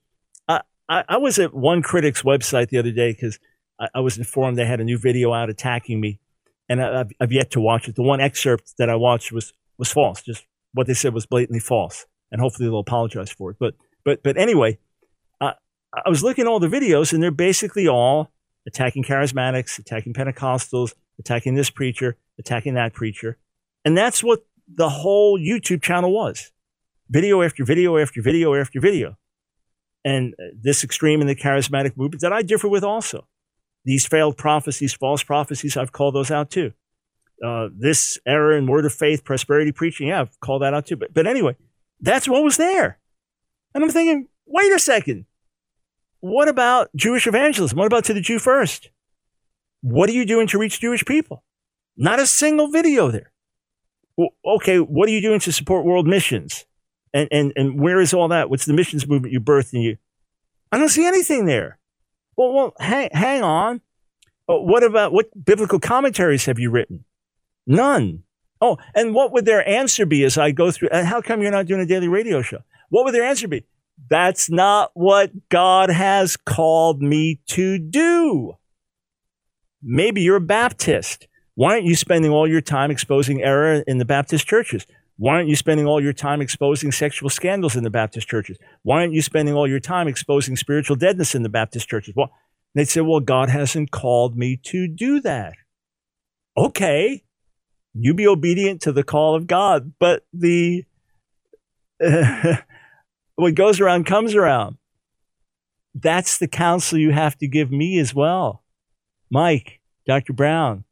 I, 0.89 1.05
I 1.09 1.17
was 1.19 1.39
at 1.39 1.55
one 1.55 1.83
critic's 1.83 2.23
website 2.23 2.69
the 2.69 2.79
other 2.79 2.93
day 2.93 3.13
because 3.13 3.39
I, 3.79 3.89
I, 3.97 4.01
was 4.01 4.19
informed 4.19 4.57
they 4.57 4.65
had 4.65 4.81
a 4.81 4.85
new 4.85 4.99
video 4.99 5.33
out 5.33 5.51
attacking 5.51 6.01
me, 6.01 6.21
and 6.69 6.83
I, 6.83 6.99
have 6.99 7.11
I've 7.21 7.33
yet 7.33 7.51
to 7.53 7.61
watch 7.61 7.89
it. 7.89 7.97
The 7.97 8.03
one 8.03 8.21
excerpt 8.21 8.75
that 8.79 8.89
I 8.89 8.97
watched 8.97 9.33
was 9.33 9.53
was 9.79 9.93
false. 9.93 10.23
Just 10.23 10.47
what 10.73 10.87
they 10.87 10.95
said 10.95 11.15
was 11.15 11.27
blatantly 11.27 11.61
false, 11.61 12.07
and 12.31 12.41
hopefully 12.41 12.69
they'll 12.69 12.79
apologize 12.79 13.31
for 13.31 13.51
it. 13.51 13.57
But 13.59 13.75
but 14.05 14.23
but 14.23 14.37
anyway, 14.37 14.79
I 15.95 16.09
was 16.09 16.23
looking 16.23 16.43
at 16.43 16.49
all 16.49 16.61
the 16.61 16.69
videos, 16.69 17.13
and 17.13 17.23
they're 17.23 17.31
basically 17.31 17.89
all 17.89 18.31
attacking 18.67 19.05
charismatics, 19.05 19.79
attacking 19.79 20.13
Pentecostals, 20.13 20.95
attacking 21.19 21.55
this 21.55 21.71
preacher, 21.71 22.17
attacking 22.39 22.75
that 22.75 22.93
preacher. 22.93 23.39
And 23.85 23.97
that's 23.97 24.23
what 24.23 24.45
the 24.73 24.89
whole 24.89 25.39
YouTube 25.39 25.83
channel 25.83 26.13
was 26.13 26.53
video 27.09 27.43
after 27.43 27.65
video 27.65 27.97
after 27.97 28.21
video 28.21 28.55
after 28.55 28.81
video. 28.81 29.17
And 30.05 30.35
this 30.55 30.85
extreme 30.85 31.21
in 31.21 31.27
the 31.27 31.35
charismatic 31.35 31.97
movement 31.97 32.23
that 32.23 32.33
I 32.33 32.43
differ 32.43 32.69
with 32.69 32.85
also. 32.85 33.27
These 33.85 34.07
failed 34.07 34.37
prophecies, 34.37 34.95
false 34.95 35.23
prophecies, 35.23 35.77
I've 35.77 35.93
called 35.93 36.15
those 36.15 36.31
out 36.31 36.51
too. 36.51 36.73
Uh, 37.45 37.69
this 37.77 38.19
error 38.27 38.57
in 38.57 38.67
word 38.67 38.85
of 38.85 38.93
faith, 38.93 39.25
prosperity 39.25 39.73
preaching, 39.73 40.09
yeah, 40.09 40.23
I've 40.23 40.41
called 40.41 40.63
that 40.63 40.75
out 40.75 40.87
too. 40.87 40.97
But, 40.97 41.15
but 41.15 41.27
anyway, 41.27 41.57
that's 42.01 42.29
what 42.29 42.45
was 42.45 42.57
there. 42.57 42.99
And 43.75 43.85
I'm 43.85 43.91
thinking, 43.91 44.29
wait 44.47 44.73
a 44.73 44.79
second. 44.79 45.27
What 46.21 46.49
about 46.49 46.91
Jewish 46.97 47.27
evangelism? 47.27 47.79
What 47.79 47.87
about 47.87 48.05
to 48.07 48.15
the 48.15 48.21
Jew 48.21 48.39
first? 48.39 48.91
What 49.83 50.09
are 50.11 50.15
you 50.15 50.27
doing 50.27 50.49
to 50.49 50.59
reach 50.59 50.81
Jewish 50.81 51.05
people? 51.05 51.45
Not 51.97 52.19
a 52.19 52.27
single 52.27 52.69
video 52.69 53.11
there. 53.11 53.33
Well, 54.17 54.31
okay, 54.45 54.79
what 54.79 55.09
are 55.09 55.13
you 55.13 55.21
doing 55.21 55.41
to 55.41 55.53
support 55.53 55.85
world 55.85 56.07
missions? 56.07 56.65
And, 57.13 57.29
and, 57.31 57.53
and 57.57 57.81
where 57.81 58.01
is 58.01 58.13
all 58.13 58.29
that? 58.29 58.51
What's 58.51 58.67
the 58.67 58.73
missions 58.73 59.07
movement 59.07 59.33
you 59.33 59.41
birthed 59.41 59.73
in 59.75 59.81
you? 59.81 59.97
I 60.71 60.79
don't 60.79 60.89
see 60.89 61.07
anything 61.07 61.47
there. 61.47 61.79
Well, 62.37 62.53
well 62.53 62.75
hang, 62.79 63.11
hang 63.13 63.43
on. 63.43 63.81
Oh, 64.49 64.63
what 64.63 64.83
about 64.83 65.13
what 65.13 65.29
biblical 65.45 65.81
commentaries 65.81 66.47
have 66.47 66.59
you 66.59 66.71
written? 66.71 67.05
None. 67.67 68.23
Oh, 68.61 68.79
and 68.95 69.15
what 69.15 69.33
would 69.33 69.45
their 69.45 69.67
answer 69.69 70.07
be 70.07 70.25
as 70.25 70.37
I 70.37 70.51
go 70.51 70.71
through? 70.71 70.89
And 70.91 71.07
How 71.07 71.21
come 71.21 71.43
you're 71.43 71.51
not 71.51 71.67
doing 71.67 71.81
a 71.81 71.87
daily 71.87 72.09
radio 72.09 72.43
show? 72.43 72.59
What 72.89 73.05
would 73.05 73.15
their 73.15 73.25
answer 73.25 73.47
be? 73.47 73.65
That's 74.09 74.49
not 74.49 74.91
what 74.95 75.49
God 75.49 75.91
has 75.91 76.37
called 76.37 77.03
me 77.03 77.41
to 77.49 77.79
do. 77.79 78.57
Maybe 79.83 80.23
you're 80.23 80.37
a 80.37 80.41
Baptist. 80.41 81.29
Why 81.55 81.73
aren't 81.73 81.85
you 81.85 81.97
spending 81.97 82.31
all 82.31 82.49
your 82.49 82.61
time 82.61 82.91
exposing 82.91 83.43
error 83.43 83.83
in 83.87 83.99
the 83.99 84.05
Baptist 84.05 84.47
churches? 84.47 84.87
Why 85.19 85.35
aren't 85.35 85.49
you 85.49 85.57
spending 85.57 85.85
all 85.85 86.01
your 86.01 86.13
time 86.13 86.41
exposing 86.41 86.93
sexual 86.93 87.29
scandals 87.29 87.75
in 87.75 87.83
the 87.83 87.91
Baptist 87.91 88.29
churches? 88.29 88.57
Why 88.83 89.01
aren't 89.01 89.15
you 89.15 89.21
spending 89.21 89.53
all 89.53 89.69
your 89.69 89.81
time 89.81 90.07
exposing 90.07 90.55
spiritual 90.55 90.95
deadness 90.95 91.35
in 91.35 91.43
the 91.43 91.49
Baptist 91.49 91.89
churches? 91.89 92.15
Well, 92.15 92.31
they'd 92.75 92.89
say, 92.89 93.01
well, 93.01 93.19
God 93.19 93.49
hasn't 93.49 93.91
called 93.91 94.37
me 94.37 94.57
to 94.67 94.87
do 94.87 95.21
that. 95.23 95.55
Okay, 96.57 97.25
you 97.95 98.15
be 98.15 98.29
obedient 98.29 98.81
to 98.83 98.93
the 98.93 99.03
call 99.03 99.35
of 99.35 99.49
God, 99.49 99.93
but 99.99 100.25
the 100.33 100.85
what 103.35 103.55
goes 103.55 103.81
around 103.81 104.07
comes 104.07 104.37
around. 104.37 104.77
That's 105.95 106.39
the 106.39 106.47
counsel 106.47 106.97
you 106.97 107.11
have 107.11 107.37
to 107.39 107.49
give 107.49 107.73
me 107.73 107.99
as 107.99 108.15
well. 108.15 108.63
Mike, 109.31 109.81
Dr. 110.07 110.33
Brown, 110.33 110.85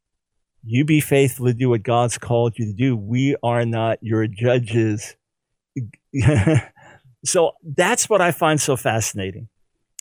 you 0.66 0.84
be 0.84 1.00
faithful 1.00 1.46
to 1.46 1.54
do 1.54 1.68
what 1.68 1.84
God's 1.84 2.18
called 2.18 2.58
you 2.58 2.66
to 2.66 2.72
do. 2.72 2.96
We 2.96 3.36
are 3.40 3.64
not 3.64 3.98
your 4.02 4.26
judges. 4.26 5.14
so 7.24 7.52
that's 7.62 8.10
what 8.10 8.20
I 8.20 8.32
find 8.32 8.60
so 8.60 8.76
fascinating. 8.76 9.48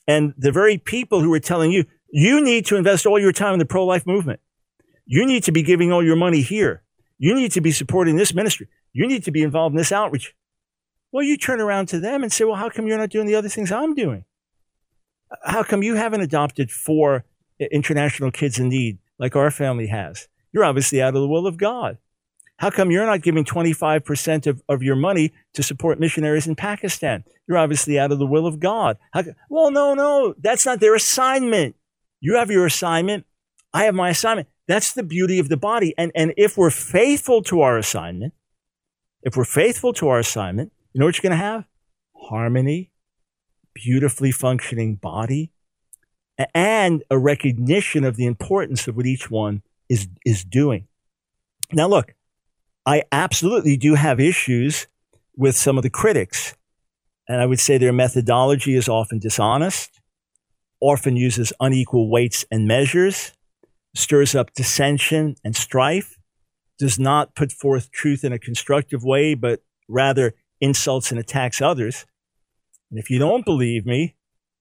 And 0.07 0.33
the 0.37 0.51
very 0.51 0.79
people 0.79 1.21
who 1.21 1.31
are 1.33 1.39
telling 1.39 1.71
you, 1.71 1.85
you 2.09 2.43
need 2.43 2.65
to 2.67 2.77
invest 2.77 3.05
all 3.05 3.19
your 3.19 3.31
time 3.31 3.53
in 3.53 3.59
the 3.59 3.65
pro 3.65 3.85
life 3.85 4.07
movement. 4.07 4.39
You 5.05 5.27
need 5.27 5.43
to 5.43 5.51
be 5.51 5.61
giving 5.61 5.91
all 5.91 6.03
your 6.03 6.15
money 6.15 6.41
here. 6.41 6.81
You 7.19 7.35
need 7.35 7.51
to 7.51 7.61
be 7.61 7.71
supporting 7.71 8.15
this 8.15 8.33
ministry. 8.33 8.67
You 8.91 9.07
need 9.07 9.23
to 9.25 9.31
be 9.31 9.43
involved 9.43 9.73
in 9.73 9.77
this 9.77 9.91
outreach. 9.91 10.33
Well, 11.11 11.23
you 11.23 11.37
turn 11.37 11.61
around 11.61 11.89
to 11.89 11.99
them 11.99 12.23
and 12.23 12.33
say, 12.33 12.43
well, 12.43 12.55
how 12.55 12.69
come 12.69 12.87
you're 12.87 12.97
not 12.97 13.11
doing 13.11 13.27
the 13.27 13.35
other 13.35 13.49
things 13.49 13.71
I'm 13.71 13.93
doing? 13.93 14.25
How 15.43 15.61
come 15.61 15.83
you 15.83 15.93
haven't 15.95 16.21
adopted 16.21 16.71
four 16.71 17.23
international 17.59 18.31
kids 18.31 18.57
in 18.57 18.69
need 18.69 18.97
like 19.19 19.35
our 19.35 19.51
family 19.51 19.87
has? 19.87 20.27
You're 20.55 20.63
obviously 20.63 21.01
out 21.01 21.15
of 21.15 21.21
the 21.21 21.27
will 21.27 21.47
of 21.47 21.57
God. 21.57 21.97
How 22.59 22.69
come 22.69 22.89
you're 22.89 23.05
not 23.05 23.21
giving 23.21 23.43
25% 23.43 24.47
of, 24.47 24.63
of 24.69 24.81
your 24.81 24.95
money 24.95 25.33
to 25.53 25.61
support 25.61 25.99
missionaries 25.99 26.47
in 26.47 26.55
Pakistan? 26.55 27.25
You're 27.45 27.57
obviously 27.57 27.99
out 27.99 28.13
of 28.13 28.19
the 28.19 28.25
will 28.25 28.47
of 28.47 28.61
God. 28.61 28.97
How, 29.11 29.23
well, 29.49 29.69
no, 29.69 29.93
no, 29.93 30.33
that's 30.39 30.65
not 30.65 30.79
their 30.79 30.95
assignment. 30.95 31.75
You 32.21 32.35
have 32.35 32.49
your 32.49 32.65
assignment. 32.65 33.25
I 33.73 33.83
have 33.83 33.95
my 33.95 34.11
assignment. 34.11 34.47
That's 34.65 34.93
the 34.93 35.03
beauty 35.03 35.39
of 35.39 35.49
the 35.49 35.57
body. 35.57 35.93
And, 35.97 36.13
and 36.15 36.33
if 36.37 36.57
we're 36.57 36.69
faithful 36.69 37.43
to 37.43 37.59
our 37.59 37.77
assignment, 37.77 38.33
if 39.23 39.35
we're 39.35 39.43
faithful 39.43 39.91
to 39.91 40.07
our 40.07 40.19
assignment, 40.19 40.71
you 40.93 40.99
know 40.99 41.05
what 41.05 41.17
you're 41.17 41.29
going 41.29 41.37
to 41.37 41.45
have? 41.45 41.65
Harmony, 42.15 42.91
beautifully 43.73 44.31
functioning 44.31 44.95
body, 44.95 45.51
and 46.53 47.03
a 47.11 47.17
recognition 47.17 48.05
of 48.05 48.15
the 48.15 48.25
importance 48.25 48.87
of 48.87 48.95
what 48.95 49.05
each 49.05 49.29
one 49.29 49.61
is, 49.89 50.07
is 50.25 50.43
doing. 50.43 50.87
Now, 51.71 51.87
look, 51.87 52.13
I 52.85 53.03
absolutely 53.11 53.77
do 53.77 53.95
have 53.95 54.19
issues 54.19 54.87
with 55.35 55.55
some 55.55 55.77
of 55.77 55.83
the 55.83 55.89
critics. 55.89 56.55
And 57.27 57.41
I 57.41 57.45
would 57.45 57.59
say 57.59 57.77
their 57.77 57.93
methodology 57.93 58.75
is 58.75 58.87
often 58.87 59.19
dishonest, 59.19 59.99
often 60.79 61.15
uses 61.15 61.51
unequal 61.59 62.09
weights 62.11 62.45
and 62.51 62.67
measures, 62.67 63.33
stirs 63.95 64.35
up 64.35 64.53
dissension 64.53 65.35
and 65.43 65.55
strife, 65.55 66.17
does 66.77 66.99
not 66.99 67.35
put 67.35 67.51
forth 67.51 67.91
truth 67.91 68.23
in 68.23 68.33
a 68.33 68.39
constructive 68.39 69.03
way, 69.03 69.33
but 69.33 69.61
rather 69.87 70.35
insults 70.61 71.09
and 71.09 71.19
attacks 71.19 71.61
others. 71.61 72.05
And 72.91 72.99
if 72.99 73.09
you 73.09 73.17
don't 73.17 73.45
believe 73.45 73.85
me, 73.85 74.15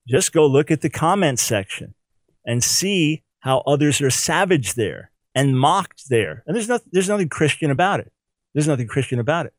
just 0.08 0.32
go 0.32 0.46
look 0.46 0.70
at 0.70 0.80
the 0.80 0.90
comment 0.90 1.38
section 1.38 1.94
and 2.46 2.64
see 2.64 3.22
how 3.40 3.58
others 3.66 4.00
are 4.00 4.10
savage 4.10 4.74
there 4.74 5.10
and 5.34 5.58
mocked 5.58 6.08
there. 6.08 6.42
And 6.46 6.54
there's, 6.54 6.68
nothing, 6.68 6.88
there's 6.92 7.08
nothing 7.08 7.28
Christian 7.28 7.70
about 7.70 8.00
it. 8.00 8.12
There's 8.52 8.68
nothing 8.68 8.86
Christian 8.86 9.18
about 9.18 9.46
it. 9.46 9.54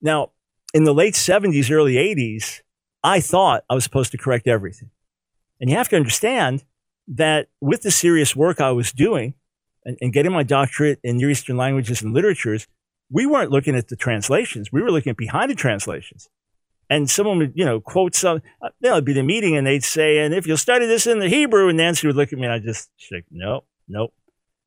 Now, 0.00 0.32
in 0.72 0.84
the 0.84 0.94
late 0.94 1.14
70s, 1.14 1.70
early 1.70 1.94
80s, 1.94 2.60
I 3.04 3.20
thought 3.20 3.64
I 3.68 3.74
was 3.74 3.84
supposed 3.84 4.12
to 4.12 4.18
correct 4.18 4.46
everything. 4.46 4.90
And 5.60 5.68
you 5.68 5.76
have 5.76 5.88
to 5.90 5.96
understand 5.96 6.64
that 7.08 7.48
with 7.60 7.82
the 7.82 7.90
serious 7.90 8.34
work 8.34 8.60
I 8.60 8.72
was 8.72 8.92
doing 8.92 9.34
and, 9.84 9.98
and 10.00 10.12
getting 10.12 10.32
my 10.32 10.42
doctorate 10.42 11.00
in 11.02 11.18
Near 11.18 11.30
Eastern 11.30 11.56
languages 11.56 12.02
and 12.02 12.14
literatures, 12.14 12.66
we 13.10 13.26
weren't 13.26 13.50
looking 13.50 13.76
at 13.76 13.88
the 13.88 13.96
translations. 13.96 14.72
We 14.72 14.82
were 14.82 14.90
looking 14.90 15.14
behind 15.14 15.50
the 15.50 15.54
translations. 15.54 16.28
And 16.88 17.08
someone 17.08 17.38
would, 17.38 17.52
you 17.54 17.64
know, 17.64 17.80
quote 17.80 18.14
some, 18.14 18.42
uh, 18.60 18.68
you 18.80 18.88
know, 18.90 18.96
it'd 18.96 19.04
be 19.04 19.12
the 19.12 19.22
meeting 19.22 19.56
and 19.56 19.66
they'd 19.66 19.84
say, 19.84 20.18
and 20.18 20.34
if 20.34 20.46
you'll 20.46 20.56
study 20.56 20.86
this 20.86 21.06
in 21.06 21.20
the 21.20 21.28
Hebrew, 21.28 21.68
and 21.68 21.76
Nancy 21.76 22.06
would 22.06 22.16
look 22.16 22.32
at 22.32 22.38
me 22.38 22.44
and 22.44 22.52
I'd 22.52 22.64
just 22.64 22.90
say, 22.98 23.22
no, 23.30 23.64
nope. 23.88 24.12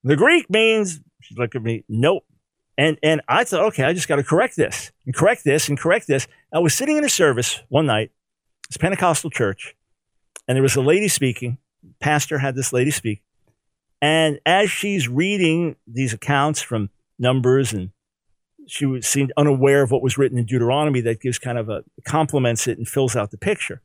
The 0.06 0.16
Greek 0.16 0.52
means, 0.52 1.02
she'd 1.20 1.40
look 1.40 1.56
at 1.56 1.64
me, 1.64 1.84
nope. 1.90 2.26
And, 2.78 3.00
and 3.02 3.22
I 3.28 3.44
thought, 3.44 3.66
okay, 3.70 3.84
I 3.84 3.94
just 3.94 4.08
got 4.08 4.18
to 4.18 4.24
correct 4.24 4.56
this 4.56 4.92
and 5.04 5.16
correct 5.16 5.44
this 5.44 5.68
and 5.68 5.80
correct 5.80 6.06
this. 6.06 6.28
I 6.54 6.60
was 6.60 6.76
sitting 6.76 6.98
in 6.98 7.04
a 7.04 7.10
service 7.10 7.64
one 7.70 7.88
night, 7.88 8.12
it's 8.68 8.78
Pentecostal 8.78 9.32
church, 9.32 9.76
and 10.48 10.56
there 10.56 10.62
was 10.62 10.76
a 10.76 10.82
lady 10.82 11.08
speaking. 11.08 11.58
Pastor 12.00 12.38
had 12.38 12.54
this 12.54 12.72
lady 12.72 12.92
speak. 12.92 13.24
And 14.00 14.40
as 14.46 14.70
she's 14.70 15.10
reading 15.10 15.76
these 15.88 16.14
accounts 16.14 16.62
from 16.62 16.92
Numbers 17.18 17.74
and 17.74 17.90
she 18.68 19.02
seemed 19.02 19.34
unaware 19.38 19.82
of 19.82 19.90
what 19.90 20.04
was 20.04 20.20
written 20.20 20.38
in 20.38 20.46
Deuteronomy 20.46 21.02
that 21.02 21.20
gives 21.20 21.40
kind 21.40 21.58
of 21.58 21.68
a 21.70 21.84
complements 22.04 22.68
it 22.68 22.78
and 22.78 22.88
fills 22.88 23.16
out 23.16 23.32
the 23.32 23.38
picture. 23.38 23.82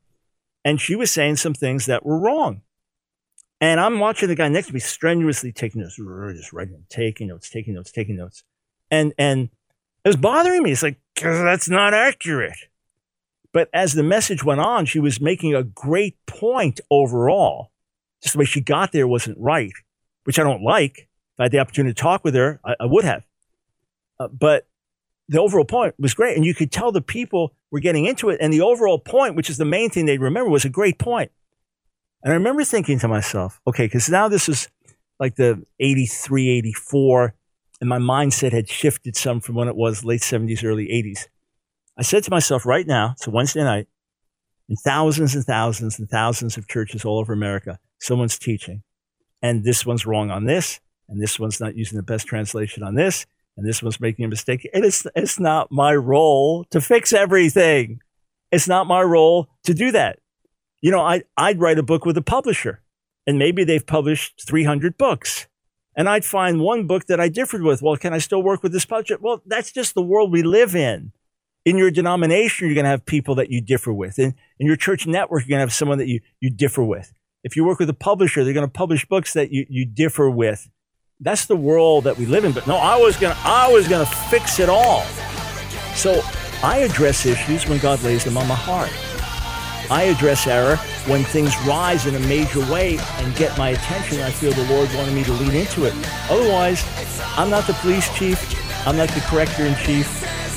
And 0.66 0.80
she 0.80 0.94
was 0.96 1.10
saying 1.10 1.36
some 1.36 1.54
things 1.54 1.86
that 1.86 2.04
were 2.04 2.18
wrong. 2.18 2.60
And 3.60 3.78
I'm 3.78 3.98
watching 3.98 4.28
the 4.28 4.34
guy 4.34 4.48
next 4.48 4.68
to 4.68 4.74
me 4.74 4.80
strenuously 4.80 5.52
taking 5.52 5.82
notes, 5.82 5.96
just 5.96 6.52
writing, 6.52 6.84
taking 6.88 7.28
notes, 7.28 7.50
taking 7.50 7.74
notes, 7.74 7.92
taking 7.92 8.16
notes. 8.16 8.42
And, 8.90 9.12
and 9.18 9.50
it 10.04 10.08
was 10.08 10.16
bothering 10.16 10.62
me. 10.62 10.72
It's 10.72 10.82
like, 10.82 10.98
that's 11.20 11.68
not 11.68 11.92
accurate. 11.92 12.56
But 13.52 13.68
as 13.74 13.92
the 13.92 14.02
message 14.02 14.44
went 14.44 14.60
on, 14.60 14.86
she 14.86 14.98
was 14.98 15.20
making 15.20 15.54
a 15.54 15.62
great 15.62 16.16
point 16.26 16.80
overall. 16.90 17.70
Just 18.22 18.34
the 18.34 18.38
way 18.38 18.44
she 18.44 18.60
got 18.60 18.92
there 18.92 19.08
wasn't 19.08 19.36
right, 19.38 19.72
which 20.24 20.38
I 20.38 20.42
don't 20.42 20.62
like. 20.62 20.98
If 20.98 21.40
I 21.40 21.42
had 21.44 21.52
the 21.52 21.58
opportunity 21.58 21.94
to 21.94 22.00
talk 22.00 22.24
with 22.24 22.34
her, 22.34 22.60
I, 22.64 22.76
I 22.80 22.86
would 22.86 23.04
have. 23.04 23.26
Uh, 24.18 24.28
but 24.28 24.68
the 25.28 25.40
overall 25.40 25.64
point 25.64 25.94
was 25.98 26.14
great. 26.14 26.36
And 26.36 26.46
you 26.46 26.54
could 26.54 26.72
tell 26.72 26.92
the 26.92 27.00
people 27.00 27.54
were 27.70 27.80
getting 27.80 28.06
into 28.06 28.30
it. 28.30 28.38
And 28.40 28.52
the 28.52 28.60
overall 28.62 28.98
point, 28.98 29.34
which 29.34 29.50
is 29.50 29.58
the 29.58 29.64
main 29.64 29.90
thing 29.90 30.06
they 30.06 30.18
remember, 30.18 30.50
was 30.50 30.64
a 30.64 30.70
great 30.70 30.98
point. 30.98 31.30
And 32.22 32.32
I 32.32 32.36
remember 32.36 32.64
thinking 32.64 32.98
to 32.98 33.08
myself, 33.08 33.60
okay, 33.66 33.86
because 33.86 34.08
now 34.08 34.28
this 34.28 34.48
is 34.48 34.68
like 35.18 35.36
the 35.36 35.64
83, 35.78 36.50
84, 36.50 37.34
and 37.80 37.88
my 37.88 37.98
mindset 37.98 38.52
had 38.52 38.68
shifted 38.68 39.16
some 39.16 39.40
from 39.40 39.54
when 39.54 39.68
it 39.68 39.76
was 39.76 40.04
late 40.04 40.20
70s, 40.20 40.64
early 40.64 40.86
80s. 40.86 41.28
I 41.96 42.02
said 42.02 42.24
to 42.24 42.30
myself 42.30 42.66
right 42.66 42.86
now, 42.86 43.12
it's 43.12 43.26
a 43.26 43.30
Wednesday 43.30 43.62
night, 43.62 43.88
in 44.68 44.76
thousands 44.76 45.34
and 45.34 45.44
thousands 45.44 45.98
and 45.98 46.08
thousands 46.08 46.56
of 46.56 46.68
churches 46.68 47.04
all 47.04 47.18
over 47.18 47.32
America, 47.32 47.78
someone's 47.98 48.38
teaching. 48.38 48.82
And 49.42 49.64
this 49.64 49.84
one's 49.84 50.06
wrong 50.06 50.30
on 50.30 50.44
this, 50.44 50.80
and 51.08 51.20
this 51.20 51.40
one's 51.40 51.60
not 51.60 51.74
using 51.74 51.96
the 51.96 52.02
best 52.02 52.26
translation 52.26 52.82
on 52.82 52.94
this, 52.94 53.26
and 53.56 53.66
this 53.66 53.82
one's 53.82 54.00
making 54.00 54.24
a 54.24 54.28
mistake. 54.28 54.68
And 54.72 54.84
it's, 54.84 55.06
it's 55.16 55.40
not 55.40 55.72
my 55.72 55.94
role 55.94 56.64
to 56.70 56.80
fix 56.80 57.12
everything. 57.12 58.00
It's 58.52 58.68
not 58.68 58.86
my 58.86 59.02
role 59.02 59.48
to 59.64 59.74
do 59.74 59.90
that. 59.92 60.20
You 60.80 60.90
know, 60.90 61.00
I, 61.00 61.22
I'd 61.36 61.60
write 61.60 61.78
a 61.78 61.82
book 61.82 62.04
with 62.04 62.16
a 62.16 62.22
publisher, 62.22 62.82
and 63.26 63.38
maybe 63.38 63.64
they've 63.64 63.86
published 63.86 64.42
300 64.46 64.96
books. 64.96 65.46
And 65.96 66.08
I'd 66.08 66.24
find 66.24 66.60
one 66.60 66.86
book 66.86 67.06
that 67.06 67.20
I 67.20 67.28
differed 67.28 67.62
with. 67.62 67.82
Well, 67.82 67.96
can 67.96 68.14
I 68.14 68.18
still 68.18 68.42
work 68.42 68.62
with 68.62 68.72
this 68.72 68.86
publisher? 68.86 69.18
Well, 69.20 69.42
that's 69.44 69.72
just 69.72 69.94
the 69.94 70.02
world 70.02 70.32
we 70.32 70.42
live 70.42 70.74
in. 70.74 71.12
In 71.66 71.76
your 71.76 71.90
denomination, 71.90 72.66
you're 72.66 72.74
going 72.74 72.84
to 72.84 72.90
have 72.90 73.04
people 73.04 73.34
that 73.34 73.50
you 73.50 73.60
differ 73.60 73.92
with. 73.92 74.18
In, 74.18 74.34
in 74.58 74.66
your 74.66 74.76
church 74.76 75.06
network, 75.06 75.42
you're 75.42 75.50
going 75.50 75.58
to 75.58 75.68
have 75.68 75.74
someone 75.74 75.98
that 75.98 76.08
you, 76.08 76.20
you 76.40 76.48
differ 76.48 76.82
with. 76.82 77.12
If 77.44 77.56
you 77.56 77.64
work 77.64 77.78
with 77.78 77.90
a 77.90 77.94
publisher, 77.94 78.44
they're 78.44 78.54
going 78.54 78.66
to 78.66 78.72
publish 78.72 79.04
books 79.04 79.34
that 79.34 79.52
you, 79.52 79.66
you 79.68 79.84
differ 79.84 80.30
with 80.30 80.70
that's 81.20 81.46
the 81.46 81.56
world 81.56 82.04
that 82.04 82.16
we 82.16 82.26
live 82.26 82.44
in. 82.44 82.52
But 82.52 82.66
no, 82.66 82.76
I 82.76 82.96
was 82.96 83.16
gonna 83.16 83.36
I 83.44 83.70
was 83.70 83.86
gonna 83.86 84.06
fix 84.06 84.58
it 84.58 84.68
all. 84.68 85.04
So 85.94 86.22
I 86.62 86.78
address 86.78 87.26
issues 87.26 87.68
when 87.68 87.78
God 87.78 88.02
lays 88.02 88.24
them 88.24 88.36
on 88.36 88.48
my 88.48 88.54
heart. 88.54 88.90
I 89.90 90.04
address 90.04 90.46
error 90.46 90.76
when 91.06 91.24
things 91.24 91.52
rise 91.66 92.06
in 92.06 92.14
a 92.14 92.20
major 92.20 92.60
way 92.70 92.96
and 93.18 93.34
get 93.34 93.58
my 93.58 93.70
attention. 93.70 94.20
I 94.20 94.30
feel 94.30 94.52
the 94.52 94.72
Lord 94.72 94.88
wanted 94.94 95.14
me 95.14 95.24
to 95.24 95.32
lean 95.32 95.54
into 95.54 95.84
it. 95.84 95.94
Otherwise, 96.30 96.84
I'm 97.36 97.50
not 97.50 97.66
the 97.66 97.72
police 97.74 98.08
chief. 98.14 98.38
I'm 98.86 98.96
not 98.96 99.08
the 99.08 99.20
corrector 99.22 99.66
in 99.66 99.74
chief. 99.84 100.08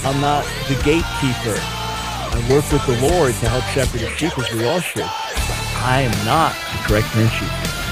I'm 0.05 0.21
not 0.21 0.45
the 0.67 0.75
gatekeeper. 0.84 1.57
I 1.57 2.47
work 2.47 2.71
with 2.71 2.86
the 2.86 3.09
Lord 3.09 3.34
to 3.34 3.49
help 3.49 3.63
shepherd 3.73 4.01
the 4.01 4.09
sheep 4.17 4.38
as 4.38 4.51
we 4.53 4.65
all 4.65 4.79
should. 4.79 5.01
I 5.01 6.01
am 6.01 6.25
not 6.25 6.53
the 6.53 6.88
corrector 6.88 7.21
in 7.21 7.29
chief. 7.29 7.82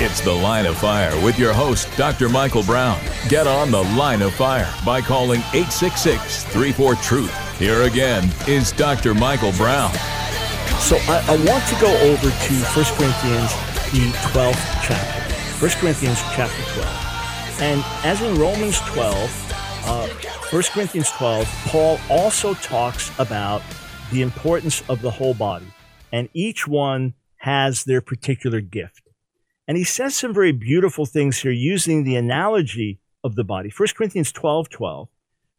It's 0.00 0.20
The 0.20 0.32
Line 0.32 0.66
of 0.66 0.78
Fire 0.78 1.12
with 1.24 1.40
your 1.40 1.52
host, 1.52 1.88
Dr. 1.96 2.28
Michael 2.28 2.62
Brown. 2.62 3.00
Get 3.28 3.48
on 3.48 3.72
The 3.72 3.82
Line 3.82 4.22
of 4.22 4.32
Fire 4.32 4.72
by 4.86 5.00
calling 5.00 5.40
866 5.52 6.44
34 6.44 6.94
Truth. 6.94 7.58
Here 7.58 7.82
again 7.82 8.30
is 8.46 8.70
Dr. 8.70 9.12
Michael 9.12 9.50
Brown. 9.54 9.92
So 10.78 10.98
I, 11.08 11.24
I, 11.26 11.36
want 11.44 11.66
to 11.66 11.80
go 11.80 11.92
over 12.02 12.30
to 12.30 12.54
1 12.54 12.84
Corinthians, 12.94 13.50
the 13.90 14.12
12th 14.30 14.84
chapter. 14.86 15.34
1 15.66 15.70
Corinthians 15.80 16.20
chapter 16.32 16.62
12. 16.74 17.60
And 17.60 17.84
as 18.04 18.22
in 18.22 18.38
Romans 18.38 18.78
12, 18.82 19.52
uh, 19.84 20.06
1 20.50 20.62
Corinthians 20.72 21.10
12, 21.10 21.44
Paul 21.66 21.98
also 22.08 22.54
talks 22.54 23.10
about 23.18 23.62
the 24.12 24.22
importance 24.22 24.80
of 24.88 25.02
the 25.02 25.10
whole 25.10 25.34
body. 25.34 25.66
And 26.12 26.28
each 26.34 26.68
one 26.68 27.14
has 27.38 27.82
their 27.82 28.00
particular 28.00 28.60
gift. 28.60 29.07
And 29.68 29.76
he 29.76 29.84
says 29.84 30.16
some 30.16 30.32
very 30.32 30.50
beautiful 30.52 31.04
things 31.04 31.38
here 31.38 31.52
using 31.52 32.02
the 32.02 32.16
analogy 32.16 32.98
of 33.22 33.34
the 33.34 33.44
body. 33.44 33.70
1 33.76 33.88
Corinthians 33.94 34.32
12 34.32 34.70
12. 34.70 35.08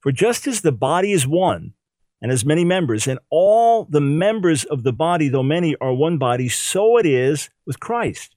For 0.02 0.12
just 0.12 0.48
as 0.48 0.62
the 0.62 0.72
body 0.72 1.12
is 1.12 1.28
one 1.28 1.74
and 2.22 2.32
has 2.32 2.44
many 2.44 2.66
members, 2.66 3.08
and 3.08 3.20
all 3.30 3.86
the 3.86 4.02
members 4.02 4.64
of 4.66 4.84
the 4.84 4.92
body, 4.92 5.30
though 5.30 5.44
many, 5.44 5.76
are 5.80 5.94
one 5.94 6.18
body, 6.18 6.50
so 6.50 6.98
it 6.98 7.06
is 7.06 7.50
with 7.66 7.80
Christ. 7.80 8.36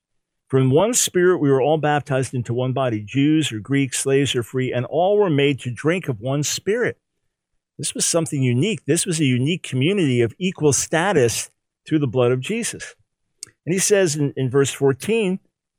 For 0.48 0.58
in 0.58 0.70
one 0.70 0.92
spirit 0.92 1.38
we 1.38 1.50
were 1.50 1.62
all 1.62 1.78
baptized 1.78 2.34
into 2.34 2.52
one 2.52 2.74
body, 2.74 3.00
Jews 3.00 3.50
or 3.50 3.58
Greeks, 3.58 3.98
slaves 3.98 4.36
or 4.36 4.42
free, 4.42 4.72
and 4.72 4.84
all 4.84 5.16
were 5.16 5.30
made 5.30 5.58
to 5.60 5.70
drink 5.70 6.08
of 6.08 6.20
one 6.20 6.42
spirit. 6.42 6.98
This 7.78 7.94
was 7.94 8.04
something 8.04 8.42
unique. 8.42 8.84
This 8.84 9.06
was 9.06 9.18
a 9.18 9.24
unique 9.24 9.62
community 9.62 10.20
of 10.20 10.34
equal 10.38 10.74
status 10.74 11.50
through 11.86 12.00
the 12.00 12.06
blood 12.06 12.32
of 12.32 12.40
Jesus. 12.40 12.94
And 13.64 13.72
he 13.72 13.78
says 13.78 14.14
in, 14.14 14.34
in 14.36 14.50
verse 14.50 14.70
14, 14.70 15.40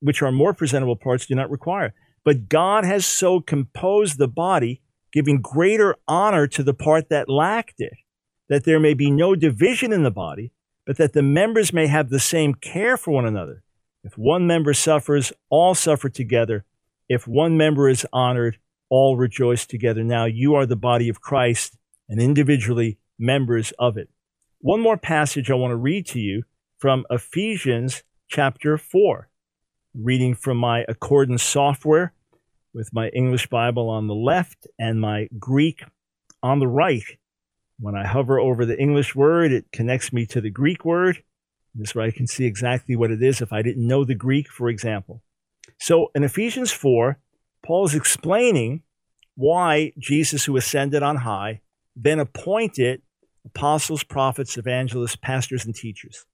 which 0.00 0.22
our 0.22 0.32
more 0.32 0.52
presentable 0.52 0.96
parts 0.96 1.26
do 1.26 1.34
not 1.34 1.50
require. 1.50 1.94
But 2.24 2.48
God 2.48 2.84
has 2.84 3.06
so 3.06 3.40
composed 3.40 4.18
the 4.18 4.28
body, 4.28 4.82
giving 5.12 5.40
greater 5.40 5.96
honor 6.06 6.46
to 6.48 6.62
the 6.62 6.74
part 6.74 7.08
that 7.08 7.28
lacked 7.28 7.80
it, 7.80 7.94
that 8.48 8.64
there 8.64 8.80
may 8.80 8.94
be 8.94 9.10
no 9.10 9.34
division 9.34 9.92
in 9.92 10.02
the 10.02 10.10
body, 10.10 10.52
but 10.86 10.96
that 10.96 11.12
the 11.12 11.22
members 11.22 11.72
may 11.72 11.86
have 11.86 12.08
the 12.08 12.20
same 12.20 12.54
care 12.54 12.96
for 12.96 13.12
one 13.12 13.26
another. 13.26 13.62
If 14.02 14.16
one 14.16 14.46
member 14.46 14.74
suffers, 14.74 15.32
all 15.50 15.74
suffer 15.74 16.08
together. 16.08 16.64
If 17.08 17.26
one 17.26 17.56
member 17.56 17.88
is 17.88 18.06
honored, 18.12 18.58
all 18.88 19.16
rejoice 19.16 19.66
together. 19.66 20.02
Now 20.02 20.24
you 20.24 20.54
are 20.54 20.66
the 20.66 20.76
body 20.76 21.08
of 21.08 21.20
Christ 21.20 21.76
and 22.08 22.20
individually 22.20 22.98
members 23.18 23.72
of 23.78 23.96
it. 23.96 24.08
One 24.60 24.80
more 24.80 24.96
passage 24.96 25.50
I 25.50 25.54
want 25.54 25.70
to 25.70 25.76
read 25.76 26.06
to 26.08 26.18
you 26.18 26.42
from 26.78 27.04
Ephesians 27.10 28.02
chapter 28.28 28.76
4, 28.76 29.28
reading 29.94 30.34
from 30.34 30.56
my 30.56 30.84
Accordance 30.88 31.42
software 31.42 32.12
with 32.72 32.92
my 32.92 33.08
English 33.08 33.48
Bible 33.48 33.88
on 33.88 34.06
the 34.06 34.14
left 34.14 34.66
and 34.78 35.00
my 35.00 35.28
Greek 35.38 35.82
on 36.42 36.58
the 36.58 36.68
right. 36.68 37.04
When 37.78 37.96
I 37.96 38.06
hover 38.06 38.38
over 38.38 38.64
the 38.64 38.78
English 38.78 39.14
word, 39.14 39.52
it 39.52 39.72
connects 39.72 40.12
me 40.12 40.26
to 40.26 40.40
the 40.40 40.50
Greek 40.50 40.84
word. 40.84 41.22
This 41.74 41.94
way 41.94 42.06
I 42.06 42.10
can 42.10 42.26
see 42.26 42.44
exactly 42.44 42.94
what 42.94 43.10
it 43.10 43.22
is 43.22 43.40
if 43.40 43.52
I 43.52 43.62
didn't 43.62 43.86
know 43.86 44.04
the 44.04 44.14
Greek, 44.14 44.48
for 44.48 44.68
example. 44.68 45.22
So 45.78 46.10
in 46.14 46.24
Ephesians 46.24 46.72
4, 46.72 47.18
Paul 47.64 47.86
is 47.86 47.94
explaining 47.94 48.82
why 49.34 49.92
Jesus, 49.98 50.44
who 50.44 50.56
ascended 50.56 51.02
on 51.02 51.16
high, 51.16 51.60
then 51.96 52.18
appointed 52.18 53.02
apostles, 53.44 54.04
prophets, 54.04 54.58
evangelists, 54.58 55.16
pastors, 55.16 55.64
and 55.64 55.74
teachers. 55.74 56.26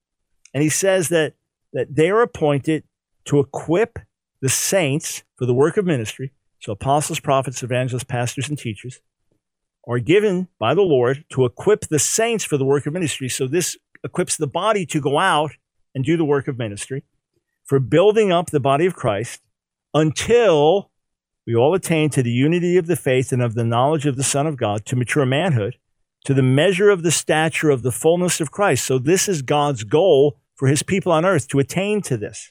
And 0.53 0.63
he 0.63 0.69
says 0.69 1.09
that, 1.11 1.35
that 1.73 1.95
they 1.95 2.11
are 2.11 2.23
appointed 2.23 2.85
to 3.27 3.41
equip 3.41 3.99
the 4.41 4.49
saints 4.49 5.25
for 5.37 5.47
the 5.47 5.55
work 5.55 5.77
of 5.77 5.85
ministry. 5.85 6.33
So 6.61 6.73
apostles, 6.73 7.21
prophets, 7.21 7.63
evangelists, 7.63 8.05
pastors, 8.05 8.49
and 8.49 8.59
teachers 8.59 9.01
are 9.87 9.99
given 9.99 10.49
by 10.59 10.75
the 10.75 10.83
Lord 10.83 11.25
to 11.31 11.45
equip 11.45 11.83
the 11.83 11.99
saints 11.99 12.45
for 12.45 12.57
the 12.57 12.65
work 12.65 12.87
of 12.87 12.93
ministry. 12.93 13.29
So 13.29 13.47
this 13.47 13.77
equips 14.03 14.37
the 14.37 14.47
body 14.47 14.85
to 14.87 15.01
go 15.01 15.19
out 15.19 15.53
and 15.95 16.05
do 16.05 16.17
the 16.17 16.25
work 16.25 16.49
of 16.49 16.59
ministry 16.59 17.05
for 17.65 17.79
building 17.79 18.33
up 18.33 18.51
the 18.51 18.61
body 18.61 18.87
of 18.87 18.95
Christ 18.95 19.43
until 19.95 20.91
we 21.47 21.55
all 21.55 21.75
attain 21.75 22.11
to 22.11 22.23
the 22.23 22.31
unity 22.31 22.77
of 22.77 22.87
the 22.87 22.97
faith 22.97 23.33
and 23.33 23.43
of 23.43 23.55
the 23.55 23.65
knowledge 23.65 24.07
of 24.07 24.17
the 24.17 24.25
Son 24.25 24.47
of 24.47 24.57
God 24.57 24.85
to 24.87 24.97
mature 24.97 25.27
manhood 25.27 25.77
to 26.27 26.35
the 26.35 26.43
measure 26.43 26.91
of 26.91 27.05
the 27.05 27.13
stature 27.13 27.71
of 27.71 27.83
the 27.83 27.93
fullness 27.93 28.41
of 28.41 28.51
Christ. 28.51 28.85
So 28.85 28.99
this 28.99 29.29
is 29.29 29.43
God's 29.43 29.85
goal 29.85 30.41
for 30.57 30.67
his 30.67 30.83
people 30.83 31.13
on 31.13 31.25
earth 31.25 31.47
to 31.49 31.61
attain 31.61 32.03
to 32.03 32.17
this 32.17 32.51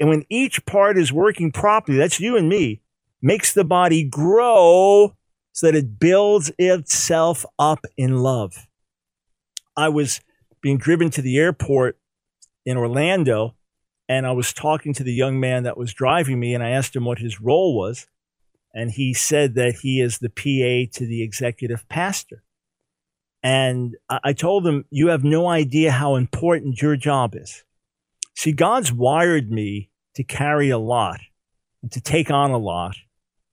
And 0.00 0.08
when 0.08 0.24
each 0.28 0.64
part 0.66 0.98
is 0.98 1.12
working 1.12 1.52
properly, 1.52 1.98
that's 1.98 2.20
you 2.20 2.36
and 2.36 2.48
me, 2.48 2.80
makes 3.20 3.52
the 3.52 3.64
body 3.64 4.02
grow 4.02 5.16
so 5.52 5.66
that 5.66 5.76
it 5.76 5.98
builds 5.98 6.50
itself 6.58 7.44
up 7.58 7.84
in 7.96 8.18
love. 8.18 8.66
I 9.76 9.88
was 9.88 10.20
being 10.60 10.78
driven 10.78 11.10
to 11.10 11.22
the 11.22 11.38
airport 11.38 11.98
in 12.64 12.76
Orlando, 12.76 13.54
and 14.08 14.26
I 14.26 14.32
was 14.32 14.52
talking 14.52 14.92
to 14.94 15.04
the 15.04 15.12
young 15.12 15.40
man 15.40 15.62
that 15.64 15.76
was 15.76 15.92
driving 15.92 16.40
me, 16.40 16.54
and 16.54 16.62
I 16.62 16.70
asked 16.70 16.96
him 16.96 17.04
what 17.04 17.18
his 17.18 17.40
role 17.40 17.76
was. 17.76 18.06
And 18.74 18.90
he 18.90 19.12
said 19.12 19.54
that 19.54 19.76
he 19.82 20.00
is 20.00 20.18
the 20.18 20.30
PA 20.30 20.90
to 20.98 21.06
the 21.06 21.22
executive 21.22 21.86
pastor. 21.88 22.42
And 23.42 23.96
I 24.08 24.32
told 24.32 24.66
him, 24.66 24.84
You 24.90 25.08
have 25.08 25.24
no 25.24 25.48
idea 25.48 25.90
how 25.90 26.14
important 26.14 26.80
your 26.80 26.96
job 26.96 27.34
is. 27.34 27.64
See, 28.34 28.52
God's 28.52 28.92
wired 28.92 29.50
me 29.50 29.90
to 30.14 30.24
carry 30.24 30.70
a 30.70 30.78
lot 30.78 31.20
and 31.82 31.90
to 31.92 32.00
take 32.00 32.30
on 32.30 32.50
a 32.50 32.58
lot 32.58 32.96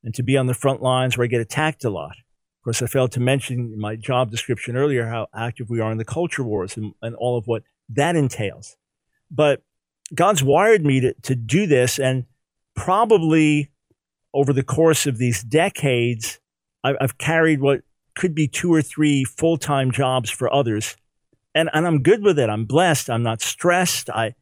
and 0.03 0.13
to 0.15 0.23
be 0.23 0.37
on 0.37 0.47
the 0.47 0.53
front 0.53 0.81
lines 0.81 1.17
where 1.17 1.25
I 1.25 1.27
get 1.27 1.41
attacked 1.41 1.83
a 1.83 1.89
lot. 1.89 2.11
Of 2.11 2.63
course, 2.63 2.81
I 2.81 2.87
failed 2.87 3.11
to 3.13 3.19
mention 3.19 3.71
in 3.73 3.79
my 3.79 3.95
job 3.95 4.31
description 4.31 4.75
earlier 4.75 5.07
how 5.07 5.27
active 5.33 5.69
we 5.69 5.79
are 5.79 5.91
in 5.91 5.97
the 5.97 6.05
culture 6.05 6.43
wars 6.43 6.77
and, 6.77 6.93
and 7.01 7.15
all 7.15 7.37
of 7.37 7.47
what 7.47 7.63
that 7.89 8.15
entails. 8.15 8.77
But 9.31 9.61
God's 10.13 10.43
wired 10.43 10.85
me 10.85 10.99
to, 11.01 11.13
to 11.13 11.35
do 11.35 11.67
this. 11.67 11.99
And 11.99 12.25
probably 12.75 13.71
over 14.33 14.53
the 14.53 14.63
course 14.63 15.05
of 15.05 15.17
these 15.17 15.43
decades, 15.43 16.39
I, 16.83 16.95
I've 16.99 17.17
carried 17.17 17.61
what 17.61 17.81
could 18.15 18.35
be 18.35 18.47
two 18.47 18.73
or 18.73 18.81
three 18.81 19.23
full 19.23 19.57
time 19.57 19.91
jobs 19.91 20.29
for 20.29 20.53
others. 20.53 20.95
And, 21.55 21.69
and 21.73 21.87
I'm 21.87 22.03
good 22.03 22.23
with 22.23 22.37
it. 22.37 22.49
I'm 22.49 22.65
blessed. 22.65 23.09
I'm 23.09 23.23
not 23.23 23.41
stressed. 23.41 24.09
I, 24.09 24.35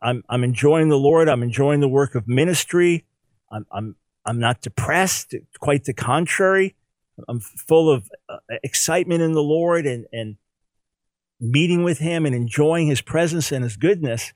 I'm, 0.00 0.22
I'm 0.28 0.44
enjoying 0.44 0.88
the 0.88 0.98
Lord. 0.98 1.28
I'm 1.28 1.42
enjoying 1.42 1.80
the 1.80 1.88
work 1.88 2.14
of 2.14 2.28
ministry. 2.28 3.04
I'm, 3.50 3.66
I'm, 3.70 3.96
I'm 4.24 4.38
not 4.38 4.60
depressed. 4.60 5.34
Quite 5.60 5.84
the 5.84 5.92
contrary. 5.92 6.76
I'm 7.28 7.40
full 7.40 7.90
of 7.90 8.10
uh, 8.28 8.38
excitement 8.62 9.22
in 9.22 9.32
the 9.32 9.42
Lord 9.42 9.86
and, 9.86 10.06
and 10.12 10.36
meeting 11.40 11.82
with 11.82 11.98
Him 11.98 12.24
and 12.24 12.34
enjoying 12.34 12.86
His 12.86 13.00
presence 13.00 13.52
and 13.52 13.64
His 13.64 13.76
goodness. 13.76 14.32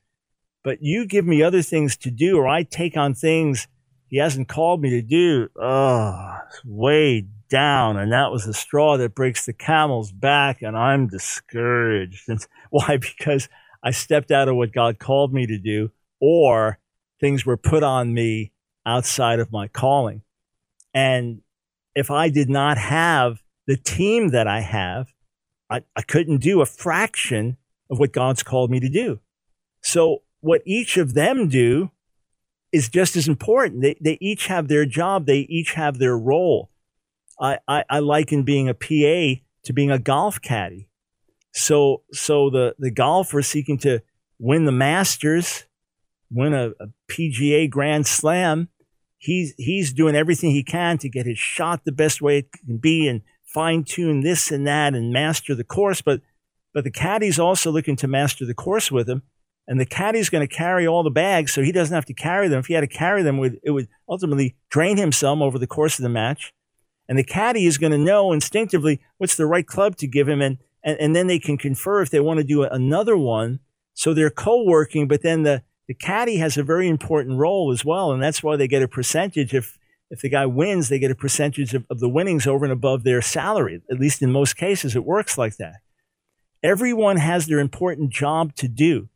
But 0.62 0.78
you 0.80 1.07
give 1.07 1.24
me 1.24 1.42
other 1.42 1.62
things 1.62 1.97
to 1.99 2.11
do, 2.11 2.36
or 2.36 2.49
I 2.49 2.64
take 2.64 2.97
on 2.97 3.14
things 3.14 3.68
He 4.09 4.18
hasn't 4.18 4.49
called 4.49 4.80
me 4.80 4.90
to 4.90 5.03
do. 5.03 5.49
Oh, 5.61 6.38
way 6.64 7.26
down, 7.49 7.97
and 7.97 8.12
that 8.12 8.32
was 8.32 8.44
the 8.44 8.55
straw 8.55 8.97
that 8.97 9.14
breaks 9.14 9.47
the 9.47 9.53
camel's 9.53 10.11
back, 10.11 10.62
and 10.62 10.76
I'm 10.76 11.07
discouraged. 11.07 12.28
And 12.28 12.44
why? 12.70 12.99
Because 12.99 13.49
I 13.87 13.93
stepped 13.93 14.32
out 14.32 14.49
of 14.49 14.57
what 14.57 14.72
God 14.72 14.99
called 14.99 15.32
me 15.32 15.47
to 15.47 15.59
do, 15.59 15.93
or 16.20 16.80
things 17.20 17.47
were 17.47 17.57
put 17.57 17.84
on 17.84 18.12
me 18.12 18.51
outside 18.84 19.39
of 19.39 19.53
my 19.53 19.68
calling. 19.68 20.22
And 20.93 21.43
if 21.95 22.11
I 22.11 22.28
did 22.28 22.51
not 22.51 22.78
have 22.78 23.45
the 23.68 23.76
team 23.76 24.30
that 24.30 24.49
I 24.49 24.59
have, 24.59 25.07
I, 25.70 25.82
I 25.95 26.03
couldn't 26.03 26.39
do 26.39 26.61
a 26.61 26.66
fraction 26.66 27.59
of 27.89 28.01
what 28.01 28.12
God's 28.12 28.43
called 28.43 28.72
me 28.72 28.80
to 28.80 28.89
do. 28.89 29.20
So 29.82 30.22
what 30.41 30.62
each 30.66 30.97
of 30.97 31.14
them 31.14 31.49
do 31.49 31.93
is 32.72 32.89
just 32.89 33.14
as 33.14 33.28
important. 33.28 33.82
They, 33.82 33.97
they 34.01 34.18
each 34.20 34.49
have 34.49 34.66
their 34.66 34.84
job. 34.84 35.26
They 35.26 35.47
each 35.49 35.74
have 35.74 35.99
their 35.99 36.18
role. 36.18 36.70
I, 37.41 37.59
I, 37.68 37.84
I 37.89 37.99
liken 38.01 38.43
being 38.43 38.68
a 38.68 38.74
PA 38.74 39.41
to 39.62 39.72
being 39.72 39.93
a 39.93 40.01
golf 40.01 40.43
caddy. 40.43 40.89
So, 41.57 42.02
so 42.12 42.50
the, 42.50 42.74
the 42.78 42.90
golfer 42.90 43.40
seeking 43.40 43.78
to 43.78 44.02
win 44.38 44.66
the 44.66 44.72
Masters, 44.72 45.64
win 46.30 46.52
a, 46.52 46.72
a 46.78 46.88
PGA 47.09 47.68
Grand 47.70 48.07
Slam, 48.07 48.68
he's, 49.16 49.54
he's 49.57 49.92
doing 49.92 50.14
everything 50.14 50.50
he 50.50 50.62
can 50.62 50.98
to 50.98 51.09
get 51.09 51.24
his 51.24 51.38
shot 51.38 51.84
the 51.84 51.92
best 51.92 52.20
way 52.20 52.38
it 52.38 52.52
can 52.52 52.76
be 52.76 53.09
and 53.09 53.22
fine 53.42 53.84
tune 53.84 54.20
this 54.20 54.50
and 54.50 54.66
that 54.66 54.94
and 54.94 55.12
master 55.12 55.54
the 55.54 55.64
course. 55.64 56.02
But, 56.02 56.20
but 56.74 56.84
the 56.84 56.90
caddy's 56.90 57.38
also 57.38 57.70
looking 57.70 57.96
to 57.96 58.07
master 58.07 58.44
the 58.44 58.52
course 58.52 58.92
with 58.92 59.09
him 59.09 59.22
and 59.66 59.80
the 59.80 59.86
caddy's 59.86 60.28
going 60.28 60.46
to 60.46 60.54
carry 60.54 60.86
all 60.86 61.02
the 61.02 61.11
bags 61.11 61.54
so 61.54 61.62
he 61.62 61.72
doesn't 61.72 61.94
have 61.94 62.04
to 62.04 62.14
carry 62.14 62.48
them. 62.48 62.61
If 62.61 62.66
he 62.66 62.74
had 62.74 62.82
to 62.82 62.86
carry 62.86 63.22
them, 63.22 63.42
it 63.62 63.70
would 63.70 63.88
ultimately 64.07 64.57
drain 64.68 64.98
him 64.98 65.11
some 65.11 65.40
over 65.40 65.59
the 65.59 65.66
course 65.66 65.98
of 65.98 66.02
the 66.02 66.11
match. 66.11 66.52
And 67.09 67.18
the 67.18 67.24
caddy 67.24 67.66
is 67.66 67.78
going 67.78 67.92
to 67.92 67.98
know 67.98 68.32
instinctively 68.32 69.00
what's 69.18 69.36
the 69.36 69.46
right 69.46 69.66
club 69.66 69.96
to 69.96 70.07
give 70.07 70.28
him. 70.28 70.42
And, 70.42 70.59
and, 70.87 70.99
and 71.01 71.16
then 71.16 71.26
they 71.26 71.41
can 71.41 71.59
confer 71.59 72.01
if 72.01 72.11
they 72.11 72.20
want 72.20 72.39
to 72.39 72.45
do 72.45 72.62
another 72.62 73.18
one. 73.18 73.59
So 73.93 74.14
they're 74.14 74.30
co 74.30 74.62
working, 74.62 75.09
but 75.09 75.22
then 75.22 75.43
the, 75.43 75.62
the 75.89 75.95
caddy 75.95 76.37
has 76.37 76.57
a 76.57 76.62
very 76.62 76.89
important 76.89 77.39
role 77.39 77.72
as 77.72 77.84
well. 77.84 78.12
And 78.12 78.22
that's 78.22 78.43
why 78.43 78.57
they 78.57 78.68
get 78.68 78.82
a 78.82 78.89
percentage. 78.89 79.53
If, 79.53 79.76
if 80.11 80.20
the 80.20 80.28
guy 80.28 80.47
wins, 80.47 80.89
they 80.89 81.01
get 81.01 81.11
a 81.11 81.16
percentage 81.16 81.74
of, 81.74 81.84
of 81.91 81.99
the 81.99 82.09
winnings 82.09 82.47
over 82.47 82.64
and 82.64 82.72
above 82.72 83.03
their 83.03 83.20
salary. 83.20 83.82
At 83.91 83.99
least 83.99 84.22
in 84.22 84.30
most 84.30 84.57
cases, 84.57 84.95
it 84.95 85.05
works 85.05 85.37
like 85.37 85.57
that. 85.57 85.80
Everyone 86.62 87.16
has 87.16 87.47
their 87.47 87.59
important 87.59 88.11
job 88.11 88.55
to 88.57 88.68
do. 88.68 89.09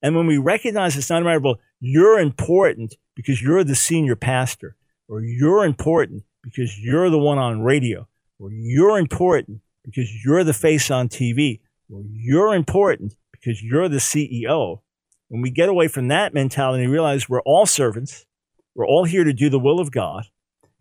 And 0.00 0.16
when 0.16 0.26
we 0.26 0.38
recognize 0.38 0.96
it's 0.96 1.10
not 1.10 1.22
a 1.22 1.24
matter 1.24 1.44
of, 1.44 1.58
you're 1.80 2.18
important 2.18 2.94
because 3.14 3.42
you're 3.42 3.64
the 3.64 3.74
senior 3.74 4.16
pastor, 4.16 4.76
or 5.08 5.20
you're 5.20 5.64
important 5.64 6.22
because 6.42 6.78
you're 6.78 7.10
the 7.10 7.18
one 7.18 7.38
on 7.38 7.62
radio, 7.62 8.06
or 8.38 8.50
you're 8.52 8.98
important 8.98 9.60
because 9.88 10.24
you're 10.24 10.44
the 10.44 10.52
face 10.52 10.90
on 10.90 11.08
TV, 11.08 11.60
or 11.90 12.02
you're 12.12 12.54
important 12.54 13.14
because 13.32 13.62
you're 13.62 13.88
the 13.88 13.96
CEO. 13.96 14.80
When 15.28 15.40
we 15.40 15.50
get 15.50 15.68
away 15.68 15.88
from 15.88 16.08
that 16.08 16.34
mentality 16.34 16.84
and 16.84 16.92
realize 16.92 17.28
we're 17.28 17.42
all 17.42 17.64
servants, 17.64 18.26
we're 18.74 18.86
all 18.86 19.04
here 19.04 19.24
to 19.24 19.32
do 19.32 19.48
the 19.48 19.58
will 19.58 19.80
of 19.80 19.90
God, 19.90 20.26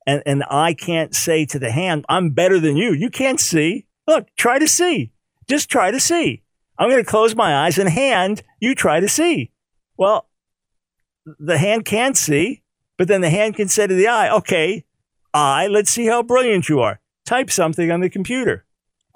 and, 0.05 0.21
and 0.25 0.43
I 0.49 0.73
can't 0.73 1.15
say 1.15 1.45
to 1.45 1.59
the 1.59 1.71
hand, 1.71 2.05
I'm 2.09 2.31
better 2.31 2.59
than 2.59 2.77
you. 2.77 2.93
You 2.93 3.09
can't 3.09 3.39
see. 3.39 3.85
Look, 4.07 4.27
try 4.37 4.59
to 4.59 4.67
see. 4.67 5.11
Just 5.47 5.69
try 5.69 5.91
to 5.91 5.99
see. 5.99 6.43
I'm 6.77 6.89
going 6.89 7.03
to 7.03 7.09
close 7.09 7.35
my 7.35 7.65
eyes 7.65 7.77
and 7.77 7.89
hand, 7.89 8.43
you 8.59 8.75
try 8.75 8.99
to 8.99 9.07
see. 9.07 9.51
Well, 9.97 10.29
the 11.39 11.57
hand 11.57 11.85
can't 11.85 12.15
see, 12.15 12.61
but 12.97 13.07
then 13.07 13.21
the 13.21 13.29
hand 13.29 13.55
can 13.55 13.67
say 13.67 13.87
to 13.87 13.93
the 13.93 14.07
eye, 14.07 14.29
okay, 14.37 14.85
eye, 15.33 15.67
let's 15.67 15.91
see 15.91 16.05
how 16.05 16.23
brilliant 16.23 16.69
you 16.69 16.79
are. 16.79 16.99
Type 17.25 17.49
something 17.49 17.91
on 17.91 18.01
the 18.01 18.09
computer. 18.09 18.65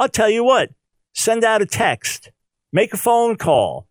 I'll 0.01 0.09
tell 0.09 0.31
you 0.31 0.43
what, 0.43 0.71
send 1.13 1.43
out 1.43 1.61
a 1.61 1.65
text, 1.67 2.31
make 2.73 2.91
a 2.91 2.97
phone 2.97 3.35
call. 3.35 3.87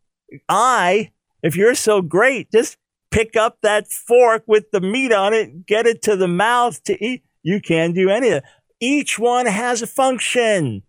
I, 0.49 1.13
if 1.41 1.55
you're 1.55 1.77
so 1.77 2.03
great, 2.03 2.51
just 2.51 2.79
pick 3.13 3.37
up 3.37 3.59
that 3.63 3.87
fork 3.93 4.43
with 4.49 4.73
the 4.73 4.81
meat 4.81 5.13
on 5.13 5.33
it, 5.35 5.67
get 5.67 5.87
it 5.87 6.03
to 6.03 6.17
the 6.17 6.27
mouth 6.27 6.83
to 6.83 7.05
eat. 7.05 7.23
You 7.45 7.61
can't 7.61 7.95
do 7.95 8.11
any 8.11 8.31
of 8.31 8.35
it. 8.39 8.45
Each 8.81 9.21
one 9.21 9.47
has 9.47 9.83
a 9.83 9.87
function. 9.87 10.83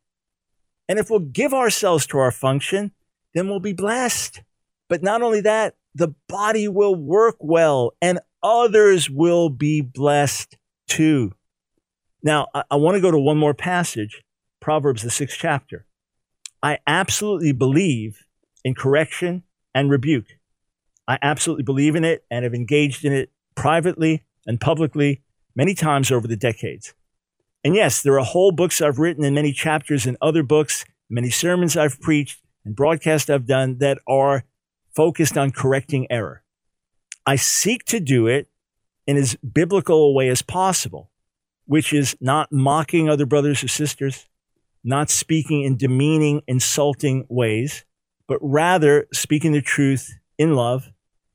And 0.90 0.98
if 0.98 1.12
we'll 1.12 1.20
give 1.20 1.54
ourselves 1.54 2.08
to 2.08 2.18
our 2.18 2.32
function, 2.32 2.92
then 3.36 3.48
we'll 3.48 3.60
be 3.60 3.74
blessed. 3.74 4.42
But 4.90 5.04
not 5.04 5.22
only 5.22 5.42
that, 5.42 5.76
the 5.94 6.16
body 6.28 6.68
will 6.68 6.96
work 6.96 7.36
well 7.40 7.94
and 8.02 8.20
others 8.42 9.08
will 9.08 9.50
be 9.50 9.82
blessed 9.82 10.58
too. 10.88 11.34
Now, 12.24 12.48
I, 12.56 12.64
I 12.72 12.76
want 12.78 12.96
to 12.96 13.02
go 13.02 13.12
to 13.12 13.20
one 13.20 13.38
more 13.38 13.54
passage, 13.54 14.24
Proverbs, 14.62 15.02
the 15.02 15.10
sixth 15.10 15.38
chapter. 15.38 15.86
I 16.64 16.78
absolutely 16.88 17.52
believe 17.52 18.24
in 18.64 18.76
correction 18.76 19.44
and 19.76 19.90
rebuke. 19.90 20.28
I 21.08 21.18
absolutely 21.22 21.64
believe 21.64 21.96
in 21.96 22.06
it 22.06 22.24
and 22.32 22.44
have 22.44 22.54
engaged 22.54 23.04
in 23.04 23.12
it 23.12 23.32
privately 23.56 24.24
and 24.46 24.62
publicly 24.62 25.24
many 25.56 25.74
times 25.74 26.12
over 26.12 26.28
the 26.28 26.38
decades. 26.38 26.94
And 27.64 27.76
yes, 27.76 28.02
there 28.02 28.18
are 28.18 28.26
whole 28.26 28.52
books 28.52 28.82
I've 28.82 29.00
written 29.00 29.24
and 29.24 29.36
many 29.36 29.52
chapters 29.52 30.06
in 30.06 30.16
other 30.22 30.44
books, 30.44 30.86
many 31.10 31.30
sermons 31.30 31.76
I've 31.76 32.00
preached 32.00 32.40
and 32.64 32.76
broadcasts 32.76 33.30
I've 33.30 33.48
done 33.48 33.80
that 33.80 33.98
are 34.08 34.44
focused 34.96 35.38
on 35.38 35.52
correcting 35.52 36.08
error. 36.12 36.44
I 37.26 37.36
seek 37.36 37.86
to 37.86 38.00
do 38.00 38.28
it 38.28 38.48
in 39.08 39.18
as 39.18 39.36
biblical 39.36 40.04
a 40.04 40.12
way 40.14 40.30
as 40.30 40.42
possible, 40.42 41.10
which 41.66 41.94
is 41.94 42.16
not 42.22 42.52
mocking 42.52 43.10
other 43.10 43.26
brothers 43.26 43.64
or 43.64 43.68
sisters, 43.68 44.28
not 44.84 45.10
speaking 45.10 45.64
in 45.64 45.78
demeaning, 45.78 46.42
insulting 46.48 47.26
ways, 47.30 47.86
but 48.28 48.40
rather 48.42 49.08
speaking 49.14 49.52
the 49.52 49.62
truth 49.62 50.14
in 50.38 50.56
love. 50.56 50.92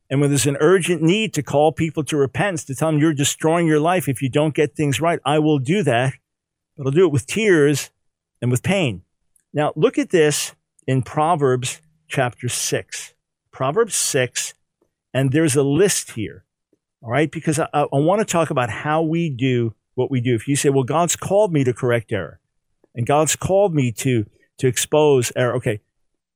And 0.09 0.21
when 0.21 0.29
there's 0.29 0.47
an 0.47 0.57
urgent 0.59 1.01
need 1.01 1.33
to 1.33 1.43
call 1.43 1.71
people 1.71 2.03
to 2.05 2.17
repentance, 2.17 2.63
to 2.65 2.75
tell 2.75 2.91
them 2.91 2.99
you're 2.99 3.13
destroying 3.13 3.67
your 3.67 3.79
life 3.79 4.07
if 4.07 4.21
you 4.21 4.29
don't 4.29 4.55
get 4.55 4.75
things 4.75 5.01
right, 5.01 5.19
I 5.25 5.39
will 5.39 5.59
do 5.59 5.83
that. 5.83 6.13
But 6.77 6.87
I'll 6.87 6.91
do 6.91 7.05
it 7.05 7.11
with 7.11 7.25
tears 7.25 7.89
and 8.41 8.51
with 8.51 8.63
pain. 8.63 9.03
Now, 9.53 9.73
look 9.75 9.97
at 9.97 10.11
this 10.11 10.53
in 10.85 11.01
Proverbs 11.01 11.81
chapter 12.07 12.47
6. 12.47 13.13
Proverbs 13.51 13.95
6, 13.95 14.53
and 15.13 15.31
there's 15.31 15.55
a 15.55 15.63
list 15.63 16.11
here, 16.11 16.45
all 17.01 17.09
right? 17.09 17.31
Because 17.31 17.59
I, 17.59 17.67
I 17.73 17.87
want 17.91 18.19
to 18.19 18.25
talk 18.25 18.51
about 18.51 18.69
how 18.69 19.01
we 19.01 19.31
do 19.31 19.73
what 19.95 20.11
we 20.11 20.21
do. 20.21 20.35
If 20.35 20.47
you 20.47 20.55
say, 20.55 20.69
well, 20.69 20.83
God's 20.83 21.15
called 21.15 21.51
me 21.51 21.63
to 21.63 21.73
correct 21.73 22.11
error, 22.11 22.39
and 22.97 23.05
God's 23.05 23.35
called 23.35 23.75
me 23.75 23.91
to, 23.93 24.25
to 24.57 24.67
expose 24.67 25.31
error, 25.35 25.55
okay, 25.55 25.79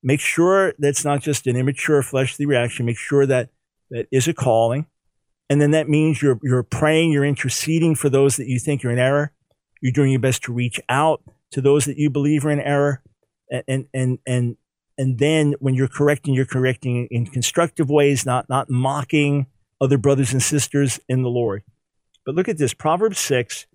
make 0.03 0.19
sure 0.19 0.73
that's 0.77 1.03
not 1.03 1.21
just 1.21 1.47
an 1.47 1.55
immature 1.55 2.03
fleshly 2.03 2.45
reaction. 2.45 2.85
Make 2.85 2.99
sure 2.99 3.25
that 3.25 3.49
that 3.89 4.07
is 4.11 4.27
a 4.27 4.33
calling. 4.33 4.85
And 5.49 5.59
then 5.59 5.71
that 5.71 5.89
means 5.89 6.21
you're, 6.21 6.39
you're 6.43 6.63
praying, 6.63 7.11
you're 7.11 7.25
interceding 7.25 7.95
for 7.95 8.09
those 8.09 8.37
that 8.37 8.47
you 8.47 8.59
think 8.59 8.85
are 8.85 8.91
in 8.91 8.99
error. 8.99 9.33
You're 9.81 9.91
doing 9.91 10.11
your 10.11 10.21
best 10.21 10.43
to 10.43 10.53
reach 10.53 10.79
out 10.87 11.23
to 11.51 11.61
those 11.61 11.85
that 11.85 11.97
you 11.97 12.09
believe 12.09 12.45
are 12.45 12.51
in 12.51 12.61
error. 12.61 13.01
And, 13.49 13.63
and, 13.67 13.87
and, 13.93 14.19
and, 14.25 14.57
and 14.97 15.17
then 15.17 15.55
when 15.59 15.73
you're 15.73 15.87
correcting, 15.87 16.35
you're 16.35 16.45
correcting 16.45 17.07
in 17.09 17.25
constructive 17.25 17.89
ways, 17.89 18.25
not, 18.25 18.47
not 18.47 18.69
mocking 18.69 19.47
other 19.81 19.97
brothers 19.97 20.31
and 20.31 20.41
sisters 20.41 20.99
in 21.09 21.23
the 21.23 21.29
Lord. 21.29 21.63
But 22.23 22.35
look 22.35 22.47
at 22.47 22.59
this 22.59 22.73
Proverbs 22.73 23.19
6, 23.19 23.65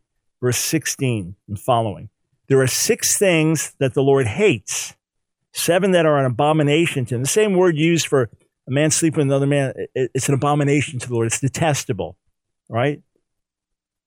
verse 0.40 0.56
16 0.58 1.34
and 1.48 1.58
following. 1.58 2.10
There 2.48 2.60
are 2.60 2.66
six 2.66 3.18
things 3.18 3.74
that 3.78 3.94
the 3.94 4.02
Lord 4.02 4.26
hates, 4.26 4.94
seven 5.52 5.90
that 5.92 6.06
are 6.06 6.18
an 6.18 6.26
abomination 6.26 7.04
to 7.06 7.16
him. 7.16 7.22
The 7.22 7.28
same 7.28 7.54
word 7.54 7.76
used 7.76 8.06
for 8.06 8.30
a 8.68 8.70
man 8.70 8.90
sleeping 8.90 9.18
with 9.18 9.26
another 9.28 9.46
man, 9.46 9.74
it's 9.94 10.28
an 10.28 10.34
abomination 10.34 10.98
to 10.98 11.08
the 11.08 11.14
Lord. 11.14 11.26
It's 11.26 11.40
detestable, 11.40 12.16
right? 12.68 13.02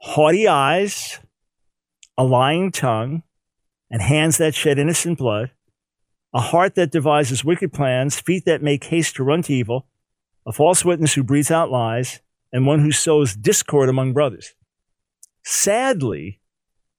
Haughty 0.01 0.47
eyes, 0.47 1.19
a 2.17 2.23
lying 2.23 2.71
tongue, 2.71 3.23
and 3.91 4.01
hands 4.01 4.37
that 4.37 4.55
shed 4.55 4.77
innocent 4.77 5.17
blood, 5.17 5.51
a 6.33 6.39
heart 6.39 6.75
that 6.75 6.91
devises 6.91 7.43
wicked 7.43 7.73
plans, 7.73 8.19
feet 8.19 8.45
that 8.45 8.61
make 8.61 8.83
haste 8.85 9.15
to 9.15 9.23
run 9.23 9.41
to 9.43 9.53
evil, 9.53 9.87
a 10.45 10.51
false 10.51 10.85
witness 10.85 11.13
who 11.13 11.23
breathes 11.23 11.51
out 11.51 11.71
lies, 11.71 12.21
and 12.51 12.65
one 12.65 12.79
who 12.79 12.91
sows 12.91 13.35
discord 13.35 13.89
among 13.89 14.13
brothers. 14.13 14.53
Sadly, 15.43 16.38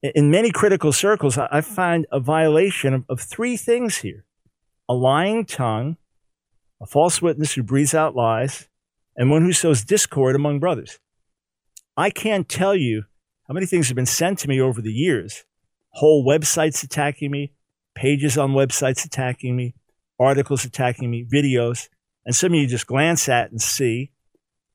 in 0.03 0.31
many 0.31 0.51
critical 0.51 0.93
circles, 0.93 1.37
I 1.39 1.61
find 1.61 2.07
a 2.11 2.21
violation 2.21 2.95
of, 2.95 3.05
of 3.09 3.21
three 3.21 3.57
things 3.57 3.99
here 3.99 4.25
a 4.89 4.95
lying 4.95 5.45
tongue, 5.45 5.97
a 6.81 6.87
false 6.87 7.23
witness 7.23 7.53
who 7.53 7.63
breathes 7.63 7.95
out 7.95 8.17
lies, 8.17 8.69
and 9.17 9.31
one 9.31 9.43
who 9.43 9.53
sows 9.53 9.85
discord 9.85 10.35
among 10.35 10.59
brothers. 10.59 10.99
I 11.97 12.11
can't 12.11 12.49
tell 12.49 12.75
you 12.75 13.05
how 13.47 13.55
many 13.55 13.67
things 13.67 13.89
have 13.89 13.95
been 13.95 14.07
sent 14.07 14.39
to 14.41 14.49
me 14.49 14.61
over 14.61 14.81
the 14.81 14.93
years 14.93 15.45
whole 15.91 16.25
websites 16.25 16.83
attacking 16.85 17.31
me, 17.31 17.53
pages 17.95 18.39
on 18.39 18.53
websites 18.53 19.05
attacking 19.05 19.57
me, 19.57 19.75
articles 20.19 20.65
attacking 20.65 21.11
me, 21.11 21.25
videos. 21.25 21.89
And 22.25 22.35
some 22.35 22.53
of 22.53 22.59
you 22.61 22.67
just 22.67 22.87
glance 22.87 23.29
at 23.29 23.51
and 23.51 23.61
see. 23.61 24.13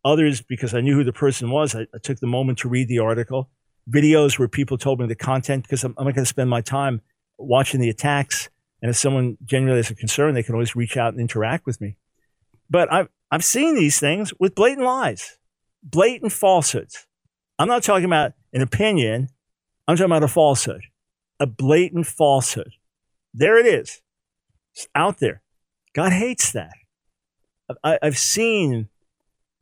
Others, 0.04 0.42
because 0.42 0.74
I 0.76 0.82
knew 0.82 0.96
who 0.96 1.04
the 1.04 1.14
person 1.14 1.50
was, 1.50 1.74
I, 1.74 1.88
I 1.94 1.98
took 2.02 2.20
the 2.20 2.28
moment 2.28 2.60
to 2.60 2.70
read 2.70 2.88
the 2.88 3.00
article. 3.00 3.50
Videos 3.90 4.40
where 4.40 4.48
people 4.48 4.78
told 4.78 5.00
me 5.00 5.08
the 5.08 5.16
content 5.16 5.64
because 5.64 5.84
I'm, 5.84 5.94
I'm 5.98 6.06
not 6.06 6.16
going 6.16 6.26
to 6.26 6.30
spend 6.30 6.50
my 6.50 6.62
time 6.62 7.02
watching 7.38 7.80
the 7.80 7.90
attacks 7.90 8.50
and 8.86 8.92
if 8.92 8.98
someone 8.98 9.38
genuinely 9.44 9.80
has 9.80 9.90
a 9.90 9.96
concern, 9.96 10.36
they 10.36 10.44
can 10.44 10.54
always 10.54 10.76
reach 10.76 10.96
out 10.96 11.14
and 11.14 11.20
interact 11.20 11.66
with 11.66 11.82
me. 11.82 11.98
But 12.70 12.94
I've, 12.94 13.10
I've 13.32 13.44
seen 13.44 13.74
these 13.74 14.00
things 14.00 14.32
with 14.40 14.54
blatant 14.54 14.86
lies, 14.86 15.40
blatant 15.82 16.32
falsehoods. 16.32 17.08
I'm 17.58 17.68
not 17.68 17.82
talking 17.82 18.06
about 18.06 18.34
an 18.54 18.62
opinion. 18.62 19.30
I'm 19.88 19.96
talking 19.96 20.12
about 20.12 20.22
a 20.22 20.28
falsehood, 20.28 20.82
a 21.40 21.48
blatant 21.48 22.06
falsehood. 22.06 22.74
There 23.34 23.58
it 23.58 23.66
is. 23.66 24.02
It's 24.76 24.88
out 24.94 25.20
there. 25.20 25.42
God 25.94 26.12
hates 26.12 26.52
that. 26.52 26.74
I, 27.84 27.98
I've 28.04 28.20
seen 28.20 28.90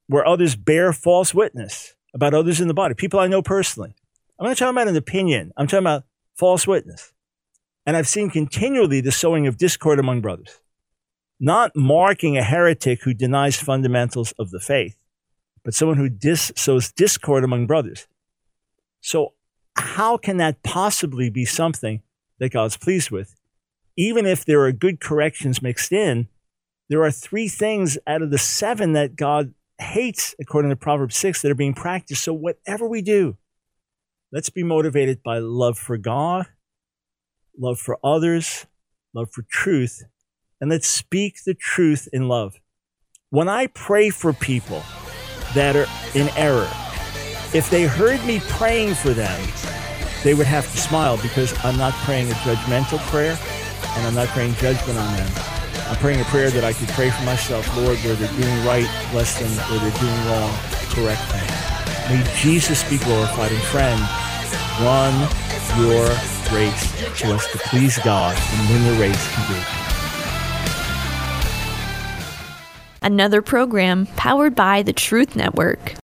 where 0.08 0.28
others 0.28 0.58
bear 0.58 0.92
false 0.92 1.34
witness 1.34 1.96
about 2.14 2.34
others 2.34 2.60
in 2.60 2.68
the 2.68 2.74
body, 2.74 2.94
people 2.94 3.22
I 3.22 3.28
know 3.28 3.42
personally. 3.42 3.96
I'm 4.44 4.50
not 4.50 4.58
talking 4.58 4.76
about 4.76 4.90
an 4.90 4.98
opinion. 4.98 5.54
I'm 5.56 5.68
talking 5.68 5.84
about 5.84 6.04
false 6.36 6.68
witness. 6.68 7.14
And 7.86 7.96
I've 7.96 8.10
seen 8.10 8.30
continually 8.30 9.00
the 9.00 9.12
sowing 9.12 9.48
of 9.48 9.58
discord 9.58 10.00
among 10.00 10.20
brothers, 10.20 10.60
not 11.40 11.78
marking 11.78 12.38
a 12.38 12.44
heretic 12.44 13.04
who 13.04 13.14
denies 13.14 13.56
fundamentals 13.56 14.34
of 14.34 14.50
the 14.50 14.60
faith, 14.60 14.98
but 15.64 15.74
someone 15.74 15.96
who 15.96 16.10
dis- 16.10 16.52
sows 16.58 16.92
discord 16.92 17.46
among 17.46 17.68
brothers. 17.68 18.06
So, 19.00 19.34
how 19.78 20.18
can 20.18 20.38
that 20.38 20.62
possibly 20.62 21.30
be 21.30 21.46
something 21.46 22.02
that 22.40 22.52
God's 22.52 22.76
pleased 22.76 23.12
with? 23.12 23.36
Even 23.96 24.26
if 24.26 24.44
there 24.44 24.62
are 24.66 24.74
good 24.74 25.00
corrections 25.00 25.62
mixed 25.62 25.94
in, 25.94 26.28
there 26.90 27.04
are 27.04 27.12
three 27.12 27.48
things 27.48 27.98
out 28.06 28.22
of 28.22 28.30
the 28.30 28.38
seven 28.38 28.92
that 28.92 29.16
God 29.16 29.54
hates, 29.80 30.36
according 30.38 30.70
to 30.70 30.76
Proverbs 30.76 31.16
6, 31.16 31.42
that 31.42 31.52
are 31.52 31.56
being 31.56 31.74
practiced. 31.74 32.26
So, 32.26 32.34
whatever 32.34 32.90
we 32.90 33.02
do, 33.02 33.38
let's 34.34 34.50
be 34.50 34.64
motivated 34.64 35.22
by 35.22 35.38
love 35.38 35.78
for 35.78 35.96
God, 35.96 36.48
love 37.58 37.80
for 37.80 38.00
others, 38.04 38.66
love 39.14 39.30
for 39.32 39.46
truth, 39.48 40.04
and 40.60 40.72
let's 40.72 40.88
speak 40.88 41.36
the 41.46 41.54
truth 41.54 42.10
in 42.12 42.28
love. 42.28 42.56
When 43.30 43.48
I 43.48 43.68
pray 43.68 44.10
for 44.10 44.34
people 44.34 44.82
that 45.54 45.76
are 45.76 45.86
in 46.16 46.30
error, 46.36 46.70
if 47.54 47.70
they 47.70 47.84
heard 47.84 48.26
me 48.26 48.40
praying 48.50 48.96
for 48.96 49.12
them, 49.12 49.40
they 50.24 50.34
would 50.34 50.48
have 50.48 50.70
to 50.72 50.78
smile 50.78 51.18
because 51.18 51.54
I'm 51.64 51.78
not 51.78 51.94
praying 51.94 52.32
a 52.32 52.36
judgmental 52.36 52.98
prayer 53.12 53.38
and 53.96 54.08
I'm 54.08 54.16
not 54.16 54.30
praying 54.30 54.56
judgment 54.56 54.98
on 54.98 55.16
them. 55.16 55.32
I'm 55.90 55.98
praying 55.98 56.22
a 56.22 56.26
prayer 56.26 56.50
that 56.50 56.64
I 56.64 56.74
could 56.74 56.88
pray 56.90 57.12
for 57.12 57.24
myself, 57.24 57.68
Lord, 57.78 58.00
where 58.00 58.16
they're 58.16 58.42
doing 58.42 58.66
right, 58.66 58.90
bless 59.12 59.38
them, 59.38 59.52
where 59.70 59.80
they're 59.80 60.00
doing 60.00 60.26
wrong, 60.26 60.58
correct 60.90 61.30
them. 61.30 61.73
May 62.10 62.24
Jesus 62.36 62.88
be 62.90 62.98
glorified. 62.98 63.52
And 63.52 63.62
friend, 63.64 64.00
run 64.82 65.14
your 65.80 66.06
race 66.52 67.18
so 67.18 67.34
as 67.34 67.48
to 67.52 67.58
please 67.60 67.98
God 68.00 68.38
and 68.38 68.70
win 68.70 68.84
the 68.94 69.00
race 69.00 69.34
completely. 69.34 69.66
Another 73.02 73.42
program 73.42 74.06
powered 74.16 74.56
by 74.56 74.82
the 74.82 74.94
Truth 74.94 75.36
Network. 75.36 75.96